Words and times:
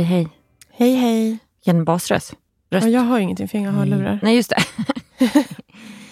Okej, 0.00 0.04
hej. 0.08 0.28
Hej 0.72 0.94
hej. 0.94 1.38
Vilken 1.64 1.84
basröst. 1.84 2.34
Röst. 2.70 2.86
Ja, 2.86 2.90
jag 2.92 3.00
har 3.00 3.18
ingenting 3.18 3.48
för 3.48 3.58
inga 3.58 3.70
hörlurar. 3.70 4.20
Nej, 4.22 4.36
just 4.36 4.50
det. 4.50 4.64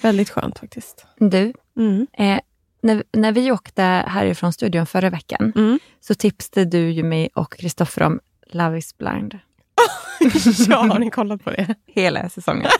Väldigt 0.02 0.30
skönt 0.30 0.58
faktiskt. 0.58 1.06
Du, 1.18 1.52
Mm. 1.78 2.06
eh, 2.18 2.38
när, 2.82 3.04
när 3.12 3.32
vi 3.32 3.52
åkte 3.52 3.82
härifrån 3.82 4.52
studion 4.52 4.86
förra 4.86 5.10
veckan 5.10 5.52
Mm. 5.56 5.78
så 6.00 6.14
tipsade 6.14 6.64
du 6.66 6.90
ju 6.90 7.02
mig 7.02 7.28
och 7.34 7.52
Kristoffer 7.56 8.02
om 8.02 8.20
Love 8.52 8.78
is 8.78 8.98
blind. 8.98 9.38
ja, 10.68 10.76
har 10.76 10.98
ni 10.98 11.10
kollat 11.10 11.44
på 11.44 11.50
det? 11.50 11.74
Hela 11.86 12.28
säsongen. 12.28 12.70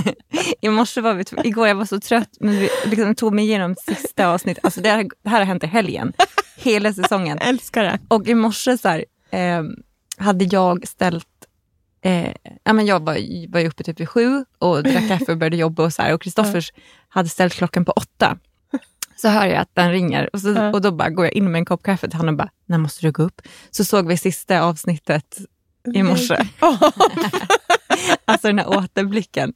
I 0.60 0.68
morse 0.68 1.00
var 1.00 1.14
vi, 1.14 1.24
igår 1.44 1.68
jag 1.68 1.74
var 1.74 1.84
så 1.84 2.00
trött, 2.00 2.36
men 2.40 2.54
vi 2.58 2.68
liksom 2.84 3.14
tog 3.14 3.34
mig 3.34 3.44
igenom 3.44 3.74
sista 3.86 4.28
avsnittet. 4.28 4.64
Alltså 4.64 4.80
det, 4.80 4.88
här, 4.90 5.06
det 5.22 5.30
här 5.30 5.38
har 5.38 5.46
hänt 5.46 5.64
i 5.64 5.66
helgen. 5.66 6.12
Hela 6.56 6.92
säsongen. 6.92 7.38
Älskar 7.38 7.82
det. 7.82 7.98
Och 8.08 8.28
i 8.28 8.34
morse 8.34 8.78
så 8.78 8.88
här, 8.88 9.04
eh, 9.30 9.62
hade 10.22 10.44
jag 10.44 10.88
ställt... 10.88 11.26
Eh, 12.04 12.32
ja, 12.64 12.72
men 12.72 12.86
jag 12.86 13.00
var, 13.00 13.48
var 13.52 13.64
uppe 13.64 13.84
typ 13.84 14.00
vid 14.00 14.08
sju 14.08 14.44
och 14.58 14.82
drack 14.82 15.08
kaffe 15.08 15.32
och 15.32 15.38
började 15.38 15.56
jobba 15.56 15.84
och 15.84 15.92
så 15.92 16.02
här, 16.02 16.14
och 16.14 16.22
Kristoffers 16.22 16.72
hade 17.08 17.28
ställt 17.28 17.52
klockan 17.54 17.84
på 17.84 17.92
åtta. 17.92 18.38
Så 19.16 19.28
hör 19.28 19.46
jag 19.46 19.56
att 19.56 19.70
den 19.74 19.90
ringer 19.92 20.30
och, 20.32 20.40
så, 20.40 20.48
Ja. 20.48 20.72
och 20.72 20.80
då 20.80 20.90
bara 20.92 21.10
går 21.10 21.24
jag 21.24 21.32
in 21.34 21.52
med 21.52 21.58
en 21.58 21.64
kopp 21.64 21.82
kaffe 21.82 22.08
till 22.08 22.16
honom 22.18 22.34
och 22.34 22.38
bara, 22.38 22.50
när 22.66 22.78
måste 22.78 23.06
du 23.06 23.12
gå 23.12 23.22
upp? 23.22 23.42
Så 23.70 23.84
såg 23.84 24.06
vi 24.08 24.16
sista 24.16 24.60
avsnittet 24.62 25.38
i 25.94 26.02
morse. 26.02 26.36
Alltså 28.24 28.46
den 28.46 28.58
här 28.58 28.68
återblicken. 28.68 29.52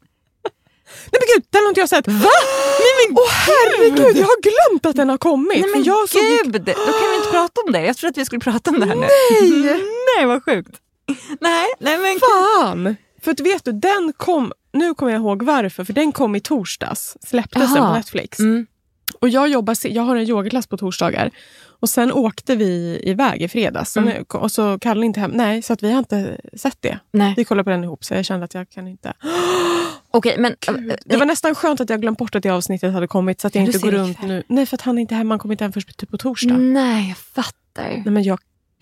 Nej 1.13 1.21
men 1.21 1.29
gud, 1.35 1.45
den 1.51 1.63
har 1.63 1.69
inte 1.69 1.81
jag 1.81 1.89
sett. 1.89 2.09
Va? 2.09 2.37
Nej 2.85 2.93
men 2.99 3.17
Åh 3.19 3.31
herregud, 3.31 4.17
jag 4.17 4.27
har 4.27 4.41
glömt 4.43 4.87
att 4.87 4.97
den 4.97 5.09
har 5.09 5.19
kommit. 5.19 5.61
Nej 5.61 5.71
men 5.71 5.85
jag 5.85 6.09
gud, 6.09 6.53
då 6.53 6.75
kan 6.75 7.11
vi 7.11 7.17
inte 7.17 7.31
prata 7.31 7.61
om 7.67 7.73
det. 7.73 7.87
Jag 7.87 7.97
trodde 7.97 8.11
att 8.11 8.19
vi 8.19 8.25
skulle 8.25 8.41
prata 8.41 8.71
om 8.71 8.81
det 8.81 8.87
här 8.87 8.95
nu. 8.95 9.07
Nej! 9.07 9.83
Nej, 10.17 10.27
vad 10.27 10.45
sjukt. 10.45 10.81
Nej, 11.41 11.67
nej 11.79 11.99
men 11.99 12.21
Fan! 12.21 12.97
För 13.23 13.31
att 13.31 13.41
vet 13.41 13.65
du, 13.65 13.73
den 13.73 14.13
kom, 14.17 14.53
nu 14.73 14.95
kommer 14.95 15.13
jag 15.13 15.21
ihåg 15.21 15.43
varför, 15.43 15.85
för 15.85 15.93
den 15.93 16.13
kom 16.13 16.37
i 16.37 16.41
torsdags. 16.41 17.17
Släpptes 17.27 17.75
den 17.75 17.83
på. 17.83 17.93
Netflix. 17.93 18.39
Mm. 18.39 18.67
Och 19.21 19.29
jag, 19.29 19.49
jobbar, 19.49 19.77
jag 19.83 20.03
har 20.03 20.17
en 20.17 20.29
yogaklass 20.29 20.67
på 20.67 20.77
torsdagar. 20.77 21.31
Och 21.81 21.89
sen 21.89 22.13
åkte 22.13 22.57
vi 22.57 23.01
iväg 23.03 23.43
i 23.43 23.49
fredags. 23.49 23.97
Mm. 23.97 24.25
Och 24.29 24.53
så 24.53 24.79
Kalle 24.79 25.07
inte 25.07 25.21
hem. 25.21 25.31
Nej, 25.31 25.63
så 25.63 25.73
att 25.73 25.83
vi 25.83 25.93
har 25.93 25.99
inte 25.99 26.41
sett 26.57 26.77
det. 26.81 26.99
Nej. 27.13 27.35
Vi 27.37 27.45
kollade 27.45 27.65
på 27.65 27.71
den 27.71 27.85
ihop 27.85 28.05
så 28.05 28.15
jag 28.15 28.25
kände 28.25 28.45
att 28.45 28.55
jag 28.55 28.71
kan 28.71 28.89
inte. 28.89 29.13
Okej, 30.11 30.37
men... 30.39 30.55
Det 31.05 31.17
var 31.17 31.27
nästan 31.27 31.55
skönt 31.55 31.81
att 31.81 31.91
jag 31.91 32.01
glömt 32.01 32.19
bort 32.19 32.35
att 32.35 32.43
det 32.43 32.51
avsnittet 32.51 32.93
hade 32.93 33.07
kommit 33.07 33.41
så 33.41 33.47
att 33.47 33.55
jag 33.55 33.65
inte 33.65 33.79
går 33.79 33.91
runt 33.91 34.23
nu. 34.23 34.43
Nej, 34.49 34.67
för 34.67 34.77
att 34.77 34.81
han 34.81 34.99
är 34.99 35.03
inte 35.03 35.15
hemma. 35.15 35.33
Han 35.33 35.39
kommer 35.39 35.55
inte 35.55 35.65
hem 35.65 35.73
först 35.73 35.97
typ 35.97 36.11
på 36.11 36.19
torsdag. 36.19 36.57
Nej, 36.57 37.09
jag 37.09 37.19
fattar. 37.19 37.89
Nej, 37.89 38.03
men 38.05 38.23
jag, 38.23 38.39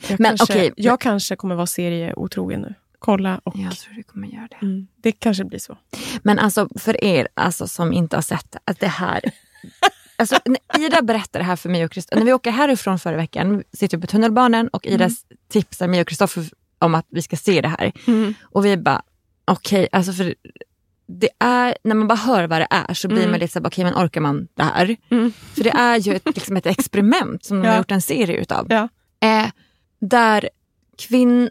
jag, 0.09 0.20
Men 0.20 0.37
kanske, 0.37 0.55
okej. 0.55 0.72
jag 0.77 1.00
kanske 1.00 1.37
kommer 1.37 1.55
vara 1.55 1.67
serieotrogen 1.67 2.61
nu. 2.61 2.75
Kolla 2.98 3.41
och... 3.45 3.56
Jag 3.56 3.77
tror 3.77 3.95
du 3.95 4.03
kommer 4.03 4.28
göra 4.28 4.48
det. 4.50 4.67
Mm, 4.67 4.87
det 4.97 5.12
kanske 5.12 5.45
blir 5.45 5.59
så. 5.59 5.78
Men 6.22 6.39
alltså 6.39 6.69
för 6.78 7.05
er 7.05 7.28
alltså, 7.34 7.69
som 7.69 7.92
inte 7.92 8.17
har 8.17 8.22
sett 8.22 8.56
att 8.65 8.81
det 8.81 8.87
här... 8.87 9.20
Alltså, 10.17 10.39
Ida 10.79 11.03
berättade 11.03 11.39
det 11.45 11.47
här 11.47 11.57
för 11.57 11.69
mig 11.69 11.84
och 11.84 11.91
Kristoffer. 11.93 12.19
När 12.19 12.27
vi 12.27 12.33
åker 12.33 12.50
härifrån 12.50 12.99
förra 12.99 13.16
veckan, 13.16 13.62
vi 13.71 13.77
sitter 13.78 13.99
på 13.99 14.06
tunnelbanan 14.06 14.69
och 14.69 14.87
Ida 14.87 15.11
tipsar 15.49 15.88
mig 15.88 16.00
och 16.00 16.09
Kristoffer 16.09 16.44
om 16.78 16.94
att 16.94 17.06
vi 17.09 17.22
ska 17.22 17.37
se 17.37 17.61
det 17.61 17.69
här. 17.69 17.93
Och 18.43 18.65
vi 18.65 18.77
bara, 18.77 19.03
okej, 19.44 19.88
alltså 19.93 20.12
för 20.12 20.34
det 21.06 21.28
är, 21.38 21.77
när 21.84 21.94
man 21.94 22.09
bara 22.09 22.15
hör 22.19 22.47
vad 22.47 22.61
det 22.61 22.66
är 22.71 22.94
så 22.94 23.09
blir 23.09 23.19
Mm. 23.19 23.31
man 23.31 23.41
lite 23.41 23.53
såhär, 23.53 23.66
okej 23.66 23.84
men 23.84 23.94
orkar 23.94 24.21
man 24.21 24.49
det 24.55 24.62
här? 24.62 24.97
Mm. 25.11 25.33
För 25.55 25.65
det 25.65 25.71
är 25.71 25.97
ju 25.99 26.15
ett, 26.15 26.37
liksom 26.37 26.56
ett 26.56 26.67
experiment 26.67 27.44
som 27.44 27.61
de 27.61 27.67
har 27.67 27.75
Ja. 27.75 27.78
gjort 27.78 27.91
en 27.91 28.03
serie 28.03 28.37
utav. 28.37 28.67
Ja. 28.71 28.88
Eh, 29.21 29.47
där 30.00 30.49
kvinn, 30.99 31.50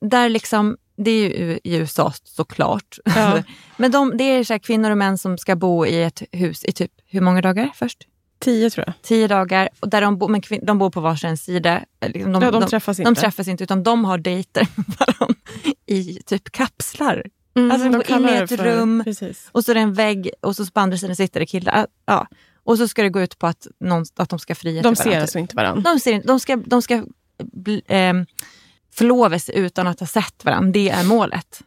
där 0.00 0.28
liksom, 0.28 0.76
det 1.04 1.10
är 1.10 1.28
ju 1.40 1.58
i 1.64 1.76
USA 1.76 2.12
såklart. 2.24 2.98
Ja. 3.04 3.42
Men 3.76 3.90
de, 3.90 4.16
det 4.16 4.24
är 4.24 4.44
så 4.44 4.58
kvinnor 4.58 4.90
och 4.90 4.98
män 4.98 5.18
som 5.18 5.38
ska 5.38 5.56
bo 5.56 5.86
i 5.86 6.02
ett 6.02 6.22
hus 6.32 6.64
i 6.64 6.72
typ, 6.72 6.92
hur 7.06 7.20
många 7.20 7.40
dagar 7.40 7.70
först? 7.74 7.98
Tio 8.38 8.70
tror 8.70 8.84
jag. 8.86 8.94
Tio 9.02 9.28
dagar. 9.28 9.68
Och 9.80 9.88
där 9.88 10.00
de, 10.00 10.18
bo, 10.18 10.28
men 10.28 10.40
kvin, 10.42 10.60
de 10.66 10.78
bor 10.78 10.90
på 10.90 11.00
varsin 11.00 11.36
sida. 11.36 11.84
Liksom 12.06 12.32
de, 12.32 12.42
ja, 12.42 12.50
de, 12.50 12.60
de, 12.60 12.66
träffas 12.68 12.98
inte. 12.98 13.10
de 13.10 13.14
träffas 13.14 13.48
inte 13.48 13.64
utan 13.64 13.82
de 13.82 14.04
har 14.04 14.18
dejter 14.18 14.66
med 14.74 14.86
varandra 14.98 15.34
i 15.86 16.18
typ 16.26 16.52
kapslar. 16.52 17.24
Mm, 17.56 17.70
Alltså, 17.70 17.88
de 17.88 17.92
går 17.92 18.10
in 18.20 18.28
i 18.28 18.32
ett 18.42 18.48
för- 18.48 18.56
rum. 18.56 19.02
Precis. 19.04 19.48
Och 19.52 19.64
så 19.64 19.70
är 19.70 19.74
det 19.74 19.80
en 19.80 19.94
vägg 19.94 20.30
och 20.40 20.56
så 20.56 20.66
på 20.66 20.80
andra 20.80 20.98
sidan 20.98 21.16
sitter 21.16 21.40
det 21.40 21.46
killar. 21.46 21.86
Ja. 22.06 22.26
Och 22.64 22.78
så 22.78 22.88
ska 22.88 23.02
det 23.02 23.08
gå 23.08 23.20
ut 23.22 23.38
på 23.38 23.46
att, 23.46 23.66
någon, 23.80 24.04
att 24.16 24.28
de 24.28 24.38
ska 24.38 24.54
fria 24.54 24.82
De 24.82 24.94
till 24.94 24.96
ser 24.96 25.04
varandra. 25.04 25.22
alltså 25.22 25.38
inte 25.38 25.56
varandra. 25.56 25.92
De, 25.92 26.00
ser, 26.00 26.22
de 26.26 26.40
ska, 26.40 26.56
de 26.56 26.82
ska 26.82 27.04
bli, 27.52 27.82
ehm, 27.88 28.26
förlova 28.94 29.38
sig 29.38 29.56
utan 29.58 29.86
att 29.86 30.00
ha 30.00 30.06
sett 30.06 30.44
varandra. 30.44 30.70
Det 30.72 30.88
är 30.90 31.04
målet. 31.04 31.62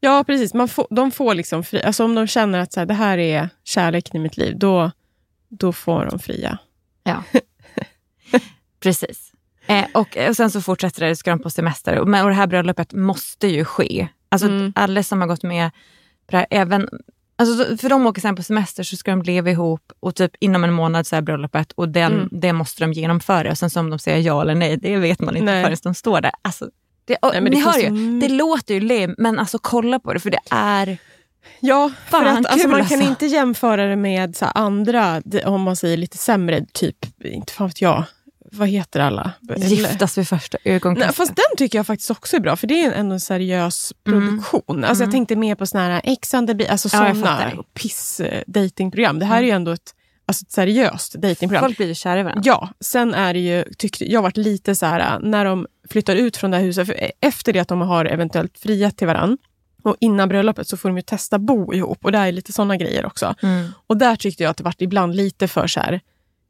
Ja, 0.00 0.24
precis. 0.26 0.54
Man 0.54 0.68
får, 0.68 0.86
de 0.90 1.10
får 1.10 1.34
liksom 1.34 1.64
fri, 1.64 1.82
alltså 1.82 2.04
om 2.04 2.14
de 2.14 2.26
känner 2.26 2.58
att 2.58 2.72
så 2.72 2.80
här, 2.80 2.86
det 2.86 2.94
här 2.94 3.18
är 3.18 3.48
kärleken 3.64 4.16
i 4.16 4.18
mitt 4.18 4.36
liv, 4.36 4.58
då, 4.58 4.90
då 5.48 5.72
får 5.72 6.04
de 6.06 6.18
fria. 6.18 6.58
Ja. 7.04 7.22
Precis. 8.80 9.32
Eh, 9.66 9.84
och, 9.94 10.16
och 10.28 10.36
sen 10.36 10.50
så 10.50 10.62
fortsätter 10.62 11.06
det, 11.06 11.16
ska 11.16 11.30
de 11.30 11.38
på 11.42 11.50
semester. 11.50 11.98
Och, 11.98 12.08
men- 12.08 12.22
och 12.24 12.30
det 12.30 12.36
här 12.36 12.46
bröllopet 12.46 12.92
måste 12.92 13.46
ju 13.46 13.64
ske. 13.64 14.08
Alltså 14.28 14.46
Mm. 14.48 14.72
alla 14.76 15.02
som 15.02 15.20
har 15.20 15.28
gått 15.28 15.42
med 15.42 15.70
på 16.26 16.30
det 16.30 16.36
här, 16.36 16.46
även 16.50 16.88
Alltså, 17.42 17.64
så- 17.64 17.76
för 17.76 17.88
de 17.88 18.06
åker 18.06 18.20
sen 18.20 18.36
på 18.36 18.42
semester 18.42 18.82
så 18.82 18.96
ska 18.96 19.10
de 19.10 19.22
leva 19.22 19.50
ihop 19.50 19.92
och 20.00 20.14
typ 20.14 20.30
inom 20.40 20.64
en 20.64 20.72
månad 20.72 21.06
så 21.06 21.16
är 21.16 21.20
bröllopet 21.20 21.72
och 21.72 21.88
den, 21.88 22.12
Mm. 22.12 22.28
det 22.32 22.52
måste 22.52 22.84
de 22.84 22.92
genomföra. 22.92 23.50
Och 23.50 23.58
sen 23.58 23.70
så 23.70 23.80
om 23.80 23.90
de 23.90 23.98
säger 23.98 24.18
ja 24.18 24.42
eller 24.42 24.54
nej, 24.54 24.76
det 24.76 24.96
vet 24.96 25.20
man 25.20 25.36
inte 25.36 25.52
Nej. 25.52 25.62
förrän 25.64 25.76
de 25.82 25.94
står 25.94 26.20
där. 26.20 26.32
Alltså, 26.42 26.68
det, 27.04 27.16
och, 27.16 27.30
Nej, 27.32 27.40
men 27.40 27.52
ni 27.52 27.56
det 27.60 27.66
hör 27.66 27.78
ju, 27.78 27.88
så- 27.88 28.26
det 28.26 28.28
låter 28.34 28.74
ju 28.74 28.80
lame, 28.80 29.14
men 29.18 29.38
alltså 29.38 29.58
kolla 29.62 29.98
på 29.98 30.12
det 30.12 30.20
för 30.20 30.30
det 30.30 30.40
är... 30.50 30.98
Ja, 31.60 31.90
för 32.08 32.18
Fan, 32.18 32.26
att, 32.36 32.46
alltså, 32.52 32.68
man 32.68 32.80
alltså. 32.80 32.94
kan 32.98 33.06
inte 33.08 33.26
jämföra 33.26 33.86
det 33.86 33.96
med 33.96 34.36
så 34.36 34.44
andra, 34.44 35.22
om 35.44 35.60
man 35.62 35.76
säger 35.76 35.96
lite 35.96 36.16
sämre, 36.18 36.64
typ, 36.72 36.96
inte 37.24 37.52
fan 37.52 37.66
vet 37.66 37.80
jag, 37.82 38.04
vad 38.52 38.68
heter 38.68 39.00
alla? 39.00 39.32
Giftas 39.56 40.18
vid 40.18 40.28
första 40.28 40.58
ögonkastet. 40.64 41.06
Nej, 41.08 41.14
fast 41.14 41.36
den 41.36 41.56
tycker 41.56 41.78
jag 41.78 41.86
faktiskt 41.86 42.10
också 42.10 42.36
är 42.36 42.40
bra, 42.40 42.56
för 42.56 42.66
det 42.66 42.84
är 42.84 42.92
ändå 42.92 43.12
en 43.12 43.20
seriös 43.20 43.92
produktion. 44.04 44.84
Alltså, 44.84 45.04
Jag 45.04 45.10
tänkte 45.10 45.36
mer 45.36 45.54
på 45.54 45.66
såna 45.66 45.84
här 45.84 46.00
Ex 46.04 46.34
on 46.34 46.46
the 46.46 46.54
beach, 46.54 46.70
alltså 46.70 46.88
Mm. 46.96 47.06
Ja, 47.08 47.14
såna 47.14 47.62
piss 47.74 48.20
eh, 48.20 48.42
datingprogram. 48.46 49.18
Det 49.18 49.24
här 49.24 49.38
är 49.38 49.46
ju 49.46 49.50
ändå 49.50 49.70
ett, 49.70 49.94
alltså 50.26 50.42
ett 50.42 50.52
seriöst 50.52 51.14
datingprogram. 51.14 51.64
Folk 51.64 51.76
blir 51.76 51.86
ju 51.86 51.94
kära 51.94 52.20
i 52.20 52.22
varandra. 52.22 52.42
Ja, 52.44 52.68
sen 52.80 53.14
är 53.14 53.34
det 53.34 53.40
ju, 53.40 53.64
tyckte, 53.78 54.12
jag 54.12 54.18
har 54.18 54.22
varit 54.22 54.36
lite 54.36 54.74
så 54.74 54.86
här, 54.86 55.18
när 55.20 55.44
de 55.44 55.66
flyttar 55.90 56.16
ut 56.16 56.36
från 56.36 56.50
det 56.50 56.56
här 56.56 56.64
huset, 56.64 56.90
efter 57.20 57.52
det 57.52 57.58
att 57.60 57.68
de 57.68 57.80
har 57.80 58.04
eventuellt 58.04 58.58
friat 58.58 58.96
till 58.96 59.06
varandra, 59.06 59.36
och 59.82 59.96
innan 60.00 60.28
bröllopet 60.28 60.68
så 60.68 60.76
får 60.76 60.88
de 60.88 60.96
ju 60.96 61.02
testa 61.02 61.38
bo 61.38 61.74
ihop 61.74 62.04
och 62.04 62.12
det 62.12 62.18
är 62.18 62.32
lite 62.32 62.52
såna 62.52 62.76
grejer 62.76 63.06
också. 63.06 63.34
Mm. 63.42 63.68
Och 63.86 63.96
där 63.96 64.16
tyckte 64.16 64.42
jag 64.42 64.50
att 64.50 64.56
det 64.56 64.64
varit 64.64 64.82
ibland 64.82 65.14
lite 65.14 65.48
för 65.48 65.66
så 65.66 65.80
här, 65.80 66.00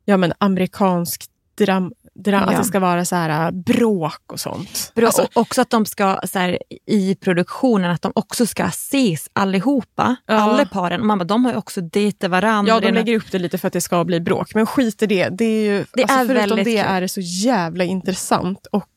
ja 0.04 0.16
men 0.16 0.32
amerikansk 0.38 1.24
dram, 1.56 1.92
dram 2.14 2.42
Ja. 2.46 2.50
att 2.50 2.56
det 2.56 2.64
ska 2.64 2.80
vara 2.80 3.04
så 3.04 3.16
här 3.16 3.46
äh, 3.46 3.50
bråk 3.50 4.22
och 4.32 4.40
sånt. 4.40 4.92
Bra, 4.94 5.06
Alltså, 5.06 5.22
och 5.22 5.28
också 5.34 5.60
att 5.62 5.70
de 5.70 5.86
ska, 5.86 6.20
så 6.24 6.38
här, 6.38 6.58
i 6.86 7.14
produktionen, 7.14 7.90
att 7.90 8.02
de 8.02 8.12
också 8.14 8.46
ska 8.46 8.64
ses 8.64 9.28
allihopa. 9.32 10.16
Ja. 10.26 10.34
Alla 10.34 10.66
paren. 10.66 11.10
Och 11.10 11.18
bara, 11.18 11.24
de 11.24 11.44
har 11.44 11.52
ju 11.52 11.58
också 11.58 11.80
dejtat 11.80 12.30
varandra. 12.30 12.72
ja, 12.74 12.80
de 12.80 12.92
lägger 12.92 13.16
upp 13.16 13.32
det 13.32 13.38
lite 13.38 13.58
för 13.58 13.66
att 13.66 13.72
det 13.72 13.80
ska 13.80 14.04
bli 14.04 14.20
bråk. 14.20 14.54
Men 14.54 14.66
skit 14.66 15.02
i 15.02 15.06
det. 15.06 15.28
det, 15.28 15.44
är 15.44 15.64
ju, 15.72 15.84
Det 15.92 16.02
alltså, 16.02 16.18
är 16.18 16.26
förutom 16.26 16.56
det 16.58 16.64
kul. 16.64 16.78
är 16.78 17.00
det 17.00 17.08
så 17.08 17.20
jävla 17.20 17.84
intressant. 17.84 18.66
Och 18.66 18.90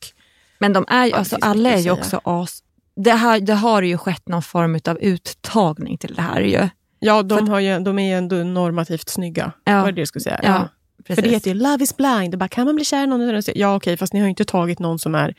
Men 0.58 0.72
de 0.72 0.84
är 0.88 1.06
ju, 1.06 1.12
alltså, 1.12 1.36
alla 1.40 1.70
är 1.70 1.78
ju 1.78 1.90
också 1.90 2.20
as... 2.24 2.62
Det, 2.96 3.12
här, 3.12 3.40
det 3.40 3.54
har 3.54 3.82
ju 3.82 3.98
skett 3.98 4.28
någon 4.28 4.42
form 4.42 4.80
av 4.88 4.98
uttagning 5.00 5.98
till 5.98 6.14
det 6.14 6.22
här 6.22 6.40
ju. 6.40 6.68
ja, 6.98 7.22
de, 7.22 7.48
har 7.48 7.60
ju, 7.60 7.78
de 7.78 7.98
är 7.98 8.08
ju 8.08 8.12
ändå 8.12 8.36
normativt 8.36 9.08
snygga. 9.08 9.52
Ja. 9.64 9.78
Var 9.80 9.86
det 9.86 9.92
det 9.92 10.00
jag 10.00 10.08
skulle 10.08 10.22
säga? 10.22 10.40
Ja, 10.42 10.68
För 11.06 11.14
precis. 11.14 11.24
det 11.24 11.30
heter 11.30 11.50
ju 11.50 11.54
Love 11.54 11.84
is 11.84 11.96
blind. 11.96 12.38
Bara, 12.38 12.48
kan 12.48 12.66
man 12.66 12.74
bli 12.74 12.84
kär 12.84 13.04
i 13.04 13.06
någon? 13.06 13.42
Ja, 13.54 13.76
okej, 13.76 13.96
fast 13.96 14.12
ni 14.12 14.20
har 14.20 14.26
ju 14.26 14.30
inte 14.30 14.44
tagit 14.44 14.78
någon 14.78 14.98
som 14.98 15.14
är 15.14 15.34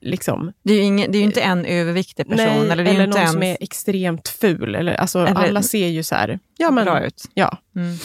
liksom... 0.00 0.52
det 0.62 0.72
är 0.72 0.76
ju 0.76 0.82
ingen, 0.82 1.12
det 1.12 1.18
är 1.18 1.20
ju 1.20 1.26
inte 1.26 1.40
en 1.40 1.64
överviktig 1.64 2.28
person. 2.28 2.46
nej, 2.46 2.70
eller 2.70 2.84
det 2.84 2.90
är 2.90 2.94
eller 2.94 3.06
någon 3.06 3.16
ens 3.16 3.32
som 3.32 3.42
är 3.42 3.56
extremt 3.60 4.28
ful. 4.28 4.74
Eller, 4.74 4.94
alltså, 4.94 5.18
Eller- 5.18 5.34
alla 5.34 5.62
ser 5.62 5.86
ju 5.88 6.02
så 6.02 6.14
här... 6.14 6.38
Ja, 6.56 6.70
men, 6.70 6.84
bra 6.84 7.04
ut. 7.06 7.24
Ja. 7.34 7.58
Mm. 7.76 7.96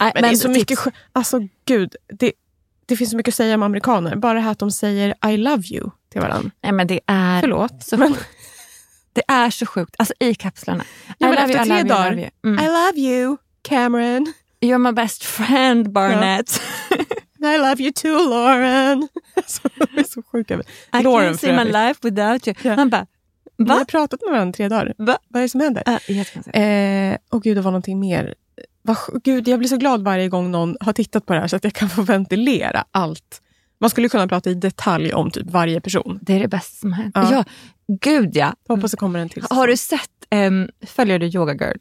Nej, 0.00 0.12
Men, 0.14 0.22
det 0.22 0.28
är 0.28 0.34
så 0.34 0.48
tips. 0.48 0.58
mycket... 0.58 0.78
Alltså 1.12 1.40
gud, 1.64 1.96
det, 2.18 2.32
det 2.86 2.96
finns 2.96 3.10
så 3.10 3.16
mycket 3.16 3.32
att 3.32 3.36
säga 3.36 3.54
om 3.54 3.62
amerikaner. 3.62 4.16
Bara 4.16 4.34
det 4.34 4.40
här 4.40 4.50
att 4.52 4.58
de 4.58 4.70
säger 4.70 5.14
I 5.28 5.36
love 5.36 5.62
you 5.70 5.90
till 6.12 6.20
varandra. 6.20 6.50
Nej, 6.62 6.72
men 6.72 6.86
det 6.86 7.00
är 7.06 7.40
Förlåt. 7.40 7.82
så 7.84 7.96
men. 7.96 8.14
Det 9.12 9.22
är 9.28 9.50
så 9.50 9.66
sjukt. 9.66 9.94
Alltså 9.98 10.14
i 10.20 10.34
kapslarna. 10.34 10.84
Ja, 11.06 11.14
men 11.28 11.30
love 11.30 11.42
efter 11.42 11.56
you, 11.56 11.64
tre 11.66 11.74
you, 11.76 11.86
I 11.86 11.88
dagar, 11.88 12.10
love 12.10 12.20
you. 12.22 12.30
Mm. 12.44 12.64
I 12.64 12.66
love 12.68 12.98
you, 13.10 13.36
Cameron. 13.62 14.32
You're 14.64 14.78
my 14.78 14.92
best 14.92 15.24
friend 15.24 15.92
Barnett. 15.92 16.60
I 17.44 17.58
love 17.58 17.82
you 17.82 17.92
too, 17.92 18.28
Lauren. 18.30 19.08
Så 20.08 20.22
sjuka. 20.22 20.54
I 20.54 21.02
Lauren 21.02 21.34
can't 21.34 21.36
see 21.40 21.52
my 21.64 21.64
life 21.64 22.00
without 22.02 22.46
you. 22.48 22.54
Ja. 22.62 22.76
Man 22.76 22.90
bara, 22.90 23.06
Vi 23.56 23.70
har 23.70 23.78
va? 23.78 23.84
pratat 23.84 24.20
med 24.22 24.32
varandra 24.32 24.52
tre 24.56 24.68
dagar. 24.68 24.94
Va? 24.98 25.18
Vad 25.28 25.40
är 25.40 25.44
det 25.44 25.48
som 25.48 25.60
händer? 25.60 25.82
Jättekonstigt. 26.08 26.56
Eh, 26.56 27.16
och 27.36 27.42
gud, 27.42 27.56
det 27.56 27.60
var 27.60 27.70
någonting 27.70 28.00
mer. 28.00 28.34
Sj- 28.88 29.20
Gud, 29.24 29.48
jag 29.48 29.58
blir 29.58 29.68
så 29.68 29.76
glad 29.76 30.04
varje 30.04 30.28
gång 30.28 30.50
någon 30.50 30.76
har 30.80 30.92
tittat 30.92 31.26
på 31.26 31.32
det 31.34 31.40
här 31.40 31.48
så 31.48 31.56
att 31.56 31.64
jag 31.64 31.72
kan 31.72 31.88
få 31.96 32.02
ventilera 32.02 32.84
allt. 32.90 33.40
Man 33.80 33.90
skulle 33.90 34.08
kunna 34.08 34.28
prata 34.28 34.50
i 34.50 34.54
detalj 34.54 35.12
om 35.12 35.30
typ 35.30 35.50
varje 35.50 35.80
person. 35.80 36.18
Det 36.22 36.32
är 36.34 36.40
det 36.40 36.48
bästa 36.48 36.76
som 36.80 36.92
har 36.92 37.02
hänt. 37.02 37.14
Ja. 37.16 37.32
Ja. 37.32 37.44
gud 38.00 38.36
ja. 38.36 38.54
Hoppas 38.68 38.90
det 38.90 38.96
kommer 38.96 39.18
en 39.18 39.28
till. 39.28 39.44
Har 39.50 39.66
du 39.66 39.76
sett, 39.76 40.10
um, 40.34 40.68
följer 40.86 41.18
du 41.18 41.26
Yoga 41.26 41.52
Girl? 41.54 41.76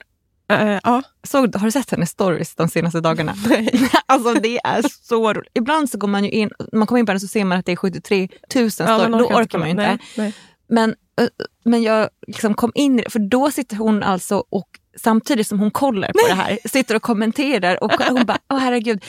Eh, 0.52 0.80
ja. 0.84 1.02
Såg, 1.24 1.56
har 1.56 1.66
du 1.66 1.72
sett 1.72 1.92
hennes 1.92 2.10
stories 2.10 2.56
de 2.56 2.68
senaste 2.68 3.00
dagarna? 3.02 3.36
alltså 4.06 4.34
det 4.34 4.58
är 4.64 4.84
så 5.08 5.34
roligt. 5.34 5.52
Ibland 5.54 5.90
så 5.90 5.98
går 5.98 6.08
man 6.08 6.24
ju 6.24 6.30
in, 6.32 6.50
man 6.74 6.88
kommer 6.88 7.00
in 7.00 7.06
på 7.06 7.10
henne 7.12 7.20
så 7.20 7.28
ser 7.28 7.46
man 7.46 7.60
att 7.60 7.66
det 7.66 7.72
är 7.72 7.76
73 7.76 8.28
000 8.56 8.72
stories. 8.72 8.80
Ja, 8.80 9.08
då 9.08 9.26
orkar 9.26 9.60
man 9.60 9.68
ju 9.68 9.72
inte. 9.72 9.88
Nej, 9.88 10.00
nej. 10.18 10.34
Men, 10.68 10.90
eh, 11.22 11.28
men 11.66 11.84
jag 11.84 12.10
liksom 12.28 12.54
kom 12.54 12.72
in 12.76 13.04
för 13.10 13.20
då 13.20 13.52
sitter 13.52 13.76
hon 13.76 14.04
alltså 14.04 14.44
och 14.50 14.68
samtidigt 15.02 15.48
som 15.48 15.60
hon 15.60 15.72
kollar 15.72 16.08
på 16.08 16.28
det 16.28 16.34
här 16.34 16.60
sitter 16.66 16.96
och 16.96 17.02
kommenterar 17.02 17.84
och 17.84 17.92
hon 17.92 18.26
bara, 18.26 18.38
åh 18.50 18.58
herregud, 18.60 19.04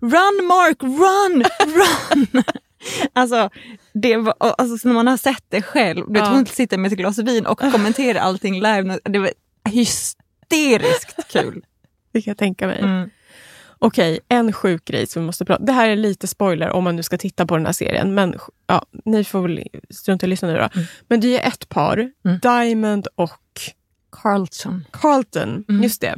run 0.00 0.46
Mark, 0.46 0.82
run, 0.82 1.44
run! 1.74 2.42
Alltså, 3.12 3.50
det 3.94 4.16
var, 4.16 4.34
alltså 4.38 4.88
när 4.88 4.94
man 4.94 5.06
har 5.06 5.16
sett 5.16 5.44
det 5.48 5.62
själv, 5.62 6.04
du 6.06 6.12
vet, 6.12 6.22
Ja. 6.22 6.28
hon 6.34 6.46
sitter 6.46 6.78
med 6.78 6.92
ett 6.92 6.98
glas 6.98 7.18
vin 7.18 7.46
och 7.46 7.58
kommenterar 7.58 8.20
allting 8.20 8.54
live. 8.54 8.98
Det 9.04 9.18
var 9.18 9.30
hysteriskt 10.56 11.32
kul. 11.32 11.64
Det 12.12 12.22
kan 12.22 12.30
jag 12.30 12.38
tänka 12.38 12.66
mig. 12.66 12.80
Mm. 12.80 13.10
Okej, 13.78 14.20
en 14.28 14.52
sjuk 14.52 14.84
grej 14.84 15.06
som 15.06 15.22
vi 15.22 15.26
måste 15.26 15.44
prata 15.44 15.62
Det 15.64 15.72
här 15.72 15.88
är 15.88 15.96
lite 15.96 16.26
spoiler 16.26 16.70
om 16.70 16.84
man 16.84 16.96
nu 16.96 17.02
ska 17.02 17.18
titta 17.18 17.46
på 17.46 17.56
den 17.56 17.66
här 17.66 17.72
serien. 17.72 18.14
Men 18.14 18.34
ja, 18.66 18.86
ni 19.04 19.24
får 19.24 19.42
väl 19.42 19.64
strunta 19.90 20.24
i 20.24 20.26
att 20.26 20.30
lyssna 20.30 20.48
nu 20.48 20.54
då. 20.54 20.68
Mm. 20.74 20.86
Men 21.08 21.20
det 21.20 21.38
är 21.42 21.48
ett 21.48 21.68
par, 21.68 22.10
Mm. 22.24 22.38
Diamond 22.42 23.06
och 23.14 23.40
Carlton. 24.22 24.84
Carlton, 24.92 25.64
Mm. 25.68 25.82
just 25.82 26.00
det. 26.00 26.16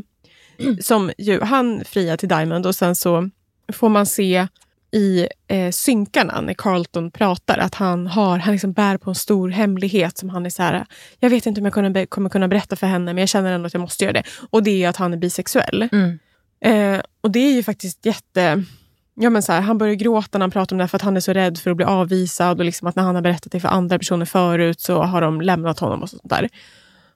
Som 0.80 1.12
ju, 1.18 1.40
han 1.40 1.84
friar 1.84 2.16
till 2.16 2.28
Diamond 2.28 2.66
och 2.66 2.74
sen 2.74 2.96
så 2.96 3.30
får 3.72 3.88
man 3.88 4.06
se 4.06 4.48
i 4.94 5.28
eh, 5.48 5.70
synkarna 5.70 6.40
när 6.40 6.54
Carlton 6.54 7.10
pratar 7.10 7.58
att 7.58 7.74
han 7.74 8.06
har, 8.06 8.38
han 8.38 8.52
liksom 8.52 8.72
bär 8.72 8.96
på 8.96 9.10
en 9.10 9.14
stor 9.14 9.48
hemlighet 9.48 10.18
som 10.18 10.28
han 10.30 10.46
är 10.46 10.50
så 10.50 10.62
här, 10.62 10.86
jag 11.18 11.30
vet 11.30 11.46
inte 11.46 11.60
om 11.60 11.64
jag 11.64 11.74
kunna 11.74 12.06
kommer 12.06 12.30
kunna 12.30 12.48
berätta 12.48 12.76
för 12.76 12.86
henne 12.86 13.12
men 13.12 13.22
jag 13.22 13.28
känner 13.28 13.52
ändå 13.52 13.66
att 13.66 13.74
jag 13.74 13.80
måste 13.80 14.04
göra 14.04 14.12
det. 14.12 14.22
Och 14.50 14.62
det 14.62 14.84
är 14.84 14.88
att 14.88 14.96
han 14.96 15.12
är 15.12 15.16
bisexuell. 15.16 15.88
Mm. 15.92 16.18
Eh, 16.64 17.02
och 17.20 17.30
det 17.30 17.38
är 17.38 17.52
ju 17.52 17.62
faktiskt 17.62 18.06
jätte... 18.06 18.64
Ja, 19.16 19.30
men 19.30 19.42
så 19.42 19.52
här, 19.52 19.60
han 19.60 19.78
börjar 19.78 19.94
gråta 19.94 20.38
när 20.38 20.42
han 20.42 20.50
pratar 20.50 20.76
om 20.76 20.78
det 20.78 20.88
för 20.88 20.96
att 20.96 21.02
han 21.02 21.16
är 21.16 21.20
så 21.20 21.32
rädd 21.32 21.58
för 21.58 21.70
att 21.70 21.76
bli 21.76 21.86
avvisad 21.86 22.58
och 22.58 22.64
liksom 22.64 22.88
att 22.88 22.96
när 22.96 23.02
han 23.02 23.14
har 23.14 23.22
berättat 23.22 23.52
det 23.52 23.60
för 23.60 23.68
andra 23.68 23.98
personer 23.98 24.26
förut 24.26 24.80
så 24.80 25.02
har 25.02 25.20
de 25.20 25.40
lämnat 25.40 25.78
honom 25.78 26.02
och 26.02 26.10
sånt 26.10 26.22
där. 26.24 26.48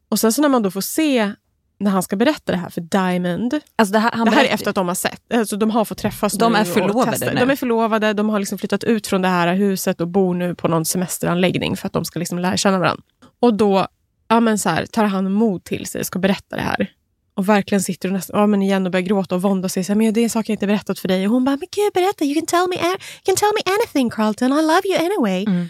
Och 0.09 0.19
sen 0.19 0.33
så 0.33 0.43
när 0.43 0.49
man 0.49 0.63
då 0.63 0.71
får 0.71 0.81
se 0.81 1.33
när 1.81 1.91
han 1.91 2.03
ska 2.03 2.17
berätta 2.17 2.53
det 2.53 2.59
här 2.59 2.71
för 2.71 2.81
Diamond. 2.81 3.61
Alltså 3.77 3.93
det 3.93 3.99
här, 3.99 4.11
han 4.13 4.25
det 4.25 4.31
här 4.31 4.45
är 4.45 4.49
efter 4.49 4.69
att 4.69 4.75
de 4.75 4.89
har 4.89 4.95
sett. 4.95 5.35
Alltså 5.35 5.57
de 5.57 5.71
har 5.71 5.85
fått 5.85 5.99
träffas 5.99 6.33
De 6.33 6.53
nu 6.53 6.59
är 6.59 6.65
förlovade 6.65 7.35
nu. 7.35 7.41
De 7.41 7.51
är 7.51 7.57
förlovade. 7.57 8.13
De 8.13 8.29
har 8.29 8.39
liksom 8.39 8.59
flyttat 8.59 8.85
ut 8.85 9.07
från 9.07 9.23
det 9.23 9.29
här 9.29 9.55
huset 9.55 10.01
och 10.01 10.09
bor 10.09 10.35
nu 10.35 10.55
på 10.55 10.69
någon 10.69 10.85
semesteranläggning 10.85 11.77
för 11.77 11.87
att 11.87 11.93
de 11.93 12.05
ska 12.05 12.19
liksom 12.19 12.39
lära 12.39 12.57
känna 12.57 12.79
varandra. 12.79 13.03
Och 13.41 13.55
då 13.55 13.87
ja, 14.29 14.41
men 14.41 14.59
så 14.59 14.69
här, 14.69 14.87
tar 14.87 15.05
han 15.05 15.33
mod 15.33 15.65
till 15.65 15.87
sig 15.87 16.01
och 16.01 16.07
ska 16.07 16.19
berätta 16.19 16.57
det 16.57 16.63
här. 16.63 16.93
Och 17.35 17.49
verkligen 17.49 17.83
sitter 17.83 18.09
och 18.09 18.13
nästan, 18.13 18.41
ja, 18.41 18.47
men 18.47 18.63
igen 18.63 18.87
och 18.87 18.93
börjar 18.93 19.07
gråta 19.07 19.35
och 19.35 19.43
vånda 19.43 19.69
sig. 19.69 19.85
Så 19.85 19.93
här, 19.93 19.97
men 19.97 20.15
det 20.15 20.21
är 20.21 20.23
en 20.23 20.31
sak 20.31 20.49
jag 20.49 20.55
inte 20.55 20.67
berättat 20.67 20.99
för 20.99 21.09
dig. 21.09 21.27
Och 21.27 21.33
hon 21.33 21.45
bara, 21.45 21.57
men 21.57 21.69
gud 21.71 21.93
berätta, 21.95 22.25
you 22.25 22.35
can 22.35 22.47
tell 22.47 22.69
me, 22.69 22.77
you 22.77 22.97
can 23.25 23.37
tell 23.37 23.53
me 23.55 23.73
anything 23.73 24.11
Carlton, 24.11 24.53
I 24.53 24.63
love 24.63 24.83
you 24.85 24.97
anyway. 24.97 25.45
Mm. 25.47 25.69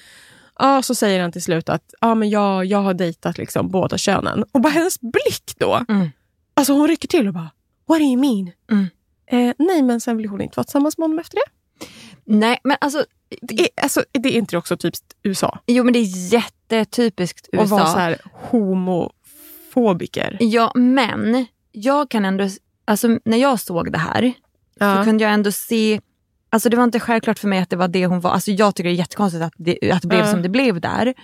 Ja, 0.59 0.83
så 0.83 0.95
säger 0.95 1.21
han 1.21 1.33
till 1.33 1.43
slut 1.43 1.69
att 1.69 1.95
ja, 2.01 2.15
men 2.15 2.31
jag, 2.31 2.65
jag 2.65 2.79
har 2.79 2.95
dejtat 2.95 3.39
liksom 3.39 3.69
båda 3.71 3.99
könen. 3.99 4.45
Och 4.53 4.61
bara 4.61 4.73
hennes 4.73 5.01
blick 5.01 5.53
då. 5.59 5.85
Mm. 5.89 6.09
Alltså 6.55 6.73
hon 6.73 6.89
rycker 6.89 7.09
till 7.09 7.29
och 7.29 7.35
bara, 7.35 7.51
what 7.89 7.99
do 7.99 8.05
you 8.05 8.17
mean? 8.17 8.51
Mm. 8.71 8.87
Eh, 9.27 9.55
nej, 9.59 9.83
men 9.83 10.01
sen 10.01 10.17
vill 10.17 10.29
hon 10.29 10.41
inte 10.41 10.57
vara 10.57 10.65
tillsammans 10.65 10.99
med 10.99 11.05
honom 11.05 11.19
efter 11.19 11.37
det. 11.37 11.43
Nej, 12.25 12.59
men 12.65 12.77
alltså, 12.81 13.05
Det 13.43 13.61
är, 13.61 13.69
alltså, 13.83 14.05
det 14.13 14.29
är 14.29 14.33
inte 14.39 14.55
det 14.55 14.59
också 14.59 14.77
typiskt 14.77 15.07
USA? 15.23 15.59
jo 15.67 15.85
men 15.85 15.93
det 15.93 15.99
är 15.99 16.33
jättetypiskt 16.33 17.49
USA. 17.53 17.63
Och 17.63 17.69
vara 17.71 17.87
så 17.87 17.99
här 17.99 18.19
homofobiker. 18.33 20.37
Ja, 20.41 20.73
men 20.75 21.47
jag 21.73 22.11
kan 22.11 22.25
ändå, 22.25 22.49
alltså 22.85 23.19
när 23.25 23.37
jag 23.39 23.61
såg 23.61 23.93
det 23.93 23.99
här 23.99 24.33
så 24.79 24.85
Ja. 24.85 25.05
kunde 25.05 25.25
jag 25.25 25.33
ändå 25.33 25.53
se, 25.53 26.01
alltså 26.51 26.69
det 26.69 26.77
var 26.77 26.85
inte 26.85 27.01
självklart 27.01 27.39
för 27.39 27.49
mig 27.49 27.59
att 27.59 27.71
det 27.71 27.77
var 27.77 27.89
det 27.89 28.07
hon 28.07 28.21
var. 28.21 28.31
Alltså 28.31 28.51
jag 28.51 28.75
tycker 28.75 28.89
det 28.89 28.95
är 28.95 28.99
jättekonstigt 28.99 29.43
att 29.45 29.53
det, 29.57 29.93
att 29.93 30.03
det 30.03 30.09
blev 30.09 30.21
Ja. 30.21 30.31
som 30.31 30.43
det 30.43 30.49
blev 30.49 30.81
där. 30.81 31.15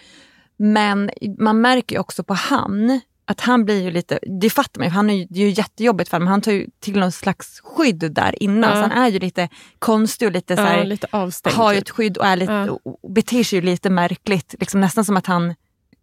Men 0.57 1.11
man 1.39 1.61
märker 1.61 1.97
ju 1.97 2.01
också 2.01 2.25
på 2.25 2.35
han 2.35 3.01
att 3.27 3.41
han 3.41 3.65
blir 3.65 3.83
ju 3.83 3.91
lite, 3.91 4.19
det 4.41 4.51
fattar 4.51 4.79
man 4.81 4.89
ju, 4.89 4.93
han 4.95 5.11
är 5.11 5.15
ju, 5.15 5.27
det 5.31 5.41
är 5.41 5.45
ju 5.45 5.51
jättejobbigt 5.51 6.11
för 6.11 6.17
honom, 6.17 6.25
men 6.25 6.31
han 6.31 6.41
tar 6.41 6.53
ju 6.53 6.67
till 6.81 6.99
någon 6.99 7.13
slags 7.13 7.61
skydd 7.61 8.13
där 8.13 8.43
innan. 8.43 8.71
Ja. 8.71 8.71
Så 8.77 8.81
han 8.89 8.93
är 8.93 9.09
ju 9.09 9.19
lite 9.19 9.49
konstig 9.79 10.29
och 10.29 10.33
lite 10.33 10.57
så 10.57 10.63
här, 10.63 10.85
lite 10.85 11.07
avstängd. 11.11 11.57
har 11.57 11.73
ju 11.73 11.79
typ. 11.81 11.89
ett 11.89 11.91
skydd 11.91 12.17
och, 12.19 12.27
är 12.27 12.37
lite, 12.37 12.53
Ja. 12.53 12.79
och 12.85 13.13
beter 13.13 13.45
sig 13.45 13.59
ju 13.59 13.65
lite 13.65 13.91
märkligt. 13.91 14.55
Liksom 14.61 14.81
nästan 14.81 15.05
som 15.05 15.17
att 15.17 15.27
han, 15.27 15.55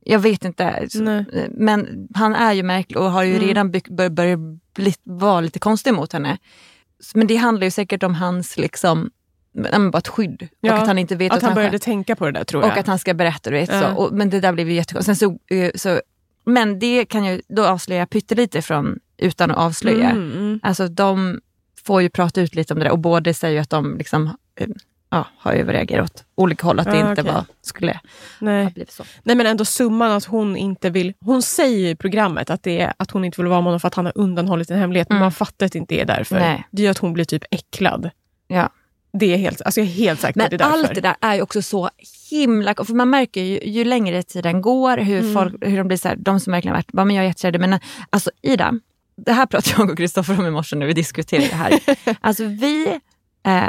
jag 0.05 0.19
vet 0.19 0.45
inte, 0.45 0.87
Nej. 0.95 1.25
men 1.51 2.07
han 2.15 2.35
är 2.35 2.53
ju 2.53 2.63
märklig 2.63 2.97
och 2.97 3.11
har 3.11 3.23
ju 3.23 3.35
Mm. 3.35 3.47
redan 3.47 3.71
by- 3.71 3.81
bör, 3.89 4.09
börjat 4.09 4.39
bli, 4.75 4.93
vara 5.03 5.41
lite 5.41 5.59
konstig 5.59 5.93
mot 5.93 6.13
henne. 6.13 6.37
Men 7.13 7.27
det 7.27 7.35
handlar 7.35 7.65
ju 7.65 7.71
säkert 7.71 8.03
om 8.03 8.15
hans 8.15 8.57
liksom, 8.57 9.11
men 9.53 9.91
bara 9.91 9.97
ett 9.97 10.07
skydd. 10.07 10.47
Ja, 10.59 10.73
och 10.73 10.79
att 10.81 10.87
han 10.87 10.97
inte 10.97 11.15
vet 11.15 11.31
Att 11.31 11.37
att 11.37 11.41
han 11.43 11.49
han 11.49 11.55
började 11.55 11.79
tänka 11.79 12.15
på 12.15 12.25
det 12.25 12.31
där 12.31 12.43
tror 12.43 12.63
jag. 12.63 12.71
och 12.71 12.77
att 12.77 12.87
han 12.87 12.99
ska 12.99 13.13
berätta. 13.13 13.49
Du 13.49 13.55
vet, 13.55 13.69
Ja. 13.71 13.81
så. 13.81 13.95
Och, 13.95 14.13
men 14.13 14.29
det 14.29 14.39
där 14.39 14.53
blev 14.53 14.69
ju 14.69 14.75
jättekonstigt. 14.75 15.19
Så, 15.19 15.55
eh, 15.55 15.71
så, 15.75 16.01
men 16.45 16.79
det 16.79 17.05
kan 17.05 17.25
ju 17.25 17.41
då 17.47 17.65
avslöja 17.65 18.05
pyttelite 18.05 18.61
från 18.61 18.99
utan 19.17 19.51
att 19.51 19.57
avslöja. 19.57 20.09
Mm, 20.09 20.31
mm. 20.31 20.59
Alltså 20.63 20.87
de 20.87 21.39
får 21.83 22.01
ju 22.01 22.09
prata 22.09 22.41
ut 22.41 22.55
lite 22.55 22.73
om 22.73 22.79
det 22.79 22.85
där 22.85 22.91
och 22.91 22.99
båda 22.99 23.33
säger 23.33 23.61
att 23.61 23.69
de 23.69 23.97
liksom, 23.97 24.37
eh, 24.55 24.67
ja, 25.11 25.27
har 25.37 25.53
överreagerat 25.53 26.05
åt 26.11 26.23
olika 26.35 26.67
håll. 26.67 26.79
Att 26.79 26.91
det 26.91 26.97
Ja, 26.97 27.09
inte 27.09 27.21
okej. 27.21 27.33
var, 27.33 27.45
skulle 27.61 27.99
Nej. 28.39 28.63
ha 28.63 28.71
blivit 28.71 28.91
så. 28.91 29.03
Nej 29.23 29.35
men 29.35 29.45
ändå 29.45 29.65
summan 29.65 30.11
att 30.11 30.25
hon 30.25 30.57
inte 30.57 30.89
vill... 30.89 31.13
Hon 31.25 31.41
säger 31.41 31.89
i 31.89 31.95
programmet 31.95 32.49
att, 32.49 32.63
det 32.63 32.79
är, 32.81 32.93
att 32.97 33.11
hon 33.11 33.25
inte 33.25 33.41
vill 33.41 33.47
vara 33.49 33.61
med 33.61 33.65
honom 33.65 33.79
för 33.79 33.87
att 33.87 33.95
han 33.95 34.05
har 34.05 34.13
undanhållit 34.15 34.69
en 34.71 34.79
hemlighet. 34.79 35.09
Men 35.09 35.15
Mm. 35.15 35.23
man 35.25 35.31
fattar 35.31 35.65
att 35.65 35.71
det 35.71 35.77
inte 35.79 35.95
är 35.95 36.05
därför. 36.05 36.39
Nej. 36.39 36.67
Det 36.71 36.81
ju 36.81 36.87
att 36.89 36.97
hon 36.97 37.13
blir 37.13 37.25
typ 37.25 37.43
äcklad. 37.51 38.09
Ja. 38.47 38.69
Det 39.13 39.33
är 39.33 39.37
helt, 39.37 39.61
alltså 39.61 39.79
jag 39.81 39.87
är 39.87 39.91
helt 39.93 40.19
säker 40.19 40.39
på 40.39 40.43
att 40.45 40.51
det 40.51 40.57
Men 40.57 40.67
är 40.67 40.71
därför. 40.71 40.87
allt 40.87 40.95
det 40.95 41.01
där 41.01 41.15
är 41.21 41.35
ju 41.35 41.41
också 41.41 41.61
så 41.61 41.89
himla... 42.29 42.75
För 42.75 42.93
man 42.93 43.09
märker 43.09 43.41
ju, 43.41 43.59
ju 43.63 43.83
längre 43.85 44.23
tiden 44.23 44.61
går 44.61 44.97
hur, 44.97 45.19
Mm. 45.19 45.33
folk, 45.33 45.55
hur 45.61 45.77
de 45.77 45.87
blir 45.87 45.97
så 45.97 46.07
här, 46.07 46.15
de 46.15 46.39
som 46.39 46.51
verkligen 46.51 46.73
varit, 46.75 46.91
bara, 46.91 47.05
men 47.05 47.15
jag 47.15 47.23
är 47.23 47.27
jättekär 47.27 47.47
i 47.49 47.51
dig." 47.51 47.61
men 47.67 47.79
alltså 48.09 48.31
Ida, 48.41 48.73
det 49.17 49.31
här 49.33 49.45
pratade 49.45 49.75
jag 49.77 49.89
och 49.91 49.97
Kristoffer 49.97 50.39
om 50.39 50.45
i 50.45 50.51
morse 50.51 50.75
när 50.75 50.85
vi 50.85 50.93
diskuterade 50.93 51.47
det 51.47 51.55
här. 51.55 51.79
alltså 52.21 52.43
vi 52.45 52.99
eh, 53.45 53.63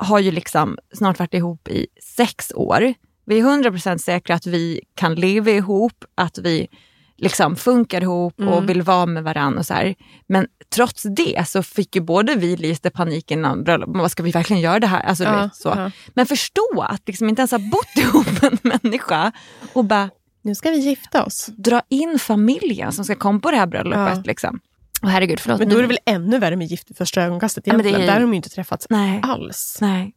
har 0.00 0.18
ju 0.18 0.30
liksom 0.30 0.78
snart 0.94 1.18
varit 1.18 1.34
ihop 1.34 1.68
i 1.68 1.86
sex 2.16 2.52
år. 2.54 2.94
Vi 3.26 3.38
är 3.40 3.44
100% 3.44 3.98
säkra 3.98 4.34
att 4.36 4.46
vi 4.46 4.80
kan 4.94 5.14
leva 5.14 5.50
ihop, 5.50 6.04
att 6.14 6.38
vi 6.38 6.68
liksom 7.16 7.56
funkar 7.56 8.00
ihop 8.02 8.40
Mm. 8.40 8.52
och 8.52 8.68
vill 8.68 8.82
vara 8.82 9.06
med 9.06 9.24
varandra. 9.24 9.58
Och 9.58 9.66
så 9.66 9.74
här. 9.74 9.94
Men 10.26 10.46
trots 10.74 11.02
det 11.02 11.48
så 11.48 11.62
fick 11.62 11.96
ju 11.96 12.02
både 12.02 12.34
vi 12.34 12.56
lite 12.56 12.90
panik 12.90 13.30
innan 13.30 13.64
bröllopet. 13.64 13.96
Vad 13.96 14.10
Ska 14.10 14.22
vi 14.22 14.30
verkligen 14.30 14.62
göra 14.62 14.80
det 14.80 14.86
här? 14.86 15.00
Alltså, 15.02 15.24
Ja, 15.24 15.42
vet, 15.42 15.54
så. 15.56 15.68
ja. 15.76 15.90
Men 16.14 16.26
förstå 16.26 16.82
att 16.88 17.02
liksom 17.06 17.28
inte 17.28 17.40
ens 17.40 17.50
ha 17.50 17.58
bott 17.58 17.96
ihop 17.96 18.26
med 18.42 18.52
en 18.52 18.80
människa 18.82 19.32
och 19.72 19.84
bara 19.84 20.10
Nu 20.42 20.54
ska 20.54 20.70
vi 20.70 20.76
gifta 20.78 21.24
oss. 21.24 21.46
dra 21.56 21.82
in 21.88 22.18
familjen 22.18 22.92
som 22.92 23.04
ska 23.04 23.14
komma 23.14 23.40
på 23.40 23.50
det 23.50 23.56
här 23.56 23.66
bröllopet. 23.66 24.16
Ja. 24.16 24.22
Liksom. 24.24 24.60
Och 25.02 25.10
herregud, 25.10 25.40
förlåt. 25.40 25.58
Men 25.58 25.68
då 25.68 25.76
är 25.78 25.82
det 25.82 25.88
väl 25.88 25.98
ännu 26.06 26.38
värre 26.38 26.56
med 26.56 26.66
gift 26.66 26.90
vid 26.90 26.96
första 26.96 27.22
ögonkastet 27.22 27.66
Ja, 27.66 27.72
men 27.72 27.82
det 27.82 27.88
egentligen. 27.88 28.02
är- 28.08 28.12
Där 28.14 28.20
har 28.20 28.26
de 28.26 28.30
ju 28.32 28.36
inte 28.36 28.48
träffats 28.48 28.86
Nej, 28.90 29.20
alls. 29.22 29.78
nej. 29.80 30.14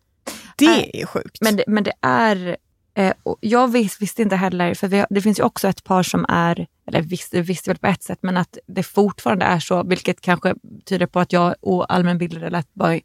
Det 0.57 0.65
Nej. 0.67 0.91
är 0.93 1.05
sjukt. 1.05 1.37
Men 1.41 1.55
det, 1.55 1.63
men 1.67 1.83
det 1.83 1.93
är... 2.01 2.57
Eh, 2.95 3.13
jag 3.39 3.71
vis, 3.71 4.01
visste 4.01 4.21
inte 4.21 4.35
heller, 4.35 4.73
för 4.73 4.87
vi 4.87 5.05
det 5.09 5.21
finns 5.21 5.39
ju 5.39 5.43
också 5.43 5.67
ett 5.67 5.83
par 5.83 6.03
som 6.03 6.25
är, 6.29 6.67
eller 6.87 7.01
visste, 7.01 7.41
visste 7.41 7.69
väl 7.69 7.77
på 7.77 7.87
ett 7.87 8.03
sätt, 8.03 8.19
men 8.21 8.37
att 8.37 8.57
det 8.67 8.83
fortfarande 8.83 9.45
är 9.45 9.59
så, 9.59 9.83
vilket 9.83 10.21
kanske 10.21 10.53
tyder 10.85 11.05
på 11.05 11.19
att 11.19 11.33
jag 11.33 11.55
och 11.61 11.93
allmänbildade 11.93 12.49
lät 12.49 12.67
vara 12.73 12.99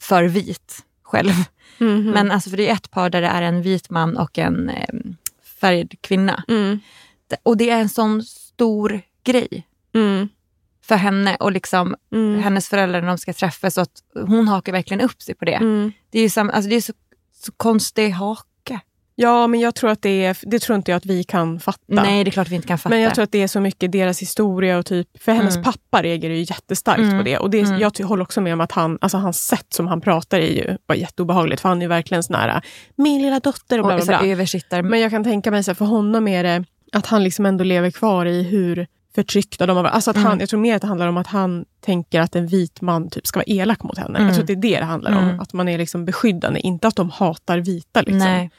för 0.00 0.24
vit 0.24 0.78
själv. 1.02 1.32
Mhm. 1.78 2.10
Men 2.10 2.30
alltså, 2.30 2.50
för 2.50 2.56
det 2.56 2.68
är 2.68 2.72
ett 2.72 2.90
par 2.90 3.10
där 3.10 3.20
det 3.20 3.28
är 3.28 3.42
en 3.42 3.62
vit 3.62 3.90
man 3.90 4.16
och 4.16 4.38
en 4.38 4.68
eh, 4.68 4.94
färgad 5.60 5.94
kvinna. 6.00 6.44
Mm. 6.48 6.78
Och 7.42 7.56
det 7.56 7.70
är 7.70 7.80
en 7.80 7.88
sån 7.88 8.22
stor 8.22 9.00
grej 9.24 9.66
Mm. 9.94 10.28
För 10.86 10.96
henne 10.96 11.36
och 11.40 11.52
liksom 11.52 11.94
Mm. 12.12 12.42
hennes 12.42 12.68
föräldrar 12.68 13.00
när 13.00 13.08
de 13.08 13.18
ska 13.18 13.32
träffas. 13.32 13.74
Så 13.74 13.80
att 13.80 13.90
hon 14.26 14.48
hakar 14.48 14.72
verkligen 14.72 15.00
upp 15.00 15.22
sig 15.22 15.34
på 15.34 15.44
det. 15.44 15.54
Mm. 15.54 15.92
Det 16.10 16.18
är 16.18 16.22
ju 16.22 16.28
sam, 16.30 16.50
alltså, 16.54 16.68
det 16.70 16.76
är 16.76 16.80
så, 16.80 16.92
så 17.34 17.52
konstig 17.52 18.10
hake. 18.10 18.80
Ja, 19.16 19.46
men 19.46 19.60
jag 19.60 19.74
tror 19.74 19.90
att 19.90 20.02
det 20.02 20.24
är, 20.24 20.36
det 20.42 20.58
tror 20.58 20.76
inte 20.76 20.90
jag 20.90 20.96
att 20.96 21.06
vi 21.06 21.24
kan 21.24 21.60
fatta. 21.60 21.78
Nej, 21.86 22.24
det 22.24 22.28
är 22.28 22.32
klart 22.32 22.48
vi 22.48 22.54
inte 22.54 22.68
kan 22.68 22.78
fatta. 22.78 22.88
Men 22.88 23.00
jag 23.00 23.14
tror 23.14 23.22
att 23.22 23.32
det 23.32 23.42
är 23.42 23.48
så 23.48 23.60
mycket 23.60 23.92
deras 23.92 24.22
historia 24.22 24.78
och 24.78 24.86
typ, 24.86 25.22
för 25.22 25.32
hennes 25.32 25.54
Mm. 25.56 25.64
pappa 25.64 26.02
reagerar 26.02 26.34
ju 26.34 26.40
jättestarkt 26.40 26.98
Mm. 27.00 27.18
på 27.18 27.22
det. 27.24 27.38
Och 27.38 27.50
det, 27.50 27.60
Mm. 27.60 27.80
jag 27.80 28.00
håller 28.06 28.22
också 28.22 28.40
med 28.40 28.52
om 28.52 28.60
att 28.60 28.72
han, 28.72 28.98
alltså 29.00 29.18
hans 29.18 29.46
sätt 29.46 29.66
som 29.72 29.86
han 29.86 30.00
pratar 30.00 30.38
är 30.38 30.52
ju 30.52 30.76
bara 30.88 30.96
jätteobehagligt. 30.96 31.60
För 31.62 31.68
han 31.68 31.82
är 31.82 31.88
verkligen 31.88 32.22
sån 32.22 32.36
här, 32.36 32.62
min 32.96 33.22
lilla 33.22 33.40
dotter 33.40 33.78
och 33.78 33.86
bla 33.86 33.94
och, 33.94 34.00
bla 34.06 34.18
bla. 34.70 34.82
Men 34.82 35.00
jag 35.00 35.10
kan 35.10 35.24
tänka 35.24 35.50
mig 35.50 35.64
så 35.64 35.70
här, 35.70 35.74
för 35.76 35.84
honom 35.84 36.28
är 36.28 36.42
det 36.42 36.64
att 36.92 37.06
han 37.06 37.24
liksom 37.24 37.46
ändå 37.46 37.64
lever 37.64 37.90
kvar 37.90 38.26
i 38.26 38.42
hur 38.42 38.86
förtryckta 39.14 39.66
de 39.66 39.76
har 39.76 39.82
varit. 39.82 39.94
Alltså 39.94 40.10
att 40.10 40.16
han, 40.16 40.26
Mm. 40.26 40.40
Jag 40.40 40.48
tror 40.48 40.60
mer 40.60 40.74
att 40.76 40.82
det 40.82 40.88
handlar 40.88 41.06
om 41.08 41.16
att 41.16 41.26
han 41.26 41.64
tänker 41.80 42.20
att 42.20 42.36
en 42.36 42.46
vit 42.46 42.80
man 42.80 43.10
typ 43.10 43.26
ska 43.26 43.38
vara 43.38 43.44
elak 43.46 43.82
mot 43.82 43.98
henne. 43.98 44.18
Mm. 44.18 44.26
Jag 44.26 44.34
tror 44.34 44.42
att 44.42 44.46
det 44.46 44.52
är 44.52 44.56
det 44.74 44.78
det 44.78 44.84
handlar 44.84 45.12
om. 45.18 45.24
Mm. 45.24 45.40
Att 45.40 45.52
man 45.52 45.68
är 45.68 45.78
liksom 45.78 46.04
beskyddande. 46.04 46.60
Inte 46.60 46.88
att 46.88 46.96
de 46.96 47.10
hatar 47.10 47.58
vita. 47.58 48.02
Liksom. 48.02 48.50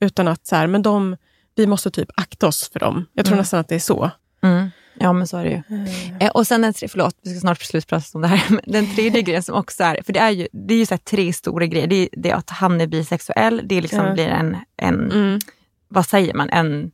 Utan 0.00 0.28
att 0.28 0.46
så 0.46 0.56
här, 0.56 0.66
men 0.66 0.82
de, 0.82 1.16
vi 1.54 1.66
måste 1.66 1.90
typ 1.90 2.08
akta 2.16 2.46
oss 2.46 2.70
för 2.72 2.80
dem. 2.80 3.06
Jag 3.12 3.24
tror 3.24 3.32
Mm. 3.32 3.40
nästan 3.40 3.60
att 3.60 3.68
det 3.68 3.74
är 3.74 3.78
så. 3.78 4.10
Mm. 4.42 4.70
Ja, 4.98 5.12
men 5.12 5.26
så 5.26 5.36
är 5.36 5.44
det 5.44 5.50
ju. 5.50 5.86
Eh, 6.20 6.30
och 6.30 6.46
sen 6.46 6.64
en 6.64 6.74
tre, 6.74 6.88
förlåt, 6.88 7.16
vi 7.22 7.30
ska 7.30 7.40
snart 7.40 7.62
slutprata 7.62 8.04
om 8.14 8.20
det 8.22 8.28
här. 8.28 8.42
Men 8.50 8.60
den 8.66 8.94
tredje 8.94 9.22
grejen 9.22 9.42
som 9.42 9.54
också 9.54 9.82
är, 9.84 10.02
för 10.02 10.12
det 10.12 10.20
är 10.20 10.30
ju, 10.30 10.48
det 10.52 10.74
är 10.74 10.78
ju 10.78 10.86
så 10.86 10.98
tre 10.98 11.32
stora 11.32 11.66
grejer. 11.66 11.86
Det 11.86 11.96
är, 11.96 12.08
det 12.12 12.30
är 12.30 12.34
att 12.34 12.50
han 12.50 12.80
är 12.80 12.86
bisexuell, 12.86 13.62
det 13.64 13.80
liksom 13.80 13.98
Ja. 14.06 14.12
blir 14.12 14.28
en, 14.28 14.56
en 14.76 15.10
Mm. 15.12 15.40
vad 15.88 16.06
säger 16.06 16.34
man, 16.34 16.50
en, 16.50 16.90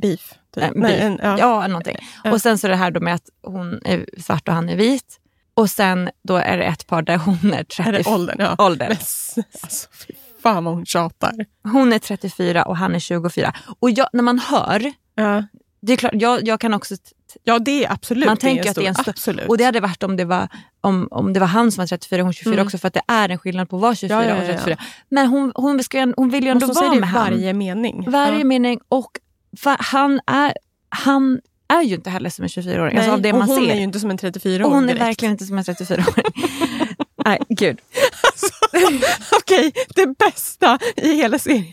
Beef. 0.00 0.32
Typ. 0.54 0.64
en 0.64 0.72
Nej, 0.76 0.92
beef. 0.92 1.02
en, 1.02 1.18
ja. 1.22 1.38
ja. 1.38 1.66
någonting. 1.66 1.96
Och 2.24 2.40
sen 2.40 2.58
så 2.58 2.68
det 2.68 2.76
här 2.76 2.90
då 2.90 3.00
med 3.00 3.14
att 3.14 3.28
hon 3.42 3.80
är 3.84 4.06
svart 4.20 4.48
och 4.48 4.54
han 4.54 4.68
är 4.68 4.76
vit. 4.76 5.20
Och 5.54 5.70
sen 5.70 6.10
då 6.28 6.36
är 6.36 6.58
det 6.58 6.64
ett 6.64 6.86
par 6.86 7.02
där 7.02 7.16
hon 7.16 7.52
är 7.54 7.64
30. 7.64 7.82
Är 7.88 7.92
det 7.92 8.06
åldern? 8.06 8.36
Ja. 8.40 8.54
Men, 8.78 8.90
alltså, 8.90 9.88
fy 10.06 10.14
fan 10.42 10.64
vad 10.64 10.74
hon 10.74 10.86
tjatar. 10.86 11.32
Hon 11.72 11.92
är 11.92 11.98
34 11.98 12.62
och 12.64 12.76
han 12.76 12.94
är 12.94 12.98
24. 12.98 13.52
Och 13.80 13.90
jag, 13.90 14.08
när 14.12 14.22
man 14.22 14.38
hör, 14.38 14.92
Ja, 15.14 15.44
det 15.82 15.92
är 15.92 15.96
klart, 15.96 16.12
jag, 16.14 16.46
jag 16.48 16.60
kan 16.60 16.74
också, 16.74 16.94
ja 17.44 17.58
det 17.58 17.84
är 17.84 17.92
absolut 17.92 18.26
Man 18.26 18.36
tänker 18.36 18.70
att 18.70 18.74
det 18.76 18.84
är 18.84 18.88
en 18.88 18.94
stor- 18.94 19.10
Absolut. 19.10 19.48
och 19.48 19.58
det 19.58 19.64
hade 19.64 19.80
varit 19.80 20.02
om 20.02 20.16
det 20.16 20.24
var, 20.24 20.48
om, 20.80 21.08
om 21.10 21.32
det 21.32 21.40
var 21.40 21.46
han 21.46 21.72
som 21.72 21.82
var 21.82 21.86
34 21.86 22.20
och 22.22 22.26
hon 22.26 22.32
24 22.32 22.54
Mm. 22.54 22.66
också 22.66 22.78
för 22.78 22.88
att 22.88 22.94
det 22.94 23.02
är 23.08 23.28
en 23.28 23.38
skillnad 23.38 23.68
på 23.70 23.76
att 23.76 23.82
vara 23.82 23.94
24 23.94 24.22
Ja, 24.24 24.28
ja, 24.28 24.36
och 24.36 24.42
ja, 24.44 24.46
ja. 24.48 24.52
34. 24.52 24.76
Men 25.08 25.26
hon, 25.26 25.52
hon, 25.54 25.78
ju- 25.94 26.14
hon 26.16 26.30
vill 26.30 26.44
ju 26.44 26.50
ändå 26.50 26.66
och 26.66 26.74
så 26.74 26.80
vara 26.80 26.90
säger 26.90 27.00
det 27.00 27.12
med 27.12 27.28
i 27.28 27.30
varje 27.36 27.52
mening. 27.52 28.10
Varje 28.10 28.44
mening 28.44 28.80
och 28.88 29.10
han, 29.62 30.20
är, 30.26 30.54
han 30.88 31.40
är 31.68 31.82
ju 31.82 31.94
inte 31.94 32.10
heller 32.10 32.30
som 32.30 32.42
en 32.42 32.48
24-åring. 32.48 32.96
Alltså 32.96 33.00
Nej, 33.10 33.10
av 33.10 33.20
det 33.22 33.32
och 33.32 33.38
man 33.38 33.48
hon 33.48 33.56
ser. 33.64 33.70
är 33.70 33.74
ju 33.76 33.82
inte 33.82 34.00
som 34.00 34.10
en 34.10 34.18
34 34.18 34.64
och 34.64 34.70
år 34.70 34.74
hon 34.74 34.84
är 34.84 34.88
direkt. 34.88 35.02
verkligen 35.02 35.32
inte 35.32 35.44
som 35.44 35.58
en 35.58 35.64
34-åring. 35.64 36.24
Nej, 37.24 37.38
gud. 37.48 37.78
Okej, 39.42 39.72
det 39.94 40.06
bästa 40.18 40.78
i 40.96 41.14
hela 41.16 41.38
serien 41.38 41.72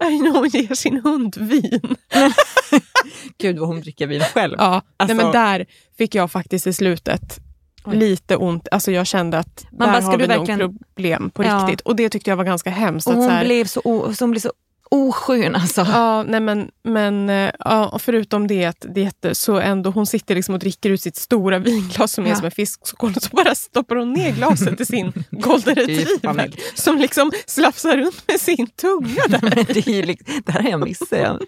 är 0.00 0.22
när 0.22 0.30
hon 0.30 0.48
ger 0.48 0.74
sin 0.74 1.00
hund 1.00 1.36
vin. 1.36 1.96
Gud 3.38 3.58
vad 3.58 3.68
hon 3.68 3.80
dricker 3.80 4.06
vin 4.06 4.20
själv. 4.20 4.54
Ja, 4.58 4.82
Alltså- 4.96 5.14
nej, 5.16 5.24
men 5.24 5.32
där 5.32 5.66
fick 5.98 6.14
jag 6.14 6.30
faktiskt 6.32 6.66
i 6.66 6.72
slutet 6.72 7.38
Oj. 7.84 7.96
lite 7.96 8.36
ont. 8.36 8.68
Alltså 8.70 8.92
jag 8.92 9.06
kände 9.06 9.38
att 9.38 9.66
Man 9.72 9.88
där 9.88 10.00
bara, 10.00 10.02
har 10.10 10.18
vi 10.18 10.26
verkligen- 10.26 10.78
problem 10.78 11.30
på 11.30 11.44
Ja. 11.44 11.56
riktigt. 11.68 11.80
Och 11.80 11.96
det 11.96 12.08
tyckte 12.08 12.30
jag 12.30 12.36
var 12.36 12.44
ganska 12.44 12.70
hemskt. 12.70 13.06
Och 13.06 13.12
att 13.12 13.18
hon, 13.18 13.26
så 13.28 13.32
här, 13.34 13.44
blev 13.44 13.64
så, 13.64 13.80
o, 13.84 14.14
så 14.14 14.24
hon 14.24 14.30
blev 14.30 14.40
så 14.40 14.52
oskön 14.94 15.54
alltså. 15.54 15.86
Ja, 15.92 16.22
nej 16.22 16.40
men, 16.40 16.70
men 16.84 17.30
eh, 17.30 17.50
ja, 17.58 17.98
förutom 17.98 18.46
det 18.46 18.72
det 18.94 19.24
är 19.24 19.34
så 19.34 19.58
ändå 19.58 19.90
hon 19.90 20.06
sitter 20.06 20.34
liksom 20.34 20.54
och 20.54 20.60
dricker 20.60 20.90
ut 20.90 21.02
sitt 21.02 21.16
stora 21.16 21.58
vinglas 21.58 22.12
som 22.12 22.24
är 22.24 22.28
Ja. 22.28 22.36
som 22.36 22.44
en 22.44 22.50
fiskskål 22.50 23.12
och 23.16 23.22
så 23.22 23.28
bara 23.32 23.54
stoppar 23.54 23.96
hon 23.96 24.12
ner 24.12 24.32
glaset 24.32 24.80
i 24.80 24.86
sin 24.86 25.12
golden 25.30 25.78
är 25.78 25.86
retriever 25.86 26.50
som 26.74 26.98
liksom 26.98 27.32
slafsar 27.46 27.96
runt 27.96 28.28
med 28.28 28.40
sin 28.40 28.66
tunga 28.66 29.22
där. 29.28 29.64
Det, 29.74 29.86
är 29.86 29.90
ju 30.06 30.16
det 30.46 30.52
här 30.52 30.62
har 30.62 30.70
jag 30.70 30.80
missat. 30.80 31.08
Jag, 31.10 31.40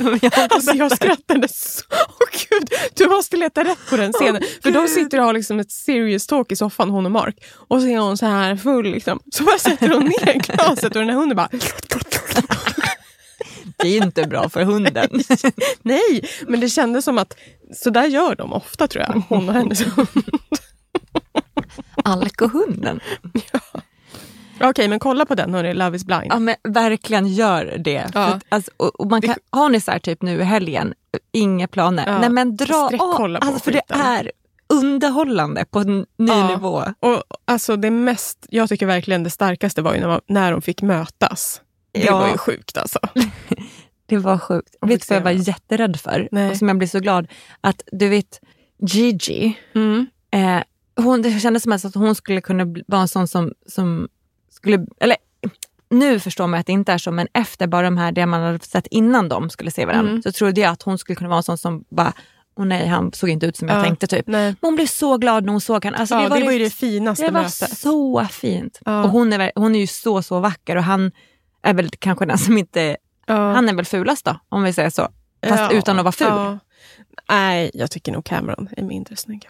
jag, 0.22 0.32
Alltså 0.50 0.74
jag 0.76 0.92
skrattade 0.92 1.48
så... 1.48 1.82
Åh 1.90 2.40
gud, 2.50 2.68
du 2.94 3.08
måste 3.08 3.36
leta 3.36 3.64
rätt 3.64 3.90
på 3.90 3.96
den 3.96 4.12
scenen. 4.12 4.42
För 4.62 4.70
de 4.70 4.88
sitter 4.88 5.18
och 5.18 5.24
har 5.24 5.32
liksom 5.32 5.60
ett 5.60 5.70
serious 5.72 6.26
talk 6.26 6.52
i 6.52 6.56
soffan, 6.56 6.90
hon 6.90 7.06
och 7.06 7.12
Mark. 7.12 7.36
Och 7.68 7.80
så 7.80 7.88
är 7.88 7.98
hon 7.98 8.16
så 8.18 8.26
här 8.26 8.56
full 8.56 8.90
liksom. 8.90 9.20
Så 9.32 9.44
bara 9.44 9.58
sätter 9.58 9.88
hon 9.88 10.04
ner 10.04 10.40
glaset 10.40 10.84
och 10.84 10.90
den 11.00 11.08
här 11.08 11.16
hunden 11.16 11.36
bara... 11.36 11.48
det 13.76 13.88
är 13.88 14.02
inte 14.04 14.26
bra 14.26 14.48
för 14.48 14.64
hunden. 14.64 15.08
Nej, 15.82 16.28
men 16.48 16.60
det 16.60 16.68
kändes 16.68 17.04
som 17.04 17.18
att 17.18 17.36
så 17.74 17.90
där 17.90 18.06
gör 18.06 18.34
de 18.34 18.52
ofta 18.52 18.86
tror 18.88 19.04
jag. 19.08 19.22
Hon 19.28 19.48
och 19.48 19.54
hennes 19.54 19.82
hund. 19.96 20.08
Alkohunden. 22.04 23.00
Okej, 24.60 24.88
men 24.88 24.98
kolla 24.98 25.26
på 25.26 25.34
den 25.34 25.54
hörni, 25.54 25.74
Love 25.74 25.96
is 25.96 26.04
blind. 26.04 26.26
Ja 26.28 26.38
men 26.38 26.54
verkligen 26.68 27.26
gör 27.28 27.76
det. 27.78 28.10
Ja. 28.14 28.28
För, 28.28 28.40
alltså, 28.48 28.70
och, 28.76 29.00
och 29.00 29.06
man 29.10 29.22
kan, 29.22 29.34
har 29.50 29.68
ni 29.68 29.80
så 29.80 29.90
här 29.90 29.98
typ 29.98 30.22
nu 30.22 30.40
i 30.40 30.44
helgen, 30.44 30.94
inga 31.32 31.68
planer. 31.68 32.06
Ja. 32.06 32.18
Nej 32.18 32.30
men 32.30 32.56
dra 32.56 32.88
på 32.88 33.38
alltså, 33.40 33.58
för 33.64 33.72
det 33.72 33.82
är 33.88 34.30
underhållande 34.68 35.64
på 35.64 35.78
en 35.78 35.98
ny 35.98 36.32
Ja. 36.32 36.48
nivå. 36.48 36.84
Och 37.00 37.22
alltså 37.44 37.76
det 37.76 37.90
mest, 37.90 38.46
jag 38.50 38.68
tycker 38.68 38.86
verkligen 38.86 39.22
det 39.24 39.30
starkaste 39.30 39.82
var 39.82 39.94
ju 39.94 40.00
när, 40.00 40.08
man, 40.08 40.20
när 40.26 40.52
de 40.52 40.62
fick 40.62 40.82
mötas. 40.82 41.60
Det 41.94 42.00
Ja. 42.04 42.18
var 42.18 42.28
ju 42.28 42.38
sjukt 42.38 42.76
alltså. 42.78 42.98
Det 44.06 44.16
var 44.18 44.38
sjukt. 44.38 44.74
Och 44.80 44.90
vet 44.90 45.00
du 45.00 45.06
vad 45.08 45.16
jag 45.16 45.24
var 45.24 45.30
jätterädd 45.48 46.00
för? 46.00 46.28
Nej. 46.32 46.50
Och 46.50 46.56
som 46.56 46.68
jag 46.68 46.78
blir 46.78 46.88
så 46.88 46.98
glad 47.00 47.26
att 47.60 47.82
du 47.92 48.08
vet 48.08 48.40
Gigi, 48.86 49.58
Mm. 49.74 50.06
eh, 50.30 50.62
hon, 51.04 51.22
det 51.22 51.40
kändes 51.40 51.62
som 51.62 51.72
att 51.72 51.94
hon 51.94 52.14
skulle 52.14 52.40
kunna 52.40 52.64
vara 52.86 53.00
en 53.00 53.08
sån 53.08 53.28
som, 53.28 53.52
som 53.66 54.08
skulle, 54.50 54.86
eller 55.00 55.16
nu 55.90 56.20
förstår 56.20 56.46
man 56.46 56.60
att 56.60 56.66
det 56.66 56.72
inte 56.72 56.92
är 56.92 56.98
så, 56.98 57.10
men 57.10 57.28
efter 57.32 57.66
bara 57.66 57.82
de 57.82 57.96
här, 57.96 58.12
det 58.12 58.26
man 58.26 58.42
hade 58.42 58.58
sett 58.64 58.86
innan 58.86 59.28
de 59.28 59.50
skulle 59.50 59.70
se 59.70 59.86
varandra, 59.86 60.10
Mm. 60.10 60.22
så 60.22 60.32
trodde 60.32 60.60
jag 60.60 60.70
att 60.72 60.82
hon 60.82 60.98
skulle 60.98 61.16
kunna 61.16 61.28
vara 61.30 61.36
en 61.36 61.42
sån 61.42 61.58
som 61.58 61.84
bara, 61.90 62.12
åh 62.56 62.64
nej, 62.66 62.86
han 62.86 63.12
såg 63.12 63.30
inte 63.30 63.46
ut 63.46 63.56
som 63.56 63.68
jag 63.68 63.78
Ja. 63.78 63.82
tänkte 63.82 64.06
typ. 64.06 64.26
Nej. 64.26 64.44
Men 64.46 64.56
hon 64.60 64.74
blev 64.74 64.86
så 64.86 65.18
glad 65.18 65.44
när 65.44 65.52
hon 65.52 65.60
såg 65.60 65.84
honom. 65.84 66.00
Alltså, 66.00 66.14
ja, 66.14 66.22
det 66.22 66.28
var, 66.28 66.38
det 66.38 66.44
var 66.44 66.52
ju 66.52 66.58
det, 66.58 66.64
det 66.64 66.70
finaste 66.70 67.24
det 67.26 67.30
var 67.32 67.42
mötet. 67.42 67.78
så 67.78 68.24
fint. 68.30 68.80
Ja. 68.84 69.04
Och 69.04 69.10
hon 69.10 69.32
är, 69.32 69.52
hon 69.54 69.74
är 69.74 69.78
ju 69.80 69.86
så, 69.86 70.22
så 70.22 70.40
vacker 70.40 70.76
och 70.76 70.82
han 70.84 71.12
är 71.64 71.74
väl 71.74 71.90
kanske 71.98 72.26
den 72.26 72.38
som 72.38 72.58
inte, 72.58 72.96
Ja. 73.26 73.52
han 73.52 73.68
är 73.68 73.74
väl 73.74 73.84
fulast 73.84 74.24
då, 74.24 74.38
om 74.48 74.62
vi 74.62 74.72
säger 74.72 74.90
så. 74.90 75.02
Fast 75.48 75.60
Ja, 75.60 75.72
utan 75.72 75.98
att 75.98 76.04
vara 76.04 76.12
ful. 76.12 76.26
ja. 76.26 76.58
Nej, 77.28 77.70
jag 77.74 77.90
tycker 77.90 78.12
nog 78.12 78.24
Cameron 78.24 78.68
är 78.76 78.82
mindre 78.82 79.16
snygg. 79.16 79.48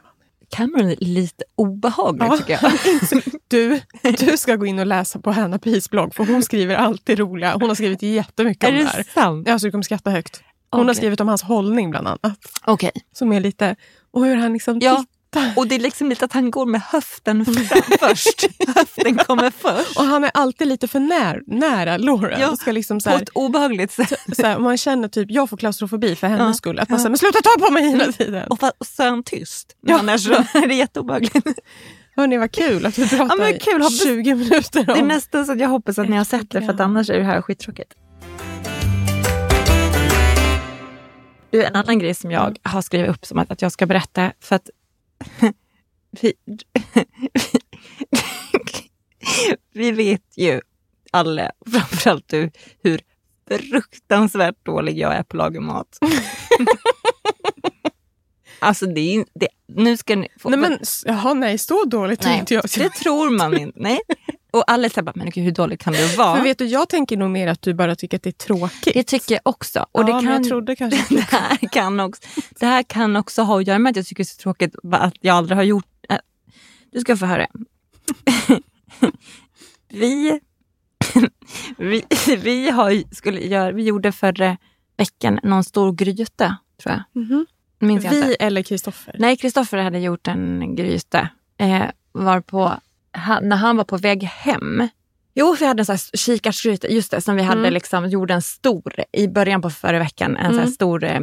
Cameron 0.51 0.91
är 0.91 0.97
lite 1.01 1.45
obehaglig 1.55 2.27
Ja. 2.27 2.37
tycker 2.37 2.59
jag. 2.63 2.73
Du, 3.49 3.81
du 4.19 4.37
ska 4.37 4.57
gå 4.57 4.67
in 4.67 4.79
och 4.79 4.87
läsa 4.87 5.19
på 5.21 5.31
Hanna 5.33 5.59
Pis 5.59 5.91
blogg 5.91 6.15
för 6.15 6.25
hon 6.27 6.43
skriver 6.43 6.75
alltid 6.77 7.19
roliga. 7.19 7.53
Hon 7.53 7.69
har 7.69 7.75
skrivit 7.75 8.03
jättemycket 8.03 8.65
är 8.65 8.69
om 8.73 8.75
det 8.79 8.83
det 8.85 8.89
här. 8.89 9.03
sant? 9.15 9.49
Ja, 9.49 9.59
så 9.59 9.67
du 9.67 9.71
kommer 9.71 9.83
skratta 9.83 10.11
högt. 10.11 10.43
Hon 10.71 10.79
har 10.81 10.85
Okej. 10.85 10.95
skrivit 10.95 11.21
om 11.21 11.29
hans 11.29 11.43
hållning 11.43 11.91
bland 11.91 12.09
annat. 12.09 12.37
Okej. 12.65 12.91
Som 13.13 13.33
är 13.33 13.41
lite, 13.41 13.77
och 14.11 14.25
hur 14.27 14.37
han 14.37 14.53
liksom 14.53 14.79
Ja. 14.83 15.05
Och 15.57 15.67
det 15.67 15.75
är 15.75 15.79
liksom 15.79 16.09
lite 16.09 16.25
att 16.25 16.33
han 16.33 16.51
går 16.51 16.67
med 16.67 16.81
höften 16.81 17.45
först. 18.01 18.47
höften 18.77 19.17
kommer 19.17 19.51
först. 19.51 19.97
Och 19.99 20.05
han 20.05 20.25
är 20.25 20.31
alltid 20.35 20.69
lite 20.69 20.89
för 20.89 21.01
när, 21.01 21.43
nära 21.47 21.97
Lauren. 21.97 22.41
Ja, 22.41 22.57
Ska 22.57 22.73
liksom 22.73 23.01
så 23.01 23.11
På 23.11 23.17
ett 23.17 23.29
obehagligt 23.35 23.93
sätt. 23.93 24.13
så 24.37 24.47
här, 24.47 24.59
man 24.59 24.77
känner 24.77 25.09
typ, 25.09 25.31
jag 25.31 25.51
får 25.51 25.57
klaustrofobi 25.57 26.17
för 26.17 26.27
hennes 26.27 26.47
Ja. 26.47 26.53
skull. 26.55 26.79
Att 26.79 26.89
man 26.89 26.97
Ja. 26.97 27.01
säger, 27.03 27.11
men 27.11 27.19
sluta 27.19 27.39
ta 27.43 27.67
på 27.67 27.73
mig 27.73 27.91
hela 27.91 28.13
tiden. 28.13 28.49
Och, 28.49 28.63
och 28.63 28.87
så 28.87 29.03
är 29.03 29.11
han 29.11 29.23
tyst. 29.23 29.77
Ja. 29.81 29.99
Annars 29.99 30.27
är 30.55 30.67
det 30.69 30.75
jätteobehagligt. 30.75 31.47
Hörni, 32.17 32.37
vad 32.37 32.53
kul 32.53 32.87
att 32.87 32.99
vi 32.99 33.09
pratar 33.09 33.37
men 33.39 33.59
kul. 33.59 33.81
i 33.81 33.85
Hoppas- 33.85 34.03
20 34.03 34.35
minuter 34.35 34.85
Det 34.85 34.93
är 34.93 35.03
om... 35.03 35.09
nästan 35.09 35.47
så 35.47 35.53
att 35.53 35.61
jag 35.61 35.69
hoppas 35.69 35.99
att 35.99 36.09
ni 36.09 36.17
har 36.17 36.25
sett 36.25 36.51
det 36.51 36.63
för 36.63 36.73
att 36.73 36.81
annars 36.81 37.11
är 37.11 37.19
det 37.19 37.25
här 37.25 37.43
skittråkigt. 37.43 37.93
Du, 41.51 41.65
en 41.65 41.77
annan 41.77 41.99
grej 41.99 42.15
som 42.15 42.31
jag 42.31 42.57
har 42.63 42.83
skrivit 42.83 43.11
upp 43.11 43.27
som 43.27 43.39
att, 43.39 43.51
att 43.51 43.63
jag 43.63 43.73
ska 43.73 43.87
berätta 43.87 44.33
för 44.41 44.57
att 44.57 44.71
vi, 46.21 46.33
vi 49.73 49.91
vet 49.93 50.37
ju 50.37 50.61
alla, 51.11 51.51
framförallt 51.67 52.29
du, 52.29 52.51
hur 52.83 53.01
fruktansvärt 53.71 54.65
dålig 54.65 54.99
jag 54.99 55.15
är 55.15 55.23
på 55.23 55.37
att 55.37 55.39
laga 55.39 55.61
mat. 55.61 55.99
alltså 58.59 58.87
det 58.87 59.01
är 59.01 59.25
det, 59.35 59.49
nu 59.67 59.97
ska 59.97 60.17
ni 60.17 60.29
få, 60.39 60.49
Nej 60.49 60.59
men, 60.59 60.79
jaha, 61.05 61.35
nej, 61.35 61.59
så 61.59 61.85
dåligt 61.85 62.21
tror 62.21 62.31
Nej, 62.31 62.41
inte 62.41 62.55
jag. 62.55 62.65
det 62.77 62.91
tror 62.91 63.31
man 63.31 63.59
inte. 63.59 63.79
Nej. 63.81 64.01
Och 64.55 64.71
alla 64.71 64.89
säger 64.89 65.03
bara, 65.03 65.13
men 65.15 65.31
gud, 65.31 65.45
hur 65.45 65.53
dåligt 65.53 65.81
kan 65.81 65.93
det 65.93 66.17
vara? 66.17 66.35
Men 66.35 66.45
vet 66.45 66.59
du, 66.59 66.67
jag 66.67 66.89
tänker 66.89 67.17
nog 67.17 67.31
mer 67.31 67.49
att 67.49 67.63
du 67.63 67.75
bara 67.75 67.97
tycker 67.97 68.17
att 68.17 68.23
det 68.23 68.31
är 68.31 68.33
tråkigt. 68.33 68.95
Det 68.95 69.03
tycker 69.03 69.35
jag 69.35 69.41
också. 69.45 69.87
Och 69.93 70.01
ja, 70.01 70.07
det, 70.07 70.13
men 70.13 70.23
kan, 70.23 70.33
jag 70.33 70.45
trodde 70.45 70.77
kanske... 70.77 71.15
det, 71.15 71.21
här 71.21 71.57
kan 71.73 72.01
också, 72.01 72.23
det 72.61 72.67
här 72.67 72.83
kan 72.83 73.17
också 73.17 73.43
ha 73.43 73.61
att 73.61 73.67
göra 73.67 73.79
med 73.79 73.91
att 73.91 73.97
jag 73.97 74.07
tycker 74.07 74.25
det 74.25 74.27
är 74.27 74.35
så 74.35 74.43
tråkigt 74.43 74.75
att 74.93 75.15
jag 75.21 75.37
aldrig 75.37 75.57
har 75.57 75.63
gjort... 75.63 75.87
Äh, 76.09 76.19
du 76.93 77.01
ska 77.01 77.17
få 77.17 77.27
höra. 77.27 77.47
vi, 79.89 80.41
vi, 81.77 82.05
vi, 82.43 82.71
har, 82.71 83.15
skulle 83.15 83.41
göra, 83.41 83.73
vi 83.73 83.83
gjorde 83.83 84.13
förra 84.13 84.57
veckan 84.97 85.41
någon 85.43 85.65
stor 85.65 85.93
gryta, 85.93 86.57
tror 86.83 86.93
jag. 86.95 87.23
Mhm. 87.23 87.47
Minns 87.79 88.05
jag 88.05 88.15
inte. 88.15 88.29
Vi 88.29 88.37
eller 88.41 88.63
Kristoffer? 88.63 89.17
Nej, 89.19 89.37
Kristoffer 89.37 89.79
hade 89.79 89.99
gjort 89.99 90.29
en 90.29 90.77
gryta. 90.77 91.29
Eh, 91.59 91.85
varpå, 92.13 92.73
han, 93.15 93.49
när 93.49 93.57
han 93.57 93.77
var 93.77 93.85
på 93.85 93.97
väg 93.97 94.23
hem. 94.23 94.89
Jo, 95.35 95.57
vi 95.61 95.67
hade 95.67 95.81
en 95.81 95.87
sån 95.87 95.93
här 95.93 96.17
kikärtsgryta, 96.17 96.89
just 96.89 97.11
det, 97.11 97.21
som 97.21 97.37
vi 97.37 97.43
hade 97.43 97.61
Mm. 97.61 97.73
liksom, 97.73 98.09
gjorde 98.09 98.35
en 98.35 98.43
stor, 98.43 98.95
i 99.13 99.29
början 99.29 99.63
på 99.63 99.71
förra 99.71 99.99
veckan, 99.99 100.37
en 100.37 100.55
Mm. 100.55 100.67
stor 100.71 101.05
eh, 101.05 101.21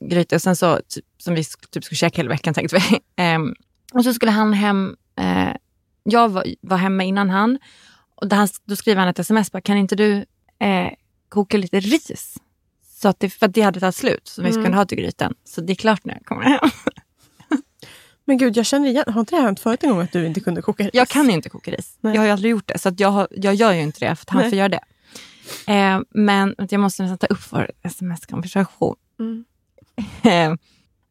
gryta. 0.00 0.36
Och 0.36 0.42
sen 0.42 0.56
så, 0.56 0.80
typ, 0.88 1.04
som 1.18 1.34
vi 1.34 1.44
typ 1.70 1.84
skulle 1.84 1.96
käka 1.96 2.16
hela 2.16 2.28
veckan 2.28 2.54
tänkte 2.54 2.76
vi. 2.76 3.00
Ehm, 3.22 3.54
och 3.92 4.04
så 4.04 4.14
skulle 4.14 4.32
han 4.32 4.52
hem, 4.52 4.96
eh, 5.18 5.56
jag 6.02 6.28
var, 6.28 6.44
var 6.60 6.76
hemma 6.76 7.04
innan 7.04 7.30
han. 7.30 7.58
Och 8.14 8.28
där 8.28 8.36
han, 8.36 8.48
då 8.64 8.76
skriver 8.76 9.00
han 9.00 9.08
ett 9.08 9.18
sms, 9.18 9.52
bara, 9.52 9.60
kan 9.60 9.76
inte 9.76 9.96
du 9.96 10.12
eh, 10.60 10.88
koka 11.28 11.56
lite 11.56 11.80
ris? 11.80 12.36
Så 13.00 13.08
att 13.08 13.20
det, 13.20 13.30
för 13.30 13.46
att 13.46 13.54
det 13.54 13.60
hade 13.62 13.80
tagit 13.80 13.94
slut, 13.96 14.28
som 14.28 14.44
vi 14.44 14.50
Mm. 14.50 14.62
skulle 14.62 14.76
ha 14.76 14.84
till 14.84 14.98
grytan. 14.98 15.34
Så 15.44 15.60
det 15.60 15.72
är 15.72 15.74
klart 15.74 16.04
när 16.04 16.14
jag 16.14 16.24
kommer 16.24 16.42
hem. 16.42 16.58
Men 18.24 18.38
gud, 18.38 18.56
jag 18.56 18.66
känner 18.66 18.88
igen, 18.88 19.04
har 19.06 19.20
inte 19.20 19.36
det 19.36 19.42
hänt 19.42 19.60
förut 19.60 19.82
en 19.82 19.90
gång 19.90 20.00
att 20.00 20.12
du 20.12 20.26
inte 20.26 20.40
kunde 20.40 20.62
koka 20.62 20.82
ris? 20.84 20.90
Jag 20.94 21.08
kan 21.08 21.30
inte 21.30 21.48
koka 21.48 21.70
ris. 21.70 21.96
Nej. 22.00 22.14
Jag 22.14 22.20
har 22.20 22.26
ju 22.26 22.32
aldrig 22.32 22.50
gjort 22.50 22.68
det. 22.68 22.78
Så 22.78 22.88
att 22.88 23.00
jag, 23.00 23.08
har, 23.08 23.28
jag 23.30 23.54
gör 23.54 23.72
ju 23.72 23.80
inte 23.80 24.00
det 24.00 24.16
för 24.16 24.24
att 24.24 24.30
han 24.30 24.40
Nej. 24.40 24.50
får 24.50 24.58
göra 24.58 24.68
det. 24.68 24.80
Eh, 25.66 26.00
men 26.10 26.54
jag 26.70 26.80
måste 26.80 27.02
nästan 27.02 27.18
ta 27.18 27.26
upp 27.26 27.52
vår 27.52 27.70
sms-konversation. 27.82 28.96
Mm. 29.20 29.44
Eh, 30.22 30.58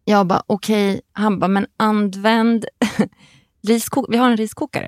jag 0.05 0.27
bara, 0.27 0.43
okej. 0.47 1.01
Han 1.13 1.39
bara, 1.39 1.47
men 1.47 1.67
använd 1.77 2.65
riskok 3.67 4.05
Vi 4.09 4.17
har 4.17 4.29
en 4.29 4.37
riskokare. 4.37 4.87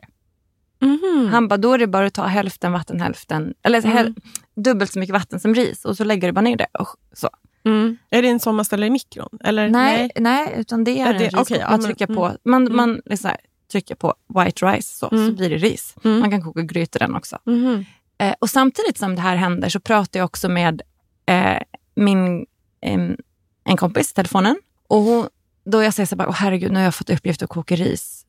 Mhm. 0.81 1.29
Han 1.31 1.47
bara, 1.47 1.57
då 1.57 1.73
är 1.73 1.77
det 1.77 1.87
bara 1.87 2.05
att 2.07 2.13
ta 2.13 2.25
hälften 2.25 2.71
vatten, 2.71 3.01
hälften, 3.01 3.53
eller 3.63 3.79
Mm. 3.79 3.91
häl, 3.97 4.15
dubbelt 4.55 4.91
så 4.91 4.99
mycket 4.99 5.13
vatten 5.13 5.39
som 5.39 5.55
ris 5.55 5.85
och 5.85 5.97
så 5.97 6.03
lägger 6.03 6.27
du 6.27 6.31
bara 6.31 6.41
ner 6.41 6.57
det. 6.57 6.67
Och 6.79 6.87
så. 7.13 7.29
Mm. 7.65 7.97
Är 8.09 8.21
det 8.21 8.27
en 8.29 8.39
sån 8.39 8.55
man 8.55 8.65
ställer 8.65 8.87
i 8.87 8.89
mikron? 8.89 9.37
Eller? 9.43 9.69
Nej, 9.69 10.11
nej. 10.15 10.53
utan 10.57 10.83
det 10.83 10.91
är 10.99 11.05
en 11.05 11.13
det- 11.17 11.19
riskokare. 11.23 11.41
okej, 11.41 11.57
ja, 11.59 11.69
man 11.69 11.81
trycker 11.85 12.05
mm. 12.05 12.15
på, 12.15 12.31
man, 12.43 12.61
Mm. 12.61 12.75
man 12.75 13.01
liksom 13.05 13.27
här, 13.29 13.37
trycker 13.71 13.95
på 13.95 14.13
white 14.35 14.65
rice 14.65 14.97
så, 14.97 15.09
så 15.09 15.15
Mm. 15.15 15.35
blir 15.35 15.49
det 15.49 15.57
ris. 15.57 15.95
Mm. 16.03 16.19
Man 16.19 16.31
kan 16.31 16.41
koka 16.41 16.61
grytor 16.61 16.99
den 16.99 17.15
också. 17.15 17.39
Mhm. 17.45 17.85
Eh, 18.17 18.33
och 18.39 18.49
samtidigt 18.49 18.97
som 18.97 19.15
det 19.15 19.21
här 19.21 19.35
händer 19.35 19.69
så 19.69 19.79
pratar 19.79 20.19
jag 20.19 20.25
också 20.25 20.49
med 20.49 20.81
eh, 21.25 21.57
min, 21.95 22.45
em, 22.81 23.17
en 23.65 23.77
kompis 23.77 24.11
i 24.11 24.13
telefonen. 24.13 24.55
Och 24.87 24.97
hon, 25.01 25.27
då 25.65 25.83
jag 25.83 25.93
säger 25.93 26.07
så 26.07 26.17
här, 26.17 26.27
Åh, 26.27 26.33
herregud, 26.35 26.71
nu 26.71 26.77
har 26.79 26.83
jag 26.83 26.95
fått 26.95 27.09
uppgift 27.09 27.43
att 27.43 27.49
koka 27.49 27.75
ris. 27.75 28.25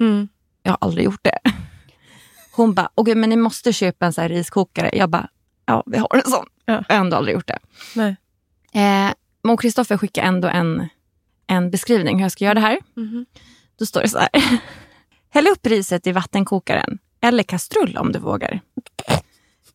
Jag 0.63 0.73
har 0.73 0.79
aldrig 0.81 1.05
gjort 1.05 1.25
det. 1.25 1.39
Hon 2.57 2.75
bara, 2.75 2.89
okej 2.95 3.15
men 3.15 3.31
ni 3.31 3.37
måste 3.37 3.73
köpa 3.73 4.07
en 4.07 4.13
här 4.17 4.29
riskokare. 4.29 4.91
Jag 4.93 5.11
bara, 5.11 5.29
ja 5.67 5.83
vi 5.87 5.99
har 5.99 6.09
en 6.25 6.31
sån. 6.31 6.47
Ja. 6.65 6.85
Jag 6.89 6.95
har 6.97 7.01
ändå 7.05 7.17
aldrig 7.17 7.35
gjort 7.35 7.47
det. 7.47 7.59
Nej. 7.95 8.17
Eh, 8.73 9.13
men 9.45 9.57
Kristoffer 9.57 9.97
skickar 9.97 10.23
ändå 10.23 10.49
en, 10.49 10.89
en 11.47 11.71
beskrivning 11.71 12.17
hur 12.17 12.23
jag 12.23 12.33
ska 12.33 12.45
göra 12.45 12.55
det 12.55 12.61
här. 12.61 12.79
Mhm. 12.97 13.27
Då 13.79 13.87
står 13.87 14.01
det 14.01 14.09
så 14.09 14.19
här. 14.19 14.29
Häll 15.31 15.47
upp 15.47 15.67
riset 15.67 16.07
i 16.07 16.13
vattenkokaren 16.13 16.99
eller 17.21 17.43
kastrull 17.43 17.97
om 17.97 18.13
du 18.13 18.19
vågar. 18.19 18.61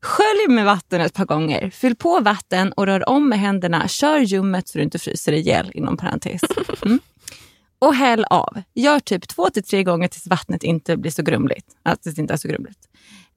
Skölj 0.01 0.47
med 0.55 0.65
vatten 0.65 1.01
ett 1.01 1.13
par 1.13 1.25
gånger. 1.25 1.69
Fyll 1.69 1.95
på 1.95 2.19
vatten 2.19 2.71
och 2.71 2.85
rör 2.85 3.09
om 3.09 3.29
med 3.29 3.39
händerna. 3.39 3.87
Kör 3.87 4.19
ljummet 4.19 4.67
så 4.67 4.77
du 4.77 4.83
inte 4.83 4.99
fryser 4.99 5.31
ihjäl 5.31 5.71
inom 5.73 5.97
parentes. 5.97 6.41
Mm. 6.85 6.99
Och 7.79 7.95
häll 7.95 8.25
av. 8.29 8.61
Gör 8.73 8.99
typ 8.99 9.27
två 9.27 9.49
till 9.49 9.63
tre 9.63 9.83
gånger 9.83 10.07
tills 10.07 10.27
vattnet 10.27 10.63
inte 10.63 10.97
blir 10.97 11.11
så 11.11 11.23
grumligt. 11.23 11.65
Alltså, 11.83 12.09
det 12.09 12.21
inte 12.21 12.33
är 12.33 12.37
så 12.37 12.47
grumligt. 12.47 12.79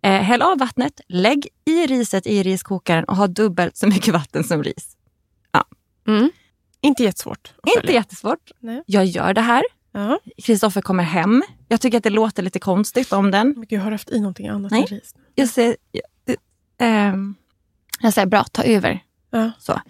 Eh, 0.03 0.13
häll 0.13 0.43
av 0.43 0.59
vattnet, 0.59 1.01
lägg 1.09 1.49
i 1.65 1.87
riset 1.87 2.27
i 2.27 2.43
riskokaren 2.43 3.05
och 3.05 3.17
ha 3.17 3.27
dubbelt 3.27 3.77
så 3.77 3.87
mycket 3.87 4.15
vatten 4.15 4.45
som 4.45 4.63
ris. 4.63 4.97
Mm. 6.07 6.31
Inte 6.81 7.03
jättesvårt. 7.03 7.55
Inte 7.67 7.81
följa. 7.81 7.95
jättesvårt. 7.95 8.51
Nej. 8.61 8.83
Jag 8.87 9.05
gör 9.07 9.35
det 9.35 9.41
här. 9.41 9.65
Ja. 9.93 10.19
Kristoffer 10.43 10.81
kommer 10.81 11.05
hem. 11.05 11.43
Jag 11.69 11.81
tycker 11.81 11.99
att 11.99 12.05
det 12.05 12.11
låter 12.11 12.43
lite 12.43 12.59
konstigt 12.59 13.13
om 13.13 13.31
den. 13.31 13.55
Men 13.57 13.67
gud, 13.67 13.81
har 13.81 13.91
haft 13.91 14.11
i 14.11 14.21
någonting 14.21 14.49
annat 14.49 14.73
Nej. 14.73 14.81
än 14.81 14.87
ris. 14.87 15.15
Jag 15.35 15.49
säger, 15.49 15.77
jag, 15.93 16.37
ehm, 16.79 17.35
jag 18.01 18.15
säger 18.15 18.27
bra, 18.27 18.45
ta 18.45 18.63
över. 18.63 19.05
Ja. 19.31 19.51
Så. 19.59 19.81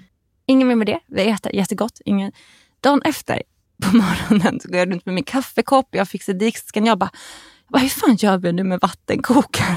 Ingen 0.47 0.69
mer 0.69 0.75
med 0.75 0.87
det. 0.87 1.00
Vi 1.07 1.28
äter 1.28 1.54
jättegott. 1.54 2.00
Ingen. 2.04 2.33
Dagen 2.81 3.02
efter 3.04 3.42
på 3.83 3.97
morgonen 3.97 4.61
så 4.61 4.69
går 4.69 4.78
jag 4.78 4.90
runt 4.92 5.07
med 5.07 5.14
min 5.14 5.25
kaffekopp. 5.25 5.88
Jag 5.90 6.09
fixar 6.09 6.33
diksken. 6.33 6.87
Jag 6.87 6.99
bara, 6.99 7.11
vad 7.69 7.83
hur 7.83 7.88
fan 7.88 8.17
gör 8.17 8.39
vi 8.39 8.52
nu 8.52 8.65
med 8.65 8.80
vattenkokaren? 8.80 9.76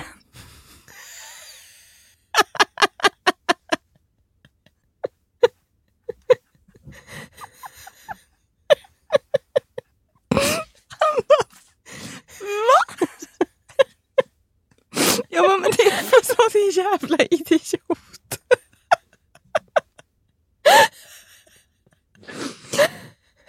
Jag 15.29 15.43
bara, 15.47 15.57
men 15.57 15.71
det 15.77 15.83
är 15.83 16.03
Vad 16.12 16.25
sa 16.25 16.49
din 16.53 16.71
jävla 16.91 17.17
idiot? 17.31 18.39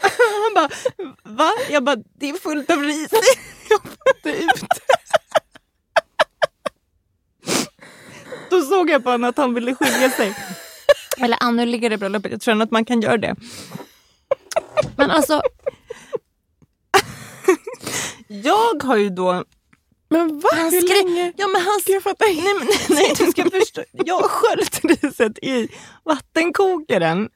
Han 0.00 0.54
bara, 0.54 0.68
va? 1.22 1.52
Jag 1.70 1.84
bara, 1.84 1.96
det 1.96 2.28
är 2.28 2.34
fullt 2.34 2.70
av 2.70 2.82
ris. 2.82 3.08
Jag 3.70 3.80
får 3.82 4.16
inte 4.16 4.30
ut 4.30 4.60
det. 4.60 4.96
Då 8.50 8.62
såg 8.62 8.90
jag 8.90 9.04
på 9.04 9.10
honom 9.10 9.30
att 9.30 9.36
han 9.36 9.54
ville 9.54 9.74
skilja 9.74 10.10
sig. 10.10 10.36
Eller 11.18 11.38
annullera 11.40 11.96
bröllopet. 11.96 12.32
Jag 12.32 12.40
tror 12.40 12.62
att 12.62 12.70
man 12.70 12.84
kan 12.84 13.00
göra 13.00 13.16
det. 13.16 13.36
Men 14.96 15.10
alltså... 15.10 15.42
Jag 18.28 18.82
har 18.82 18.96
ju 18.96 19.10
då... 19.10 19.44
Men 20.08 20.40
va? 20.40 20.48
Han 20.52 20.70
Hur 20.72 20.80
skrev- 20.80 21.06
länge? 21.06 21.32
Ja, 21.36 21.46
men 21.48 21.60
han, 21.62 21.80
jag 21.86 22.02
fattar 22.02 22.26
inte. 22.30 22.42
Nej, 22.42 22.54
men, 22.58 22.68
nej, 22.96 23.12
du 23.18 23.26
ska 23.26 23.50
förstå. 23.50 23.82
Jag 23.92 24.14
har 24.20 24.28
sköljt 24.28 24.80
riset 25.02 25.38
i 25.42 25.68
vattenkokaren 26.04 27.28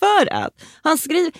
för 0.00 0.32
att 0.32 0.52
han 0.82 0.98
skriver... 0.98 1.32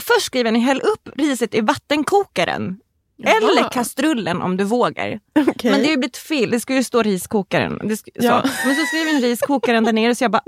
Först 0.00 0.26
skriver 0.26 0.52
han 0.52 0.60
häll 0.60 0.80
upp 0.80 1.08
riset 1.16 1.54
i 1.54 1.60
vattenkokaren. 1.60 2.78
Jaha. 3.16 3.36
Eller 3.36 3.70
kastrullen 3.70 4.42
om 4.42 4.56
du 4.56 4.64
vågar. 4.64 5.20
Okej. 5.48 5.70
Men 5.70 5.80
det 5.80 5.86
har 5.86 5.90
ju 5.90 5.96
blivit 5.96 6.16
fel. 6.16 6.50
Det 6.50 6.60
ska 6.60 6.74
ju 6.74 6.84
stå 6.84 7.02
riskokaren. 7.02 7.96
Ska, 7.96 8.10
Ja. 8.14 8.42
så. 8.42 8.66
Men 8.66 8.76
så 8.76 8.86
skriver 8.86 9.12
han 9.12 9.20
riskokaren 9.22 9.84
där 9.84 9.92
nere 9.92 10.14
så 10.14 10.24
jag 10.24 10.30
bara, 10.30 10.42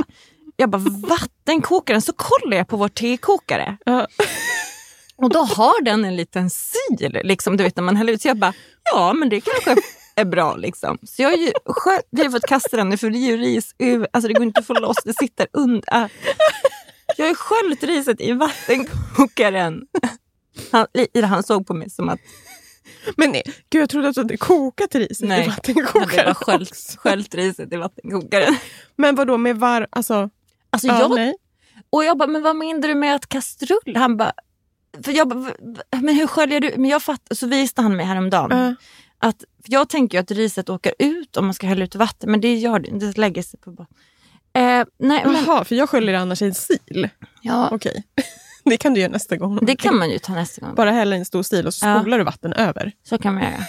jag 0.56 0.70
bara 0.70 0.82
vattenkokaren. 1.08 2.02
Så 2.02 2.12
kollar 2.12 2.56
jag 2.56 2.68
på 2.68 2.76
vår 2.76 2.88
tekokare. 2.88 3.76
Ja. 3.84 4.06
Och 5.16 5.30
då 5.30 5.38
har 5.40 5.82
den 5.82 6.04
en 6.04 6.16
liten 6.16 6.50
sil, 6.70 7.20
liksom, 7.24 7.56
du 7.56 7.64
vet 7.64 7.76
när 7.76 7.82
man 7.82 7.96
häller 7.96 8.12
ut. 8.12 8.22
Så 8.22 8.28
jag 8.28 8.36
bara, 8.38 8.52
ja 8.92 9.12
men 9.12 9.28
det 9.28 9.40
kanske 9.40 9.82
är 10.14 10.24
bra. 10.24 10.56
Liksom. 10.56 10.98
Så 11.02 11.22
jag 11.22 11.28
har 11.30 11.36
ju 11.36 11.52
vi 12.10 12.22
har 12.24 12.30
fått 12.30 12.46
kasta 12.46 12.76
den 12.76 12.88
nu 12.88 12.96
för 12.96 13.10
det 13.10 13.18
är 13.18 13.30
ju 13.30 13.36
ris 13.36 13.74
över, 13.78 14.08
alltså 14.12 14.28
det 14.28 14.34
går 14.34 14.42
inte 14.42 14.60
att 14.60 14.66
få 14.66 14.74
loss, 14.74 14.96
det 15.04 15.14
sitter 15.14 15.46
under. 15.52 16.02
Äh. 16.04 16.06
Jag 17.16 17.26
har 17.26 17.34
sköljt 17.34 17.82
riset 17.82 18.20
i 18.20 18.32
vattenkokaren. 18.32 19.82
Han, 20.72 20.86
i- 21.14 21.20
han 21.20 21.42
såg 21.42 21.66
på 21.66 21.74
mig 21.74 21.90
som 21.90 22.08
att 22.08 22.20
Men 23.16 23.30
nej, 23.30 23.42
gud, 23.70 23.82
jag 23.82 23.90
trodde 23.90 24.08
att 24.08 24.14
du 24.14 24.20
hade 24.20 24.36
kokat 24.36 24.94
riset 24.94 25.22
i 25.22 25.26
Nej, 25.26 25.40
jag 25.40 25.46
vattenkokaren. 25.48 26.24
bara 26.24 26.34
sköljt, 26.34 26.70
också. 26.70 26.98
sköljt 26.98 27.34
riset 27.34 27.72
i 27.72 27.76
vattenkokaren. 27.76 28.56
Men 28.96 29.14
vad 29.14 29.26
då 29.26 29.36
med 29.36 29.56
var... 29.56 29.86
Alltså, 29.90 30.30
Alltså 30.70 30.88
ja, 30.88 31.00
jag, 31.00 31.14
nej. 31.14 31.34
och 31.90 32.04
jag 32.04 32.18
bara, 32.18 32.28
men 32.28 32.42
vad 32.42 32.56
menar 32.56 32.88
du 32.88 32.94
med 32.94 33.14
att 33.14 33.26
kastrull? 33.28 33.96
Han 33.96 34.16
bara, 34.16 34.32
för 35.04 35.12
jag 35.12 35.28
bara, 35.28 35.38
"V- 35.40 35.52
v- 35.60 36.00
men 36.02 36.14
hur 36.14 36.26
sköljer 36.26 36.60
du? 36.60 36.72
Men 36.76 36.90
jag 36.90 37.02
fattar, 37.02 37.34
så 37.34 37.46
visade 37.46 37.82
han 37.82 37.96
mig 37.96 38.06
häromdagen. 38.06 38.58
Ja. 38.58 38.74
Att, 39.28 39.44
jag 39.66 39.88
tänker 39.88 40.20
att 40.20 40.30
riset 40.30 40.68
åker 40.68 40.94
ut 40.98 41.36
om 41.36 41.44
man 41.44 41.54
ska 41.54 41.66
hälla 41.66 41.84
ut 41.84 41.94
vatten, 41.94 42.30
men 42.30 42.40
det 42.40 42.54
gör 42.54 42.78
det. 42.78 42.98
Det 42.98 43.18
lägger 43.18 43.42
sig 43.42 43.60
på 43.60 43.70
bara. 43.70 43.86
Eh, 44.52 44.86
nej, 44.98 45.22
Jaha, 45.24 45.64
för 45.64 45.74
jag 45.74 45.88
sköljer 45.90 46.14
annars 46.14 46.42
i 46.42 46.44
en 46.44 46.54
sil. 46.66 47.00
ja, 47.42 47.68
Okej. 47.72 48.04
Det 48.64 48.76
kan 48.76 48.94
du 48.94 49.00
göra 49.00 49.12
nästa 49.12 49.36
gång. 49.36 49.58
det 49.62 49.76
kan 49.76 49.96
man 49.96 50.10
ju 50.10 50.18
ta 50.18 50.34
nästa 50.34 50.60
gång. 50.66 50.74
Bara 50.74 50.90
hälla 50.90 51.16
i 51.16 51.18
en 51.18 51.24
stor 51.24 51.42
sil 51.50 51.64
och 51.66 51.74
så 51.74 51.86
Ja. 51.86 52.00
spolar 52.00 52.18
du 52.18 52.24
vatten 52.24 52.52
över. 52.52 52.92
Så 53.02 53.18
kan 53.18 53.34
man 53.34 53.42
göra. 53.42 53.64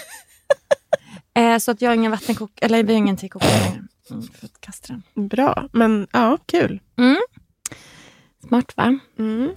eh, 1.54 1.58
så 1.58 1.70
att 1.70 1.82
jag 1.82 1.90
har 1.90 1.94
ingen 1.94 2.10
vattenkok 2.10 2.50
eller 2.62 2.82
vi 2.82 2.92
har 2.92 2.98
ingen 2.98 3.16
tekokare 3.16 3.50
längre. 3.60 3.82
Mm, 4.10 4.22
för 4.22 4.46
att 4.46 4.60
kasta 4.60 4.92
den. 5.14 5.28
Bra, 5.28 5.68
men 5.72 6.06
ja, 6.12 6.38
kul. 6.46 6.80
Mm. 6.98 7.16
Smart 8.48 8.76
va? 8.76 8.98
Mm. 9.18 9.50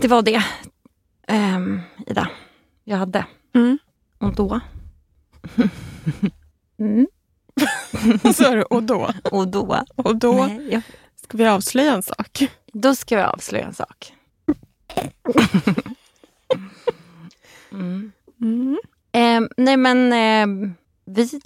Det 0.00 0.08
var 0.08 0.22
det, 0.22 0.42
ehm, 1.28 1.80
Ida, 2.06 2.28
jag 2.84 2.96
hade. 2.96 3.26
Mm. 3.54 3.78
Och 4.18 4.34
då? 4.34 4.60
mm. 6.78 7.06
Och 8.24 8.34
så 8.34 8.62
och 8.62 8.82
då? 8.82 9.10
Och 9.32 9.48
då? 9.48 9.84
Och 9.96 10.16
då 10.16 10.46
Nej, 10.46 10.68
jag, 10.72 10.82
ska 11.22 11.36
vi 11.38 11.46
avslöja 11.46 11.92
en 11.94 12.02
sak. 12.02 12.42
då 12.72 12.94
ska 12.94 13.16
vi 13.16 13.22
avslöja 13.22 13.66
en 13.66 13.74
sak. 13.74 14.12
mm. 17.72 18.12
Mm. 18.40 18.78
Ehm, 19.12 19.48
nej 19.56 19.76
men 19.76 20.12
ehm, 20.12 20.74
vi, 21.04 21.40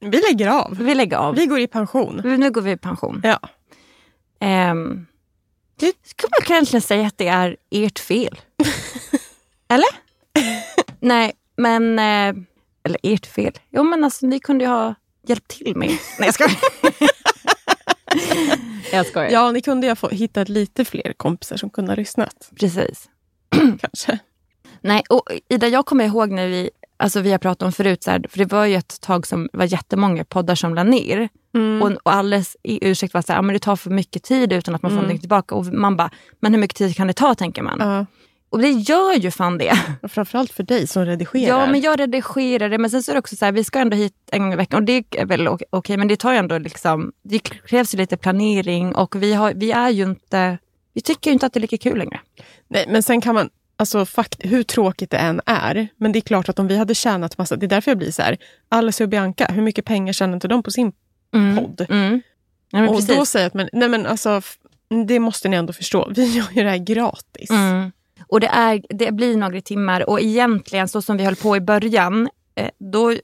Vi 0.00 0.20
lägger 0.30 0.48
av. 0.48 0.76
vi 0.80 0.94
lägger 0.94 1.16
av. 1.16 1.34
Vi 1.34 1.46
går 1.46 1.58
i 1.60 1.66
pension. 1.66 2.20
Nu 2.24 2.50
går 2.50 2.62
vi 2.62 2.70
i 2.70 2.76
pension. 2.76 3.20
Ja. 3.24 3.38
Um, 5.82 5.92
ska 6.02 6.26
man 6.30 6.46
kanske 6.46 6.80
säga 6.80 7.06
att 7.06 7.18
det 7.18 7.28
är 7.28 7.56
ert 7.70 7.98
fel? 7.98 8.40
eller? 9.68 9.88
Nej, 11.00 11.32
men... 11.56 11.98
eh, 11.98 12.42
eller 12.86 12.98
ert 13.02 13.26
fel. 13.26 13.52
Jo, 13.70 13.82
men 13.82 14.04
alltså 14.04 14.26
ni 14.26 14.40
kunde 14.40 14.64
ju 14.64 14.70
ha 14.70 14.94
hjälpt 15.26 15.48
till 15.48 15.76
med. 15.76 15.88
Nej, 16.18 16.26
jag 16.28 16.34
skojar. 16.34 16.56
jag 18.92 19.06
skojar. 19.06 19.30
ja, 19.30 19.50
ni 19.52 19.60
kunde 19.60 19.86
ju 19.86 19.94
ha 20.00 20.08
hittat 20.08 20.48
lite 20.48 20.84
fler 20.84 21.12
kompisar 21.16 21.56
som 21.56 21.70
kunde 21.70 21.90
ha 21.90 21.96
lyssnat. 21.96 22.50
Precis. 22.60 23.08
Kanske. 23.80 24.18
Nej, 24.80 25.02
och 25.08 25.30
Ida, 25.48 25.68
jag 25.68 25.86
kommer 25.86 26.04
ihåg 26.04 26.30
när 26.30 26.48
vi, 26.48 26.70
alltså 26.96 27.20
vi 27.20 27.30
har 27.30 27.38
pratat 27.38 27.62
om 27.66 27.72
förut, 27.72 28.02
så 28.02 28.10
här, 28.10 28.24
för 28.30 28.38
det 28.38 28.44
var 28.52 28.64
ju 28.64 28.74
ett 28.76 29.00
tag 29.00 29.26
som 29.26 29.48
var 29.52 29.64
jättemånga 29.64 30.24
poddar 30.24 30.54
som 30.54 30.74
la 30.74 30.82
ner. 30.82 31.28
Mm. 31.54 31.82
Och, 31.82 31.90
och 32.02 32.12
alles 32.12 32.56
i- 32.62 32.88
ursäkt 32.90 33.14
var 33.14 33.22
så 33.22 33.32
här, 33.32 33.38
"Ja, 33.38 33.42
men 33.42 33.52
det 33.52 33.58
tar 33.58 33.76
för 33.76 33.90
mycket 33.90 34.22
tid 34.22 34.52
utan 34.52 34.74
att 34.74 34.82
man 34.82 34.90
får 34.90 34.96
Mm. 34.96 35.02
någonting 35.02 35.20
tillbaka. 35.20 35.54
Och 35.54 35.66
man 35.66 35.96
bara, 35.96 36.10
men 36.40 36.52
hur 36.54 36.60
mycket 36.60 36.76
tid 36.76 36.96
kan 36.96 37.06
det 37.06 37.12
ta 37.12 37.34
tänker 37.34 37.62
man. 37.62 37.76
ja. 37.80 38.06
Och 38.50 38.58
det 38.58 38.70
gör 38.70 39.14
ju 39.14 39.30
fan 39.30 39.58
det. 39.58 39.72
Och 40.02 40.10
framförallt 40.10 40.52
för 40.52 40.62
dig 40.62 40.86
som 40.86 41.04
redigerar. 41.06 41.60
Ja, 41.60 41.66
men 41.70 41.80
jag 41.80 42.00
redigerar 42.00 42.68
det. 42.68 42.78
Men 42.78 42.90
sen 42.90 43.02
så 43.02 43.12
är 43.12 43.14
det 43.14 43.18
också 43.18 43.36
så 43.36 43.44
här, 43.44 43.52
vi 43.52 43.64
ska 43.64 43.78
ändå 43.78 43.96
hit 43.96 44.14
en 44.32 44.42
gång 44.42 44.52
i 44.52 44.56
veckan. 44.56 44.78
Och 44.80 44.84
det 44.86 45.04
är 45.16 45.26
väl 45.26 45.48
okej, 45.48 45.66
okay, 45.72 45.96
men 45.96 46.08
det 46.08 46.16
tar 46.16 46.32
ju 46.32 46.38
ändå 46.38 46.58
liksom, 46.58 47.12
det 47.24 47.38
krävs 47.38 47.94
ju 47.94 47.98
lite 47.98 48.16
planering 48.16 48.94
och 48.94 49.22
vi, 49.22 49.32
har, 49.34 49.52
vi 49.56 49.70
är 49.72 49.90
ju 49.90 50.02
inte, 50.04 50.58
vi 50.94 51.00
tycker 51.00 51.30
ju 51.30 51.32
inte 51.32 51.46
att 51.46 51.52
det 51.52 51.58
är 51.58 51.60
lika 51.60 51.78
kul 51.78 51.98
längre. 51.98 52.20
Nej, 52.68 52.84
men 52.88 53.02
sen 53.02 53.20
kan 53.20 53.34
man, 53.34 53.50
alltså 53.76 54.06
fakt, 54.06 54.36
hur 54.44 54.62
tråkigt 54.62 55.10
det 55.10 55.16
än 55.16 55.40
är, 55.46 55.88
men 55.96 56.12
det 56.12 56.18
är 56.18 56.20
klart 56.20 56.48
att 56.48 56.58
om 56.58 56.68
vi 56.68 56.76
hade 56.76 56.94
tjänat 56.94 57.38
massa, 57.38 57.56
det 57.56 57.66
är 57.66 57.68
därför 57.68 57.90
jag 57.90 57.98
blir 57.98 58.10
så 58.10 58.22
här, 58.22 58.36
Alice 58.68 59.04
och 59.04 59.08
Bianca, 59.10 59.46
hur 59.46 59.62
mycket 59.62 59.84
pengar 59.84 60.12
tjänar 60.12 60.34
inte 60.34 60.48
de 60.48 60.62
på 60.62 60.70
sin 60.70 60.92
Mm. 61.34 61.56
podd? 61.56 61.86
Mm. 61.90 62.22
Ja, 62.70 62.88
och 62.88 63.02
då 63.04 63.26
säger 63.26 63.44
jag 63.44 63.46
att, 63.46 63.54
men, 63.54 63.68
nej 63.72 63.88
men 63.88 64.06
alltså, 64.06 64.40
det 65.06 65.18
måste 65.20 65.48
ni 65.48 65.56
ändå 65.56 65.72
förstå, 65.72 66.12
vi 66.16 66.24
gör 66.36 66.46
ju 66.52 66.62
det 66.62 66.70
här 66.70 66.76
gratis. 66.78 67.50
Mm. 67.50 67.92
Och 68.28 68.40
det, 68.40 68.46
är, 68.46 68.82
det 68.88 69.12
blir 69.12 69.36
några 69.36 69.60
timmar 69.60 70.08
och 70.10 70.20
egentligen 70.20 70.88
så 70.88 71.02
som 71.02 71.16
vi 71.16 71.24
höll 71.24 71.36
på 71.36 71.56
i 71.56 71.60
början, 71.60 72.28
eh, 72.54 72.70
då, 72.78 73.14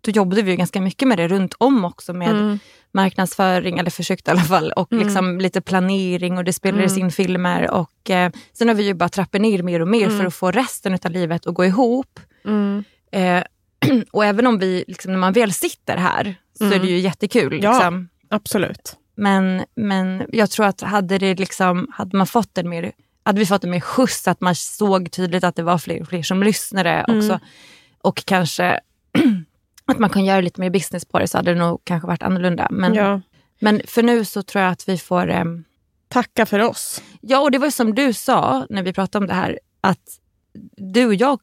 då 0.00 0.10
jobbade 0.10 0.42
vi 0.42 0.56
ganska 0.56 0.80
mycket 0.80 1.08
med 1.08 1.18
det 1.18 1.28
runt 1.28 1.54
om 1.58 1.84
också 1.84 2.12
med 2.12 2.30
Mm. 2.30 2.58
Marknadsföring, 2.96 3.78
eller 3.78 3.90
försökte 3.90 4.30
i 4.30 4.32
alla 4.32 4.40
fall, 4.42 4.72
och 4.72 4.92
Mm. 4.92 5.04
liksom 5.04 5.40
lite 5.40 5.60
planering 5.60 6.38
och 6.38 6.44
det 6.44 6.52
spelades 6.52 6.92
Mm. 6.92 7.04
in 7.04 7.12
filmer. 7.12 7.70
Och, 7.70 8.10
eh, 8.10 8.30
sen 8.52 8.68
har 8.68 8.74
vi 8.74 8.82
ju 8.86 8.94
bara 8.94 9.08
trappat 9.08 9.40
ner 9.40 9.62
mer 9.62 9.80
och 9.82 9.88
mer 9.88 10.06
Mm. 10.06 10.18
för 10.18 10.24
att 10.26 10.34
få 10.34 10.50
resten 10.50 10.98
av 11.04 11.10
livet 11.10 11.46
att 11.46 11.54
gå 11.54 11.64
ihop. 11.64 12.20
Mm. 12.44 12.84
Eh, 13.12 13.42
och 14.12 14.24
även 14.24 14.46
om 14.46 14.58
vi, 14.58 14.84
liksom, 14.88 15.12
när 15.12 15.18
man 15.18 15.32
väl 15.32 15.52
sitter 15.52 15.96
här, 15.96 16.34
så 16.58 16.64
Mm. 16.64 16.76
är 16.80 16.82
det 16.84 16.90
ju 16.90 16.98
jättekul. 16.98 17.60
Ja. 17.62 17.72
Liksom. 17.72 18.08
Absolut. 18.30 18.96
Men, 19.16 19.64
men 19.74 20.22
jag 20.32 20.50
tror 20.50 20.66
att 20.66 20.80
hade, 20.80 21.18
det 21.18 21.34
liksom, 21.38 21.86
hade 21.92 22.16
man 22.16 22.26
fått 22.26 22.58
en 22.58 22.68
mer 22.68 22.92
hade 23.24 23.38
vi 23.38 23.46
fått 23.46 23.64
en 23.64 23.70
mer 23.70 23.80
skjuts, 23.80 24.28
att 24.28 24.40
man 24.40 24.54
såg 24.54 25.10
tydligt 25.10 25.44
att 25.44 25.56
det 25.56 25.62
var 25.62 25.78
fler 25.78 26.00
och 26.02 26.08
fler 26.08 26.22
som 26.22 26.42
lyssnade 26.42 26.90
Mm. 26.90 27.18
också. 27.18 27.40
Och 28.02 28.22
kanske 28.24 28.80
att 29.86 29.98
man 29.98 30.10
kan 30.10 30.24
göra 30.24 30.40
lite 30.40 30.60
mer 30.60 30.70
business 30.70 31.04
på 31.04 31.18
det 31.18 31.28
så 31.28 31.38
hade 31.38 31.54
det 31.54 31.60
nog 31.60 31.80
kanske 31.84 32.06
varit 32.06 32.22
annorlunda. 32.22 32.68
Men, 32.70 32.94
Ja. 32.94 33.20
men 33.60 33.80
för 33.86 34.02
nu 34.02 34.24
så 34.24 34.42
tror 34.42 34.64
jag 34.64 34.72
att 34.72 34.88
vi 34.88 34.98
får... 34.98 35.30
ehm, 35.30 35.64
Tacka 36.08 36.46
för 36.46 36.58
oss. 36.60 37.02
ja, 37.20 37.40
och 37.40 37.50
det 37.50 37.58
var 37.58 37.66
ju 37.66 37.70
som 37.70 37.94
du 37.94 38.12
sa 38.12 38.66
när 38.70 38.82
vi 38.82 38.92
pratade 38.92 39.22
om 39.24 39.28
det 39.28 39.34
här, 39.34 39.58
att 39.80 40.18
du 40.76 41.06
och 41.06 41.14
jag 41.14 41.40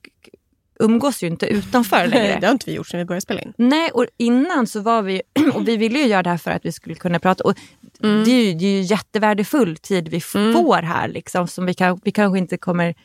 umgås 0.79 1.23
ju 1.23 1.27
inte 1.27 1.45
utanför 1.45 2.08
längre. 2.08 2.38
det 2.39 2.45
har 2.47 2.51
inte 2.53 2.65
vi 2.69 2.75
gjort 2.75 2.88
sedan 2.88 2.97
vi 2.97 3.06
började 3.06 3.21
spela 3.21 3.41
in. 3.41 3.53
Nej, 3.58 3.89
och 3.91 4.06
innan 4.17 4.67
så 4.67 4.79
var 4.82 5.01
vi, 5.01 5.21
och 5.53 5.67
vi 5.67 5.77
ville 5.77 5.99
ju 5.99 6.06
göra 6.06 6.23
det 6.23 6.29
här 6.29 6.38
för 6.38 6.51
att 6.51 6.65
vi 6.65 6.71
skulle 6.71 6.95
kunna 6.95 7.19
prata. 7.19 7.43
Och 7.43 7.58
Mm. 8.03 8.23
det, 8.23 8.32
är 8.32 8.45
ju, 8.45 8.53
det 8.53 8.65
är 8.65 8.69
ju 8.77 8.82
jättevärdefull 8.82 9.77
tid 9.77 10.08
vi 10.08 10.21
Mm. 10.36 10.53
får 10.53 10.82
här, 10.82 11.08
liksom, 11.08 11.47
som 11.47 11.65
vi, 11.65 11.73
kan, 11.73 12.01
vi 12.03 12.12
kanske 12.12 12.38
inte 12.39 12.58
kommer 12.58 12.95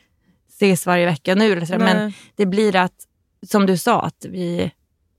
ses 0.49 0.85
varje 0.85 1.05
vecka 1.05 1.35
nu. 1.35 1.51
Eller 1.51 1.65
så, 1.65 1.77
men 1.77 1.97
Nej. 1.97 2.13
det 2.35 2.45
blir 2.45 2.75
att, 2.75 2.93
som 3.49 3.65
du 3.65 3.77
sa, 3.77 4.01
att 4.01 4.25
vi... 4.29 4.71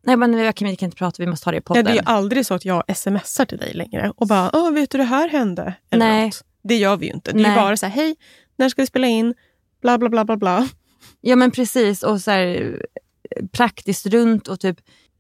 Nej 0.02 0.16
men 0.16 0.36
vi 0.36 0.52
kan, 0.52 0.68
vi 0.68 0.76
kan 0.76 0.86
inte 0.86 0.96
prata, 0.96 1.16
vi 1.22 1.26
måste 1.26 1.46
ha 1.46 1.52
det 1.52 1.56
i 1.56 1.60
Ja, 1.60 1.62
podden. 1.64 1.84
det 1.84 1.90
är 1.90 1.94
ju 1.94 2.00
aldrig 2.04 2.46
så 2.46 2.54
att 2.54 2.64
jag 2.64 2.96
smsar 2.96 3.44
till 3.44 3.58
dig 3.58 3.72
längre 3.74 4.12
och 4.16 4.26
bara, 4.26 4.50
Åh, 4.52 4.72
vet 4.72 4.90
du 4.90 4.98
det 4.98 5.04
här 5.04 5.28
hände? 5.28 5.74
Eller 5.90 6.06
Nej. 6.06 6.24
Något. 6.26 6.44
Det 6.62 6.76
gör 6.76 6.96
vi 6.96 7.06
ju 7.06 7.12
inte. 7.12 7.32
Det 7.32 7.44
är 7.44 7.56
bara 7.56 7.76
så 7.76 7.86
här, 7.86 7.92
hej, 7.92 8.16
när 8.56 8.68
ska 8.68 8.82
vi 8.82 8.86
spela 8.86 9.06
in? 9.06 9.34
Bla, 9.82 9.98
bla, 9.98 10.08
bla, 10.08 10.24
bla, 10.24 10.36
bla. 10.36 10.68
Ja 11.20 11.36
men 11.36 11.50
precis, 11.50 12.02
och 12.02 12.20
så 12.20 12.30
här, 12.30 12.76
praktiskt 13.52 14.06
runt 14.06 14.48
och 14.48 14.60
typ, 14.60 14.76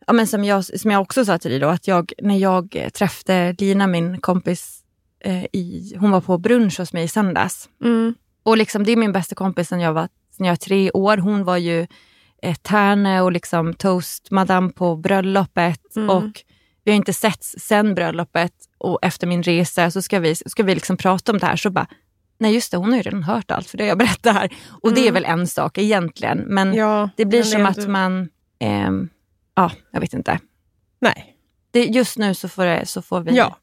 ja, 0.06 0.12
men 0.12 0.26
som, 0.26 0.44
jag, 0.44 0.64
som 0.64 0.90
jag 0.90 1.02
också 1.02 1.24
sa 1.24 1.38
till 1.38 1.50
dig 1.50 1.60
då, 1.60 1.68
att 1.68 1.86
jag, 1.88 2.12
när 2.22 2.36
jag 2.38 2.90
träffade 2.94 3.56
Lina, 3.58 3.86
min 3.86 4.20
kompis, 4.20 4.82
eh, 5.24 5.44
i, 5.52 5.94
hon 6.00 6.10
var 6.10 6.20
på 6.20 6.38
brunch 6.38 6.78
hos 6.78 6.92
mig 6.92 7.04
i 7.04 7.08
söndags. 7.08 7.68
Mm. 7.84 8.14
Och 8.42 8.56
liksom, 8.56 8.84
det 8.84 8.92
är 8.92 8.96
min 8.96 9.12
bästa 9.12 9.34
kompis 9.34 9.68
sen 9.68 9.80
jag 9.80 9.92
var, 9.92 10.08
sen 10.36 10.46
jag 10.46 10.52
var 10.52 10.56
tre 10.56 10.90
år. 10.90 11.16
Hon 11.16 11.44
var 11.44 11.56
ju 11.56 11.86
tärne 12.62 13.20
och 13.20 13.32
liksom 13.32 13.74
toastmadam 13.74 14.72
på 14.72 14.96
bröllopet. 14.96 15.96
Mm. 15.96 16.10
Och 16.10 16.42
vi 16.84 16.90
har 16.90 16.96
inte 16.96 17.12
setts 17.12 17.54
sen 17.58 17.94
bröllopet 17.94 18.52
och 18.78 18.98
efter 19.02 19.26
min 19.26 19.42
resa 19.42 19.90
så 19.90 20.02
ska 20.02 20.18
vi, 20.20 20.34
ska 20.34 20.62
vi 20.62 20.74
liksom 20.74 20.96
prata 20.96 21.32
om 21.32 21.38
det 21.38 21.46
här. 21.46 21.56
Så 21.56 21.70
bara, 21.70 21.86
nej 22.38 22.54
just 22.54 22.70
det, 22.70 22.76
hon 22.76 22.88
har 22.90 22.96
ju 22.96 23.02
redan 23.02 23.22
hört 23.22 23.50
allt 23.50 23.68
för 23.70 23.78
det 23.78 23.86
jag 23.86 23.98
berättar 23.98 24.32
här. 24.32 24.50
Och 24.82 24.94
det 24.94 25.00
är 25.00 25.10
Mm. 25.10 25.14
väl 25.14 25.24
en 25.24 25.46
sak 25.46 25.78
egentligen. 25.78 26.38
Men 26.38 26.74
Ja, 26.74 27.10
det 27.16 27.24
blir 27.24 27.42
som 27.42 27.66
att 27.66 27.88
man, 27.88 28.28
ehm, 28.58 29.08
ja, 29.54 29.70
jag 29.90 30.00
vet 30.00 30.14
inte. 30.14 30.38
Nej. 31.00 31.36
Det, 31.70 31.84
just 31.84 32.18
nu 32.18 32.34
så 32.34 32.48
får, 32.48 32.64
det, 32.64 32.86
så 32.86 33.02
får 33.02 33.20
vi... 33.20 33.36
Ja. 33.36 33.56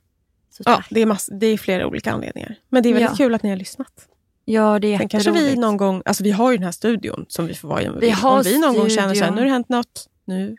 Ja, 0.65 0.83
det 0.89 1.01
är, 1.01 1.05
mass- 1.05 1.29
det 1.39 1.45
är 1.47 1.57
flera 1.57 1.87
olika 1.87 2.11
anledningar. 2.11 2.55
Men 2.69 2.83
det 2.83 2.89
är 2.89 2.93
väldigt 2.93 3.11
Ja. 3.11 3.15
kul 3.17 3.35
att 3.35 3.43
ni 3.43 3.49
har 3.49 3.57
lyssnat. 3.57 4.07
Ja, 4.47 4.79
det 4.79 4.93
är 4.93 4.97
Sen 4.97 5.09
kanske 5.09 5.31
vi 5.31 5.55
någon 5.55 5.77
gång, 5.77 6.01
alltså 6.05 6.23
vi 6.23 6.31
har 6.31 6.51
ju 6.51 6.57
den 6.57 6.63
här 6.65 6.71
studion 6.71 7.25
som 7.27 7.47
vi 7.47 7.53
får 7.53 7.67
vara 7.67 7.81
i 7.81 7.87
om 7.87 7.93
vi 7.93 7.99
Vi 7.99 8.05
vill. 8.07 8.25
Om 8.25 8.41
vi 8.43 8.59
någon 8.59 8.75
gång 8.75 8.89
känner 8.89 9.13
studion. 9.13 9.35
nu 9.35 9.41
har 9.41 9.45
det 9.45 9.51
hänt 9.51 9.69
något, 9.69 10.07
nu 10.25 10.55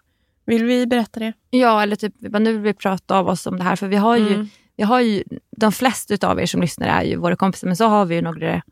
vill 0.46 0.64
vi 0.64 0.86
berätta 0.86 1.20
det. 1.20 1.32
Ja, 1.50 1.82
eller 1.82 1.96
typ, 1.96 2.14
nu 2.20 2.52
vill 2.52 2.60
vi 2.62 2.74
prata 2.74 3.18
av 3.18 3.28
oss 3.28 3.46
om 3.46 3.56
det 3.58 3.64
här. 3.64 3.76
För 3.76 3.88
vi 3.88 3.96
har 3.96 4.16
ju, 4.16 4.34
Mm. 4.34 4.48
vi 4.76 4.82
har 4.84 5.00
ju 5.00 5.22
de 5.56 5.72
flesta 5.72 6.28
av 6.28 6.40
er 6.40 6.46
som 6.46 6.60
lyssnar 6.60 6.86
är 6.88 7.02
ju 7.02 7.16
våra 7.16 7.36
kompisar, 7.36 7.66
men 7.66 7.76
så 7.76 7.84
har 7.86 8.04
vi 8.06 8.14
ju 8.14 8.22
några 8.22 8.62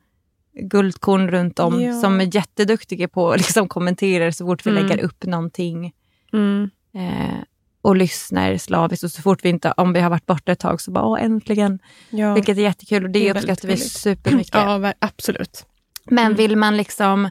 guldkorn 0.61 1.29
runt 1.31 1.59
om 1.59 1.81
Ja. 1.83 2.01
som 2.01 2.21
är 2.21 2.35
jätteduktiga 2.37 3.09
på 3.09 3.31
att 3.31 3.39
liksom 3.39 3.69
kommentera 3.69 4.33
så 4.33 4.47
fort 4.47 4.67
vi 4.67 4.71
Mm. 4.71 4.87
lägger 4.87 5.05
upp 5.05 5.25
någonting. 5.27 5.93
Mm. 6.33 6.71
Eh, 6.95 7.39
och 7.87 7.97
lyssnar 7.97 8.57
slaviskt 8.57 9.05
och 9.05 9.11
så 9.11 9.23
fort 9.23 9.45
vi 9.45 9.49
inte, 9.49 9.73
om 9.77 9.93
vi 9.93 10.01
har 10.01 10.11
varit 10.11 10.27
borta 10.27 10.53
ett 10.53 10.59
tag 10.59 10.81
så 10.81 10.91
bara 10.91 11.05
åh, 11.05 11.23
äntligen. 11.25 11.79
Ja. 12.11 12.35
Vilket 12.35 12.59
är 12.59 12.63
jättekul 12.63 13.05
och 13.05 13.11
det, 13.11 13.33
Det 13.33 13.39
uppskattar 13.39 13.69
vi 13.69 13.77
supermycket. 13.77 14.55
ja, 14.55 14.93
absolut. 14.99 15.67
Men 16.05 16.27
Mm. 16.27 16.37
vill 16.37 16.57
man 16.57 16.77
liksom 16.77 17.31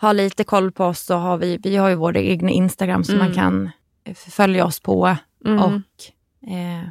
ha 0.00 0.12
lite 0.12 0.44
koll 0.44 0.72
på 0.72 0.84
oss 0.84 1.00
så 1.00 1.14
har 1.14 1.36
vi, 1.38 1.56
vi 1.62 1.76
har 1.76 1.88
ju 1.88 1.94
våra 1.94 2.20
egna 2.20 2.50
Instagram 2.50 3.04
som 3.04 3.14
Mm. 3.14 3.26
man 3.26 3.34
kan 3.34 3.70
eh, 4.04 4.14
följa 4.14 4.64
oss 4.66 4.80
på. 4.80 5.16
Mm. 5.44 5.58
Och 5.58 5.72
eh, 6.50 6.82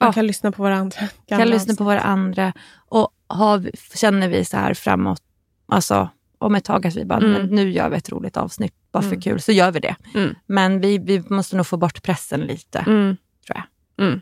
Man 0.00 0.08
ja. 0.08 0.12
kan 0.12 0.26
lyssna 0.26 0.52
på 0.52 0.62
varandra. 0.62 1.00
kan 1.28 1.48
lyssna 1.48 1.74
på 1.74 1.84
våra 1.84 2.00
andra. 2.00 2.52
Och 2.88 3.08
har, 3.26 3.70
känner 3.96 4.28
vi 4.28 4.44
så 4.44 4.56
här 4.56 4.74
framåt, 4.74 5.22
alltså 5.68 6.08
om 6.46 6.54
ett 6.54 6.64
tag 6.64 6.86
att 6.86 6.96
vi 6.96 7.04
bara, 7.04 7.18
Mm. 7.18 7.46
nu 7.46 7.70
gör 7.70 7.90
vi 7.90 7.96
ett 7.96 8.10
roligt 8.10 8.36
avsnitt 8.36 8.74
bara 8.92 9.02
för 9.02 9.08
Mm. 9.08 9.20
kul, 9.20 9.40
så 9.40 9.52
gör 9.52 9.70
vi 9.72 9.80
det. 9.80 9.96
Mm. 10.14 10.34
Men 10.46 10.80
vi, 10.80 10.98
vi 10.98 11.22
måste 11.28 11.56
nog 11.56 11.66
få 11.66 11.76
bort 11.76 12.02
pressen 12.02 12.40
lite, 12.40 12.78
Mm. 12.78 13.16
tror 13.46 13.62
jag. 13.96 14.06
Mm. 14.06 14.20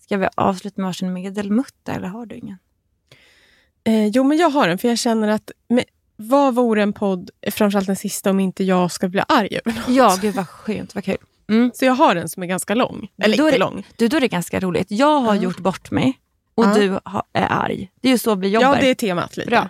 Ska 0.00 0.16
vi 0.16 0.28
avsluta 0.34 0.80
med 0.80 0.88
varsin 0.88 1.12
medelmutta 1.12 1.92
eller 1.92 2.08
har 2.08 2.26
du 2.26 2.34
ingen? 2.36 2.58
Eh, 3.84 4.06
jo, 4.06 4.24
men 4.24 4.38
jag 4.38 4.50
har 4.50 4.68
en, 4.68 4.78
för 4.78 4.88
jag 4.88 4.98
känner 4.98 5.28
att 5.28 5.50
men, 5.68 5.84
vad 6.16 6.54
vore 6.54 6.82
en 6.82 6.92
podd, 6.92 7.30
framförallt 7.50 7.86
den 7.86 7.96
sista, 7.96 8.30
om 8.30 8.40
inte 8.40 8.64
jag 8.64 8.92
ska 8.92 9.08
bli 9.08 9.22
arg 9.28 9.58
över 9.64 9.78
något? 9.78 9.88
Ja, 9.88 10.18
gud 10.22 10.34
vad 10.34 10.48
skönt, 10.48 10.94
vad 10.94 11.04
kul. 11.04 11.16
Mm. 11.48 11.70
Så 11.74 11.84
jag 11.84 11.92
har 11.92 12.16
en 12.16 12.28
som 12.28 12.42
är 12.42 12.46
ganska 12.46 12.74
lång. 12.74 13.08
Eller 13.22 13.36
Då 13.36 13.46
inte 13.46 13.58
lång. 13.58 13.86
Du, 13.96 14.08
då 14.08 14.16
är 14.16 14.20
det 14.20 14.28
ganska 14.28 14.60
roligt. 14.60 14.86
Jag 14.90 15.20
har 15.20 15.34
Ja. 15.34 15.42
gjort 15.42 15.58
bort 15.58 15.90
mig 15.90 16.20
och 16.54 16.64
Ja. 16.64 16.74
du 16.74 16.98
har, 17.04 17.22
är 17.32 17.46
arg. 17.50 17.90
Det 18.00 18.08
är 18.08 18.12
ju 18.12 18.18
så 18.18 18.34
vi 18.34 18.48
jobbar 18.48 18.68
Ja, 18.74 18.80
det 18.80 18.90
är 18.90 18.94
temat 18.94 19.36
lite. 19.36 19.50
Bra. 19.50 19.68